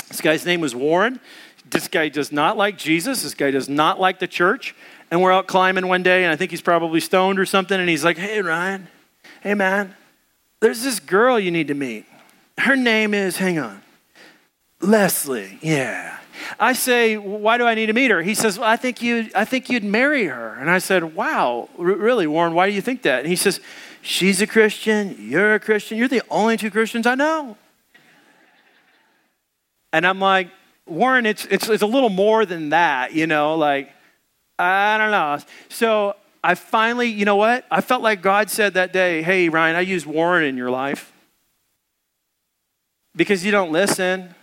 This 0.09 0.21
guy's 0.21 0.45
name 0.45 0.61
was 0.61 0.75
Warren. 0.75 1.21
This 1.69 1.87
guy 1.87 2.09
does 2.09 2.33
not 2.33 2.57
like 2.57 2.79
Jesus. 2.79 3.23
This 3.23 3.35
guy 3.35 3.53
does 3.53 3.69
not 3.69 4.01
like 4.01 4.19
the 4.19 4.29
church. 4.29 4.75
And 5.11 5.23
we're 5.23 5.33
out 5.33 5.47
climbing 5.47 5.87
one 5.87 6.03
day, 6.03 6.25
and 6.25 6.33
I 6.33 6.37
think 6.37 6.51
he's 6.51 6.61
probably 6.61 6.99
stoned 6.99 7.39
or 7.39 7.47
something. 7.47 7.79
And 7.79 7.89
he's 7.89 8.05
like, 8.05 8.19
hey, 8.19 8.43
Ryan, 8.43 8.89
hey, 9.41 9.55
man, 9.55 9.95
there's 10.59 10.83
this 10.83 10.99
girl 10.99 11.39
you 11.39 11.53
need 11.53 11.69
to 11.69 11.75
meet. 11.75 12.07
Her 12.59 12.75
name 12.75 13.15
is, 13.15 13.37
hang 13.37 13.59
on. 13.59 13.83
Leslie, 14.81 15.59
yeah. 15.63 16.19
I 16.61 16.75
say, 16.75 17.17
why 17.17 17.59
do 17.59 17.67
I 17.67 17.75
need 17.75 17.87
to 17.87 17.93
meet 17.93 18.11
her? 18.11 18.23
He 18.23 18.35
says, 18.35 18.59
well, 18.59 18.69
I 18.69 18.77
think 18.77 19.01
you 19.03 19.31
I 19.35 19.45
think 19.45 19.71
you'd 19.71 19.83
marry 19.83 20.27
her. 20.27 20.55
And 20.55 20.71
I 20.71 20.79
said, 20.79 21.15
wow, 21.15 21.69
r- 21.79 21.85
really, 21.85 22.27
Warren, 22.27 22.53
why 22.53 22.69
do 22.69 22.75
you 22.75 22.83
think 22.83 23.03
that? 23.03 23.21
And 23.21 23.29
he 23.29 23.37
says, 23.37 23.61
She's 24.07 24.41
a 24.41 24.47
Christian. 24.47 25.17
You're 25.19 25.55
a 25.55 25.61
Christian. 25.61 25.99
You're 25.99 26.07
the 26.07 26.23
only 26.31 26.57
two 26.57 26.71
Christians 26.71 27.09
I 27.09 27.17
know. 27.17 27.57
And 29.93 30.07
I'm 30.07 30.21
like, 30.21 30.49
Warren, 30.87 31.27
it's, 31.27 31.45
it's, 31.47 31.69
it's 31.69 31.83
a 31.83 31.87
little 31.87 32.09
more 32.09 32.47
than 32.47 32.69
that, 32.69 33.15
you 33.15 33.27
know, 33.27 33.57
like, 33.57 33.91
I 34.61 34.97
don't 34.97 35.11
know. 35.11 35.39
So 35.69 36.15
I 36.45 36.55
finally, 36.55 37.09
you 37.09 37.25
know 37.25 37.35
what? 37.35 37.67
I 37.69 37.81
felt 37.81 38.01
like 38.01 38.23
God 38.23 38.49
said 38.49 38.75
that 38.75 38.93
day, 38.93 39.23
hey, 39.23 39.49
Ryan, 39.49 39.75
I 39.75 39.81
used 39.81 40.07
Warren 40.07 40.45
in 40.45 40.57
your 40.57 40.71
life 40.71 41.13
because 43.17 43.45
you 43.45 43.51
don't 43.51 43.73
listen. 43.73 44.37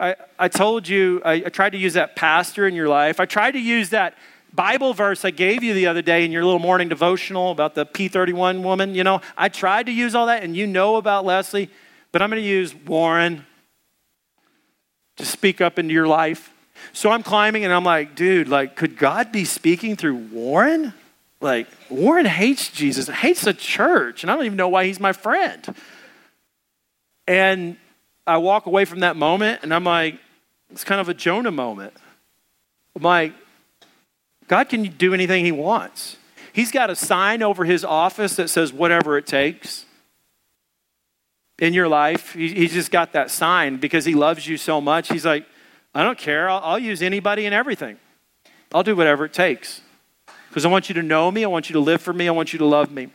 I, 0.00 0.14
I 0.38 0.48
told 0.48 0.86
you, 0.88 1.20
I, 1.24 1.32
I 1.34 1.48
tried 1.48 1.70
to 1.70 1.78
use 1.78 1.94
that 1.94 2.14
pastor 2.14 2.66
in 2.68 2.74
your 2.74 2.88
life. 2.88 3.18
I 3.18 3.26
tried 3.26 3.52
to 3.52 3.60
use 3.60 3.90
that 3.90 4.16
Bible 4.52 4.94
verse 4.94 5.24
I 5.24 5.30
gave 5.30 5.62
you 5.62 5.74
the 5.74 5.86
other 5.86 6.02
day 6.02 6.24
in 6.24 6.32
your 6.32 6.44
little 6.44 6.60
morning 6.60 6.88
devotional 6.88 7.50
about 7.50 7.74
the 7.74 7.84
P31 7.84 8.62
woman. 8.62 8.94
You 8.94 9.04
know, 9.04 9.20
I 9.36 9.48
tried 9.48 9.86
to 9.86 9.92
use 9.92 10.14
all 10.14 10.26
that, 10.26 10.42
and 10.42 10.56
you 10.56 10.66
know 10.66 10.96
about 10.96 11.24
Leslie, 11.24 11.68
but 12.12 12.22
I'm 12.22 12.30
going 12.30 12.42
to 12.42 12.48
use 12.48 12.74
Warren 12.74 13.44
to 15.16 15.26
speak 15.26 15.60
up 15.60 15.78
into 15.78 15.92
your 15.92 16.06
life. 16.06 16.52
So 16.92 17.10
I'm 17.10 17.22
climbing 17.22 17.64
and 17.64 17.72
I'm 17.72 17.84
like, 17.84 18.14
dude, 18.14 18.48
like, 18.48 18.76
could 18.76 18.96
God 18.96 19.32
be 19.32 19.44
speaking 19.44 19.96
through 19.96 20.16
Warren? 20.16 20.94
Like, 21.40 21.66
Warren 21.90 22.26
hates 22.26 22.70
Jesus, 22.70 23.08
hates 23.08 23.42
the 23.42 23.54
church, 23.54 24.22
and 24.22 24.30
I 24.30 24.36
don't 24.36 24.46
even 24.46 24.56
know 24.56 24.68
why 24.68 24.86
he's 24.86 25.00
my 25.00 25.12
friend. 25.12 25.74
And 27.26 27.76
I 28.28 28.36
walk 28.36 28.66
away 28.66 28.84
from 28.84 29.00
that 29.00 29.16
moment 29.16 29.60
and 29.62 29.72
I'm 29.72 29.84
like, 29.84 30.18
it's 30.70 30.84
kind 30.84 31.00
of 31.00 31.08
a 31.08 31.14
Jonah 31.14 31.50
moment. 31.50 31.94
I'm 32.94 33.02
like, 33.02 33.32
God 34.46 34.68
can 34.68 34.82
do 34.82 35.14
anything 35.14 35.44
he 35.44 35.52
wants. 35.52 36.16
He's 36.52 36.70
got 36.70 36.90
a 36.90 36.96
sign 36.96 37.42
over 37.42 37.64
his 37.64 37.84
office 37.84 38.36
that 38.36 38.48
says, 38.50 38.72
whatever 38.72 39.16
it 39.16 39.26
takes 39.26 39.86
in 41.58 41.74
your 41.74 41.88
life. 41.88 42.32
He's 42.32 42.72
just 42.72 42.90
got 42.90 43.12
that 43.12 43.30
sign 43.30 43.78
because 43.78 44.04
he 44.04 44.14
loves 44.14 44.46
you 44.46 44.56
so 44.56 44.80
much. 44.80 45.08
He's 45.08 45.24
like, 45.24 45.46
I 45.94 46.02
don't 46.02 46.18
care. 46.18 46.48
I'll, 46.48 46.60
I'll 46.62 46.78
use 46.78 47.02
anybody 47.02 47.46
and 47.46 47.54
everything. 47.54 47.98
I'll 48.72 48.82
do 48.82 48.94
whatever 48.94 49.24
it 49.24 49.32
takes 49.32 49.80
because 50.48 50.64
I 50.64 50.68
want 50.68 50.88
you 50.88 50.94
to 50.96 51.02
know 51.02 51.30
me. 51.30 51.44
I 51.44 51.48
want 51.48 51.70
you 51.70 51.74
to 51.74 51.80
live 51.80 52.02
for 52.02 52.12
me. 52.12 52.28
I 52.28 52.32
want 52.32 52.52
you 52.52 52.58
to 52.58 52.66
love 52.66 52.90
me. 52.90 53.08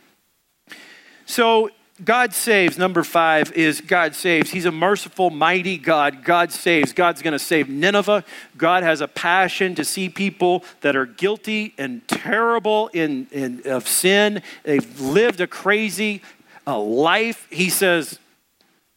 So, 1.26 1.70
God 2.02 2.34
saves. 2.34 2.76
Number 2.76 3.04
five 3.04 3.52
is 3.52 3.80
God 3.80 4.16
saves. 4.16 4.50
He's 4.50 4.64
a 4.64 4.72
merciful, 4.72 5.30
mighty 5.30 5.78
God. 5.78 6.24
God 6.24 6.50
saves. 6.50 6.92
God's 6.92 7.22
going 7.22 7.32
to 7.32 7.38
save 7.38 7.68
Nineveh. 7.68 8.24
God 8.56 8.82
has 8.82 9.00
a 9.00 9.06
passion 9.06 9.76
to 9.76 9.84
see 9.84 10.08
people 10.08 10.64
that 10.80 10.96
are 10.96 11.06
guilty 11.06 11.72
and 11.78 12.06
terrible 12.08 12.88
in, 12.88 13.28
in 13.30 13.62
of 13.66 13.86
sin. 13.86 14.42
They've 14.64 15.00
lived 15.00 15.40
a 15.40 15.46
crazy 15.46 16.20
uh, 16.66 16.80
life. 16.80 17.46
He 17.48 17.70
says, 17.70 18.18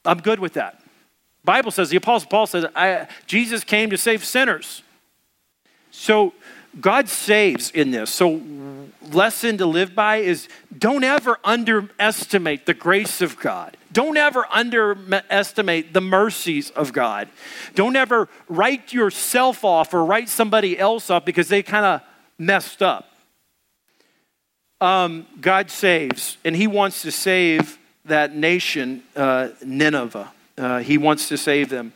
I'm 0.03 0.19
good 0.19 0.39
with 0.39 0.53
that. 0.53 0.81
Bible 1.43 1.69
says, 1.69 1.89
the 1.89 1.97
Apostle 1.97 2.29
Paul 2.29 2.47
says, 2.47 2.65
Jesus 3.27 3.63
came 3.63 3.91
to 3.91 3.97
save 3.97 4.25
sinners. 4.25 4.81
So 5.91 6.33
God 6.79 7.09
saves 7.09 7.71
in 7.71 7.91
this. 7.91 8.09
So, 8.09 8.41
lesson 9.11 9.57
to 9.57 9.65
live 9.65 9.95
by 9.95 10.17
is 10.17 10.47
don't 10.77 11.03
ever 11.03 11.39
underestimate 11.43 12.65
the 12.65 12.73
grace 12.73 13.21
of 13.21 13.39
God. 13.39 13.77
Don't 13.91 14.17
ever 14.17 14.45
underestimate 14.51 15.93
the 15.93 16.01
mercies 16.01 16.69
of 16.71 16.93
God. 16.93 17.29
Don't 17.73 17.95
ever 17.95 18.27
write 18.47 18.93
yourself 18.93 19.63
off 19.63 19.93
or 19.93 20.03
write 20.05 20.29
somebody 20.29 20.77
else 20.77 21.09
off 21.09 21.25
because 21.25 21.47
they 21.47 21.63
kind 21.63 21.85
of 21.85 22.01
messed 22.37 22.83
up. 22.83 23.09
Um, 24.79 25.25
God 25.41 25.71
saves, 25.71 26.37
and 26.45 26.55
He 26.55 26.67
wants 26.67 27.01
to 27.01 27.11
save 27.11 27.79
that 28.05 28.35
nation, 28.35 29.03
uh, 29.15 29.49
Nineveh. 29.65 30.31
Uh, 30.57 30.79
he 30.79 30.97
wants 30.97 31.27
to 31.29 31.37
save 31.37 31.69
them. 31.69 31.93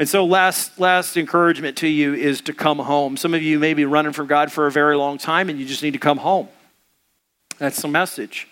And 0.00 0.08
so, 0.08 0.24
last, 0.24 0.80
last 0.80 1.18
encouragement 1.18 1.76
to 1.76 1.86
you 1.86 2.14
is 2.14 2.40
to 2.42 2.54
come 2.54 2.78
home. 2.78 3.18
Some 3.18 3.34
of 3.34 3.42
you 3.42 3.58
may 3.58 3.74
be 3.74 3.84
running 3.84 4.14
from 4.14 4.28
God 4.28 4.50
for 4.50 4.66
a 4.66 4.70
very 4.70 4.96
long 4.96 5.18
time 5.18 5.50
and 5.50 5.58
you 5.58 5.66
just 5.66 5.82
need 5.82 5.90
to 5.90 5.98
come 5.98 6.16
home. 6.16 6.48
That's 7.58 7.82
the 7.82 7.88
message. 7.88 8.48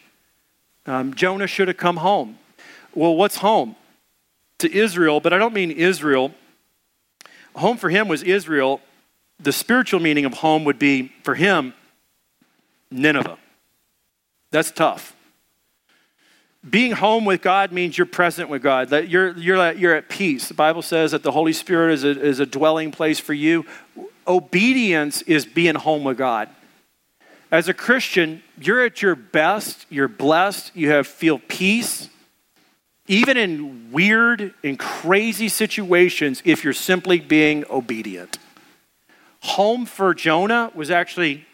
Um, 0.84 1.14
Jonah 1.14 1.46
should 1.46 1.68
have 1.68 1.78
come 1.78 1.96
home. 1.96 2.38
Well, 2.94 3.16
what's 3.16 3.36
home? 3.36 3.76
To 4.58 4.70
Israel, 4.70 5.20
but 5.20 5.32
I 5.32 5.38
don't 5.38 5.54
mean 5.54 5.70
Israel. 5.70 6.34
Home 7.56 7.78
for 7.78 7.88
him 7.88 8.08
was 8.08 8.22
Israel. 8.22 8.82
The 9.40 9.52
spiritual 9.52 10.00
meaning 10.00 10.26
of 10.26 10.34
home 10.34 10.64
would 10.64 10.78
be, 10.78 11.14
for 11.22 11.34
him, 11.34 11.72
Nineveh. 12.90 13.38
That's 14.50 14.70
tough 14.70 15.16
being 16.68 16.92
home 16.92 17.24
with 17.24 17.40
God 17.40 17.72
means 17.72 17.96
you're 17.96 18.06
present 18.06 18.48
with 18.48 18.62
God, 18.62 18.88
that 18.88 19.08
you're, 19.08 19.36
you're, 19.36 19.72
you're 19.72 19.94
at 19.94 20.08
peace. 20.08 20.48
The 20.48 20.54
Bible 20.54 20.82
says 20.82 21.12
that 21.12 21.22
the 21.22 21.30
Holy 21.30 21.52
Spirit 21.52 21.94
is 21.94 22.04
a, 22.04 22.20
is 22.20 22.40
a 22.40 22.46
dwelling 22.46 22.90
place 22.90 23.20
for 23.20 23.32
you. 23.32 23.64
Obedience 24.26 25.22
is 25.22 25.46
being 25.46 25.76
home 25.76 26.04
with 26.04 26.18
God. 26.18 26.48
As 27.50 27.68
a 27.68 27.74
Christian, 27.74 28.42
you're 28.60 28.84
at 28.84 29.00
your 29.00 29.14
best, 29.14 29.86
you're 29.88 30.08
blessed, 30.08 30.72
you 30.74 30.90
have 30.90 31.06
feel 31.06 31.38
peace, 31.38 32.10
even 33.06 33.38
in 33.38 33.90
weird 33.90 34.52
and 34.62 34.78
crazy 34.78 35.48
situations, 35.48 36.42
if 36.44 36.62
you're 36.62 36.74
simply 36.74 37.20
being 37.20 37.64
obedient. 37.70 38.38
Home 39.40 39.86
for 39.86 40.12
Jonah 40.12 40.70
was 40.74 40.90
actually 40.90 41.46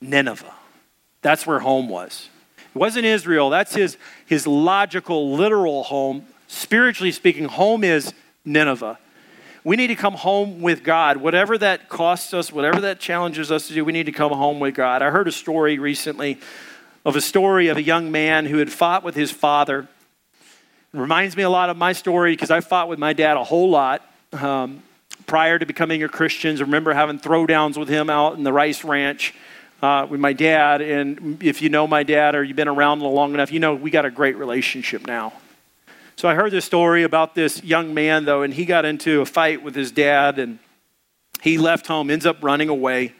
Nineveh. 0.00 0.54
That's 1.22 1.46
where 1.46 1.58
home 1.58 1.88
was. 1.88 2.28
It 2.74 2.78
wasn't 2.78 3.06
Israel. 3.06 3.50
That's 3.50 3.74
his, 3.74 3.96
his 4.26 4.46
logical, 4.46 5.34
literal 5.34 5.84
home. 5.84 6.26
Spiritually 6.48 7.12
speaking, 7.12 7.44
home 7.44 7.84
is 7.84 8.12
Nineveh. 8.44 8.98
We 9.62 9.76
need 9.76 9.86
to 9.86 9.94
come 9.94 10.14
home 10.14 10.60
with 10.60 10.82
God. 10.82 11.18
Whatever 11.18 11.56
that 11.58 11.88
costs 11.88 12.34
us, 12.34 12.52
whatever 12.52 12.80
that 12.82 12.98
challenges 12.98 13.50
us 13.50 13.68
to 13.68 13.74
do, 13.74 13.84
we 13.84 13.92
need 13.92 14.06
to 14.06 14.12
come 14.12 14.32
home 14.32 14.60
with 14.60 14.74
God. 14.74 15.02
I 15.02 15.10
heard 15.10 15.28
a 15.28 15.32
story 15.32 15.78
recently 15.78 16.38
of 17.04 17.16
a 17.16 17.20
story 17.20 17.68
of 17.68 17.76
a 17.76 17.82
young 17.82 18.10
man 18.10 18.46
who 18.46 18.58
had 18.58 18.70
fought 18.70 19.04
with 19.04 19.14
his 19.14 19.30
father. 19.30 19.88
It 20.92 20.98
reminds 20.98 21.36
me 21.36 21.44
a 21.44 21.50
lot 21.50 21.70
of 21.70 21.76
my 21.76 21.92
story 21.92 22.32
because 22.32 22.50
I 22.50 22.60
fought 22.60 22.88
with 22.88 22.98
my 22.98 23.12
dad 23.12 23.36
a 23.36 23.44
whole 23.44 23.70
lot 23.70 24.02
um, 24.32 24.82
prior 25.26 25.58
to 25.58 25.64
becoming 25.64 26.02
a 26.02 26.08
Christian. 26.08 26.56
I 26.56 26.60
remember 26.60 26.92
having 26.92 27.18
throwdowns 27.18 27.78
with 27.78 27.88
him 27.88 28.10
out 28.10 28.36
in 28.36 28.42
the 28.42 28.52
rice 28.52 28.84
ranch 28.84 29.32
uh, 29.82 30.06
with 30.08 30.20
my 30.20 30.32
dad. 30.32 30.80
And 30.80 31.42
if 31.42 31.62
you 31.62 31.68
know 31.68 31.86
my 31.86 32.02
dad 32.02 32.34
or 32.34 32.42
you've 32.42 32.56
been 32.56 32.68
around 32.68 33.00
long 33.00 33.34
enough, 33.34 33.52
you 33.52 33.60
know 33.60 33.74
we 33.74 33.90
got 33.90 34.04
a 34.04 34.10
great 34.10 34.36
relationship 34.36 35.06
now. 35.06 35.32
So 36.16 36.28
I 36.28 36.34
heard 36.34 36.52
this 36.52 36.64
story 36.64 37.02
about 37.02 37.34
this 37.34 37.62
young 37.64 37.92
man, 37.92 38.24
though, 38.24 38.42
and 38.42 38.54
he 38.54 38.64
got 38.64 38.84
into 38.84 39.20
a 39.20 39.26
fight 39.26 39.62
with 39.62 39.74
his 39.74 39.90
dad, 39.90 40.38
and 40.38 40.60
he 41.42 41.58
left 41.58 41.88
home, 41.88 42.08
ends 42.08 42.24
up 42.24 42.42
running 42.42 42.68
away. 42.68 43.12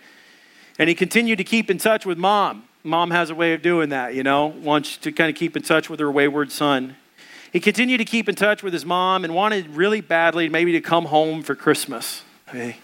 And 0.79 0.89
he 0.89 0.95
continued 0.95 1.39
to 1.39 1.45
keep 1.45 1.71
in 1.71 1.79
touch 1.79 2.07
with 2.07 2.19
mom. 2.19 2.65
Mom 2.85 3.11
has 3.11 3.31
a 3.31 3.35
way 3.35 3.53
of 3.55 3.63
doing 3.63 3.89
that, 3.89 4.15
you 4.15 4.23
know, 4.23 4.47
wants 4.47 4.97
to 4.99 5.11
kind 5.11 5.31
of 5.31 5.37
keep 5.37 5.57
in 5.57 5.63
touch 5.63 5.91
with 5.91 5.99
her 6.01 6.11
wayward 6.11 6.53
son. 6.53 6.97
He 7.53 7.61
continued 7.61 7.99
to 7.99 8.05
keep 8.05 8.29
in 8.29 8.35
touch 8.35 8.63
with 8.63 8.73
his 8.73 8.85
mom 8.85 9.25
and 9.25 9.35
wanted 9.35 9.69
really 9.69 10.01
badly 10.01 10.49
maybe 10.49 10.73
to 10.73 10.81
come 10.81 11.07
home 11.07 11.43
for 11.43 11.55
Christmas. 11.55 12.23
Okay. 12.49 12.77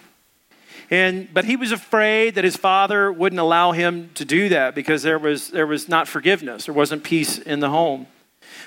And, 0.91 1.33
but 1.33 1.45
he 1.45 1.55
was 1.55 1.71
afraid 1.71 2.35
that 2.35 2.43
his 2.43 2.57
father 2.57 3.11
wouldn't 3.11 3.39
allow 3.39 3.71
him 3.71 4.09
to 4.15 4.25
do 4.25 4.49
that 4.49 4.75
because 4.75 5.03
there 5.03 5.17
was, 5.17 5.49
there 5.49 5.65
was 5.65 5.87
not 5.87 6.07
forgiveness. 6.07 6.65
There 6.65 6.75
wasn't 6.75 7.03
peace 7.03 7.39
in 7.39 7.61
the 7.61 7.69
home. 7.69 8.07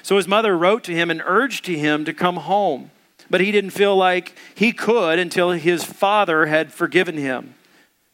So 0.03 0.16
his 0.16 0.27
mother 0.27 0.57
wrote 0.57 0.85
to 0.85 0.93
him 0.93 1.11
and 1.11 1.22
urged 1.25 1.66
him 1.66 2.07
to 2.07 2.14
come 2.14 2.37
home. 2.37 2.91
But 3.29 3.43
he 3.43 3.53
didn't 3.53 3.70
feel 3.70 3.95
like 3.95 4.37
he 4.55 4.72
could 4.72 5.18
until 5.18 5.51
his 5.51 5.85
father 5.85 6.47
had 6.47 6.72
forgiven 6.72 7.18
him. 7.18 7.55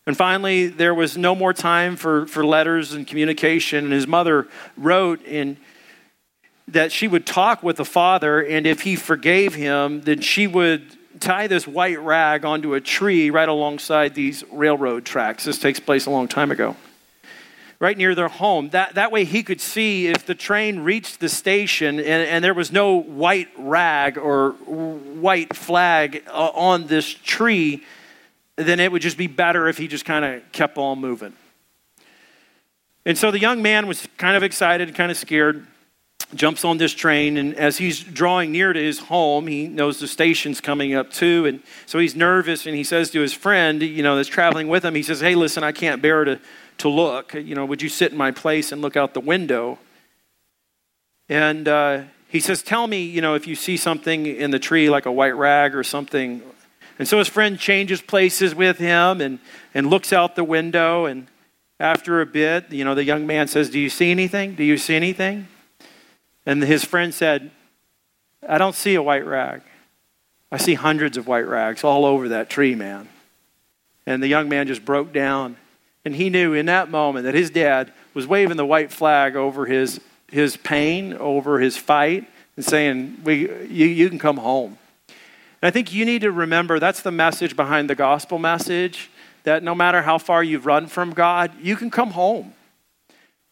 And 0.07 0.17
finally, 0.17 0.67
there 0.67 0.95
was 0.95 1.17
no 1.17 1.37
more 1.37 1.53
time 1.53 1.95
for, 1.95 2.27
for 2.27 2.45
letters 2.45 2.93
and 2.93 3.07
communication. 3.07 3.85
And 3.85 3.93
his 3.93 4.09
mother 4.09 4.49
wrote 4.77 5.23
in, 5.25 5.57
that 6.67 6.93
she 6.93 7.09
would 7.09 7.27
talk 7.27 7.63
with 7.63 7.77
the 7.77 7.85
father, 7.85 8.41
and 8.41 8.67
if 8.67 8.83
he 8.83 8.95
forgave 8.97 9.55
him, 9.55 10.03
then 10.03 10.21
she 10.21 10.47
would 10.47 10.97
tie 11.21 11.47
this 11.47 11.67
white 11.67 12.01
rag 12.01 12.45
onto 12.45 12.75
a 12.75 12.81
tree 12.81 13.31
right 13.31 13.49
alongside 13.49 14.15
these 14.15 14.43
railroad 14.51 15.05
tracks. 15.05 15.45
This 15.45 15.59
takes 15.59 15.79
place 15.79 16.07
a 16.07 16.11
long 16.11 16.29
time 16.29 16.51
ago. 16.51 16.77
Right 17.79 17.97
near 17.97 18.15
their 18.15 18.29
home. 18.29 18.71
That, 18.71 18.97
that 18.97 19.11
way 19.11 19.25
he 19.25 19.43
could 19.43 19.61
see 19.61 20.09
if 20.09 20.27
the 20.27 20.35
train 20.35 20.81
reached 20.81 21.21
the 21.21 21.29
station 21.29 21.99
and, 21.99 22.29
and 22.29 22.45
there 22.45 22.53
was 22.53 22.73
no 22.73 23.01
white 23.01 23.49
rag 23.57 24.19
or 24.19 24.51
white 24.53 25.57
flag 25.57 26.23
uh, 26.27 26.51
on 26.55 26.87
this 26.89 27.09
tree, 27.09 27.83
then 28.57 28.81
it 28.81 28.93
would 28.93 29.03
just 29.03 29.17
be 29.17 29.29
better 29.29 29.69
if 29.69 29.79
he 29.79 29.89
just 29.89 30.05
kind 30.05 30.25
of 30.25 30.43
kept 30.53 30.77
on 30.77 31.01
moving. 31.01 31.33
And 33.07 33.17
so 33.17 33.31
the 33.31 33.39
young 33.39 33.63
man 33.63 33.87
was 33.87 34.07
kind 34.19 34.37
of 34.37 34.43
excited, 34.43 34.95
kind 34.95 35.11
of 35.11 35.17
scared 35.17 35.67
jumps 36.35 36.65
on 36.65 36.79
this 36.79 36.93
train, 36.93 37.37
and 37.37 37.55
as 37.55 37.79
he's 37.79 38.01
drawing 38.03 38.53
near 38.53 38.73
to 38.73 38.81
his 38.81 38.99
home, 38.99 39.47
he 39.47 39.67
knows 39.67 39.99
the 39.99 40.09
station's 40.09 40.61
coming 40.61 40.95
up 40.95 41.11
too, 41.11 41.47
and 41.47 41.63
so 41.87 41.99
he's 41.99 42.15
nervous, 42.15 42.67
and 42.67 42.77
he 42.77 42.85
says 42.85 43.11
to 43.11 43.21
his 43.21 43.33
friend, 43.33 43.83
you 43.83 44.03
know, 44.03 44.17
that's 44.17 44.29
traveling 44.29 44.69
with 44.69 44.85
him, 44.85 44.95
he 44.95 45.03
says, 45.03 45.21
"Hey, 45.21 45.35
listen, 45.35 45.65
I 45.65 45.73
can't 45.73 46.01
bear 46.01 46.25
to 46.25 46.41
to 46.79 46.89
look. 46.89 47.35
You 47.35 47.55
know, 47.55 47.67
would 47.67 47.83
you 47.83 47.89
sit 47.89 48.13
in 48.13 48.19
my 48.19 48.31
place 48.31 48.73
and 48.73 48.81
look 48.81 48.97
out 48.97 49.15
the 49.15 49.21
window?" 49.21 49.79
And 51.31 51.69
uh, 51.69 52.03
he 52.31 52.41
says, 52.41 52.63
Tell 52.63 52.87
me, 52.87 53.03
you 53.03 53.21
know, 53.21 53.35
if 53.35 53.47
you 53.47 53.55
see 53.55 53.77
something 53.77 54.27
in 54.27 54.51
the 54.51 54.59
tree 54.59 54.91
like 54.91 55.07
a 55.07 55.13
white 55.13 55.37
rag 55.37 55.75
or 55.75 55.85
something. 55.85 56.43
And 56.99 57.09
so 57.09 57.19
his 57.19 57.29
friend 57.29 57.59
changes 57.59 58.03
places 58.03 58.55
with 58.55 58.79
him 58.79 59.21
and, 59.21 59.39
and 59.73 59.89
looks 59.89 60.13
out 60.13 60.37
the 60.37 60.45
window. 60.45 61.07
And 61.07 61.29
after 61.79 62.21
a 62.21 62.27
bit, 62.27 62.71
you 62.73 62.85
know, 62.85 62.95
the 62.95 63.05
young 63.05 63.27
man 63.27 63.49
says, 63.49 63.71
Do 63.71 63.79
you 63.79 63.89
see 63.89 64.11
anything? 64.11 64.55
Do 64.55 64.65
you 64.65 64.77
see 64.77 64.95
anything? 64.95 65.49
And 66.51 66.65
his 66.65 66.85
friend 66.85 67.15
said, 67.15 67.53
I 68.49 68.59
don't 68.59 68.75
see 68.75 68.97
a 68.97 69.03
white 69.03 69.25
rag. 69.25 69.63
I 70.51 70.57
see 70.57 70.75
hundreds 70.75 71.17
of 71.17 71.29
white 71.29 71.47
rags 71.47 71.85
all 71.85 72.05
over 72.05 72.31
that 72.31 72.51
tree, 72.51 72.75
man. 72.75 73.09
And 74.05 74.21
the 74.21 74.27
young 74.27 74.49
man 74.49 74.67
just 74.67 74.85
broke 74.85 75.13
down. 75.13 75.57
And 76.05 76.13
he 76.13 76.29
knew 76.29 76.53
in 76.53 76.67
that 76.67 76.91
moment 76.91 77.27
that 77.27 77.37
his 77.37 77.51
dad 77.51 77.93
was 78.15 78.27
waving 78.27 78.57
the 78.57 78.67
white 78.67 78.91
flag 78.91 79.37
over 79.37 79.65
his, 79.65 80.01
his 80.29 80.57
pain, 80.57 81.15
over 81.15 81.61
his 81.61 81.77
fight, 81.77 82.29
and 82.57 82.65
saying, 82.65 83.21
we, 83.23 83.49
you, 83.69 83.87
you 83.87 84.09
can 84.09 84.19
come 84.19 84.39
home. 84.39 84.77
And 85.07 85.69
I 85.69 85.71
think 85.71 85.93
you 85.93 86.05
need 86.05 86.23
to 86.23 86.33
remember 86.33 86.81
that's 86.81 87.03
the 87.03 87.13
message 87.13 87.55
behind 87.55 87.89
the 87.89 87.95
gospel 87.95 88.41
message 88.41 89.09
that 89.45 89.63
no 89.63 89.77
matter 89.77 90.03
how 90.03 90.19
far 90.19 90.43
you've 90.43 90.67
run 90.67 90.89
from 90.89 91.13
God, 91.13 91.53
you 91.63 91.77
can 91.77 91.93
come 91.93 92.11
home. 92.11 92.55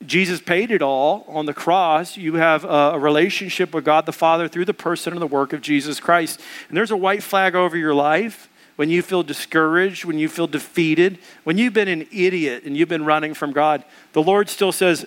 Jesus 0.07 0.40
paid 0.40 0.70
it 0.70 0.80
all 0.80 1.24
on 1.28 1.46
the 1.46 1.55
cross. 1.55 2.16
You 2.16 2.34
have 2.34 2.64
a 2.64 2.99
relationship 2.99 3.74
with 3.74 3.84
God 3.84 4.07
the 4.07 4.12
Father 4.12 4.46
through 4.46 4.64
the 4.64 4.74
person 4.74 5.12
and 5.12 5.20
the 5.20 5.26
work 5.26 5.53
of 5.53 5.61
Jesus 5.61 5.99
Christ. 5.99 6.40
And 6.68 6.76
there's 6.76 6.92
a 6.92 6.96
white 6.96 7.22
flag 7.22 7.55
over 7.55 7.76
your 7.76 7.94
life 7.94 8.49
when 8.76 8.90
you 8.90 9.03
feel 9.03 9.24
discouraged, 9.24 10.05
when 10.05 10.18
you 10.18 10.28
feel 10.28 10.46
defeated, 10.46 11.18
when 11.42 11.59
you've 11.59 11.72
been 11.72 11.88
an 11.88 12.07
idiot 12.12 12.62
and 12.62 12.76
you've 12.76 12.88
been 12.88 13.05
running 13.05 13.34
from 13.34 13.53
God. 13.53 13.84
The 14.12 14.22
Lord 14.22 14.49
still 14.49 14.70
says, 14.70 15.05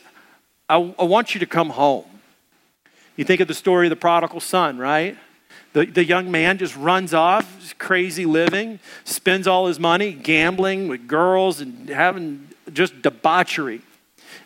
I, 0.68 0.94
I 1.00 1.04
want 1.04 1.34
you 1.34 1.40
to 1.40 1.46
come 1.46 1.70
home. 1.70 2.06
You 3.16 3.24
think 3.24 3.40
of 3.40 3.48
the 3.48 3.54
story 3.54 3.88
of 3.88 3.92
the 3.92 3.96
prodigal 3.96 4.42
son, 4.42 4.78
right? 4.78 5.18
The, 5.72 5.86
the 5.86 6.04
young 6.04 6.32
man 6.32 6.58
just 6.58 6.76
runs 6.76 7.14
off, 7.14 7.74
crazy 7.78 8.26
living, 8.26 8.80
spends 9.06 9.48
all 9.48 9.68
his 9.68 9.80
money 9.80 10.12
gambling 10.12 10.90
with 10.90 11.08
girls 11.08 11.62
and 11.62 11.88
having 11.88 12.50
just 12.74 13.02
debauchery. 13.02 13.82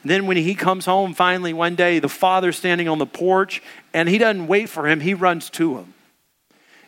Then 0.06 0.28
when 0.28 0.38
he 0.38 0.53
comes 0.53 0.86
home 0.86 1.16
finally 1.16 1.51
one 1.51 1.74
day, 1.74 1.97
the 1.97 2.08
father's 2.08 2.56
standing 2.56 2.88
on 2.88 2.99
the 2.99 3.08
porch 3.08 3.62
and 3.91 4.08
he 4.08 4.20
doesn't 4.20 4.45
wait 4.45 4.70
for 4.70 4.88
him, 4.88 4.99
he 4.99 5.16
runs 5.16 5.49
to 5.51 5.80
him. 5.80 5.95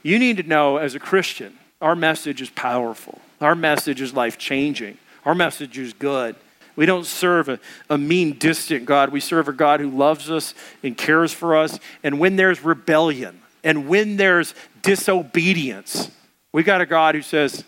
You 0.03 0.20
need 0.20 0.38
to 0.38 0.43
know 0.43 0.78
as 0.78 0.93
a 0.93 0.99
Christian, 0.99 1.57
our 1.82 1.95
message 1.95 2.41
is 2.41 2.51
powerful. 2.51 3.20
Our 3.41 3.55
message 3.55 4.01
is 4.01 4.13
life 4.13 4.38
changing. 4.38 4.99
Our 5.26 5.34
message 5.34 5.80
is 5.80 5.93
good. 5.93 6.36
We 6.76 6.86
don't 6.86 7.07
serve 7.07 7.49
a, 7.49 7.59
a, 7.89 7.97
mean, 7.97 8.38
distant 8.38 8.86
God. 8.86 9.09
We 9.09 9.20
serve 9.20 9.47
a 9.47 9.53
God 9.53 9.80
who 9.80 9.89
loves 9.89 10.30
us 10.30 10.53
and 10.84 10.95
cares 10.95 11.34
for 11.34 11.57
us. 11.57 11.80
And 12.03 12.20
when 12.20 12.36
there's 12.36 12.63
rebellion 12.63 13.41
and 13.63 13.88
when 13.88 14.18
there's 14.18 14.53
disobedience, 14.84 16.11
we 16.51 16.61
got 16.61 16.82
a 16.82 16.86
God 16.86 17.15
who 17.15 17.24
says, 17.24 17.63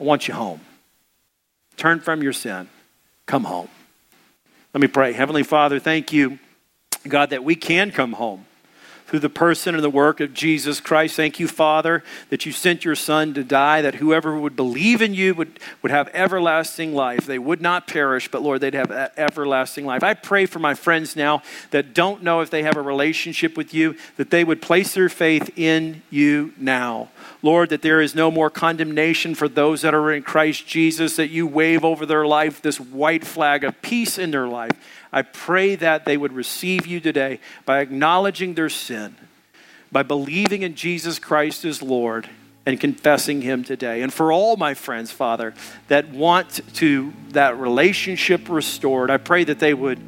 I 0.00 0.04
want 0.04 0.26
you 0.26 0.34
home. 0.34 0.60
Turn 1.76 2.00
from 2.00 2.24
your 2.24 2.32
sin. 2.32 2.68
Come 3.26 3.44
home. 3.44 3.68
Let 4.76 4.82
me 4.82 4.88
pray. 4.88 5.14
Heavenly 5.14 5.42
Father, 5.42 5.78
thank 5.78 6.12
you, 6.12 6.38
God, 7.08 7.30
that 7.30 7.42
we 7.42 7.56
can 7.56 7.90
come 7.90 8.12
home 8.12 8.44
through 9.06 9.20
the 9.20 9.28
person 9.28 9.74
and 9.74 9.84
the 9.84 9.90
work 9.90 10.20
of 10.20 10.34
Jesus 10.34 10.80
Christ. 10.80 11.16
Thank 11.16 11.38
you, 11.38 11.46
Father, 11.48 12.02
that 12.30 12.44
you 12.44 12.52
sent 12.52 12.84
your 12.84 12.94
Son 12.94 13.34
to 13.34 13.44
die, 13.44 13.80
that 13.82 13.96
whoever 13.96 14.36
would 14.38 14.56
believe 14.56 15.00
in 15.00 15.14
you 15.14 15.34
would, 15.34 15.60
would 15.82 15.92
have 15.92 16.08
everlasting 16.12 16.94
life. 16.94 17.26
They 17.26 17.38
would 17.38 17.60
not 17.60 17.86
perish, 17.86 18.28
but 18.28 18.42
Lord, 18.42 18.60
they'd 18.60 18.74
have 18.74 18.90
everlasting 19.16 19.86
life. 19.86 20.02
I 20.02 20.14
pray 20.14 20.46
for 20.46 20.58
my 20.58 20.74
friends 20.74 21.14
now 21.14 21.42
that 21.70 21.94
don't 21.94 22.22
know 22.22 22.40
if 22.40 22.50
they 22.50 22.64
have 22.64 22.76
a 22.76 22.82
relationship 22.82 23.56
with 23.56 23.72
you, 23.72 23.96
that 24.16 24.30
they 24.30 24.44
would 24.44 24.60
place 24.60 24.94
their 24.94 25.08
faith 25.08 25.50
in 25.56 26.02
you 26.10 26.52
now. 26.58 27.10
Lord, 27.42 27.68
that 27.68 27.82
there 27.82 28.00
is 28.00 28.14
no 28.14 28.30
more 28.30 28.50
condemnation 28.50 29.34
for 29.34 29.48
those 29.48 29.82
that 29.82 29.94
are 29.94 30.12
in 30.12 30.22
Christ 30.22 30.66
Jesus, 30.66 31.16
that 31.16 31.30
you 31.30 31.46
wave 31.46 31.84
over 31.84 32.04
their 32.04 32.26
life 32.26 32.60
this 32.60 32.80
white 32.80 33.24
flag 33.24 33.62
of 33.62 33.80
peace 33.82 34.18
in 34.18 34.32
their 34.32 34.48
life. 34.48 34.72
I 35.16 35.22
pray 35.22 35.76
that 35.76 36.04
they 36.04 36.18
would 36.18 36.34
receive 36.34 36.86
you 36.86 37.00
today 37.00 37.40
by 37.64 37.80
acknowledging 37.80 38.52
their 38.52 38.68
sin, 38.68 39.16
by 39.90 40.02
believing 40.02 40.60
in 40.60 40.74
Jesus 40.74 41.18
Christ 41.18 41.64
as 41.64 41.80
Lord 41.80 42.28
and 42.66 42.78
confessing 42.78 43.40
him 43.40 43.64
today. 43.64 44.02
And 44.02 44.12
for 44.12 44.30
all 44.30 44.58
my 44.58 44.74
friends, 44.74 45.10
Father, 45.10 45.54
that 45.88 46.10
want 46.10 46.60
to 46.74 47.14
that 47.30 47.58
relationship 47.58 48.50
restored, 48.50 49.10
I 49.10 49.16
pray 49.16 49.44
that 49.44 49.58
they 49.58 49.72
would 49.72 49.98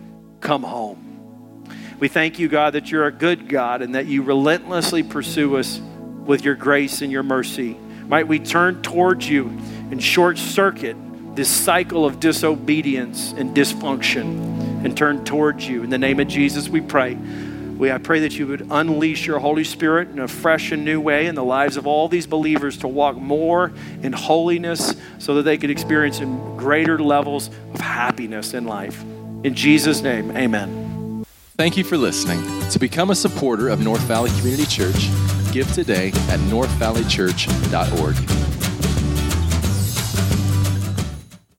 come 0.43 0.63
home. 0.63 1.65
We 1.99 2.09
thank 2.09 2.39
you, 2.39 2.49
God, 2.49 2.75
that 2.75 2.91
you're 2.91 3.07
a 3.07 3.11
good 3.11 3.49
God 3.49 3.81
and 3.81 3.95
that 3.95 4.05
you 4.05 4.23
relentlessly 4.23 5.03
pursue 5.03 5.57
us 5.57 5.81
with 6.27 6.45
your 6.45 6.55
grace 6.55 7.01
and 7.01 7.11
your 7.11 7.23
mercy. 7.23 7.79
Might 8.09 8.29
we 8.29 8.41
turn 8.41 8.83
towards 8.83 9.27
you 9.27 9.47
and 9.91 10.03
short 10.03 10.37
circuit 10.37 10.99
this 11.39 11.49
cycle 11.49 12.05
of 12.05 12.19
disobedience 12.19 13.31
and 13.31 13.57
dysfunction 13.57 14.85
and 14.85 14.97
turn 14.97 15.25
towards 15.25 15.69
you. 15.69 15.85
In 15.85 15.91
the 15.91 15.97
name 15.97 16.19
of 16.19 16.27
Jesus, 16.27 16.69
we 16.69 16.81
pray. 16.81 17.15
We, 17.15 17.93
I 17.93 17.99
pray 17.99 18.19
that 18.21 18.37
you 18.37 18.49
would 18.49 18.67
unleash 18.73 19.25
your 19.25 19.39
Holy 19.39 19.63
Spirit 19.63 20.09
in 20.09 20.19
a 20.19 20.27
fresh 20.27 20.73
and 20.73 20.85
new 20.85 21.01
way 21.01 21.27
in 21.27 21.37
the 21.37 21.45
lives 21.45 21.77
of 21.77 21.87
all 21.87 22.09
these 22.09 22.27
believers 22.27 22.79
to 22.79 22.89
walk 22.89 23.15
more 23.15 23.73
in 24.03 24.13
holiness 24.13 24.97
so 25.21 25.35
that 25.35 25.45
they 25.45 25.57
could 25.57 25.71
experience 25.71 26.19
greater 26.57 26.99
levels 26.99 27.51
of 27.73 27.81
happiness 27.81 28.53
in 28.53 28.67
life. 28.67 29.01
In 29.45 29.55
Jesus' 29.55 30.03
name, 30.03 30.37
amen. 30.37 31.25
Thank 31.57 31.77
you 31.77 31.85
for 31.85 31.97
listening. 31.97 32.43
To 32.71 32.81
become 32.81 33.11
a 33.11 33.15
supporter 33.15 33.69
of 33.69 33.79
North 33.79 34.03
Valley 34.03 34.31
Community 34.39 34.67
Church, 34.67 35.09
give 35.53 35.73
today 35.73 36.09
at 36.09 36.41
northvalleychurch.org. 36.51 38.48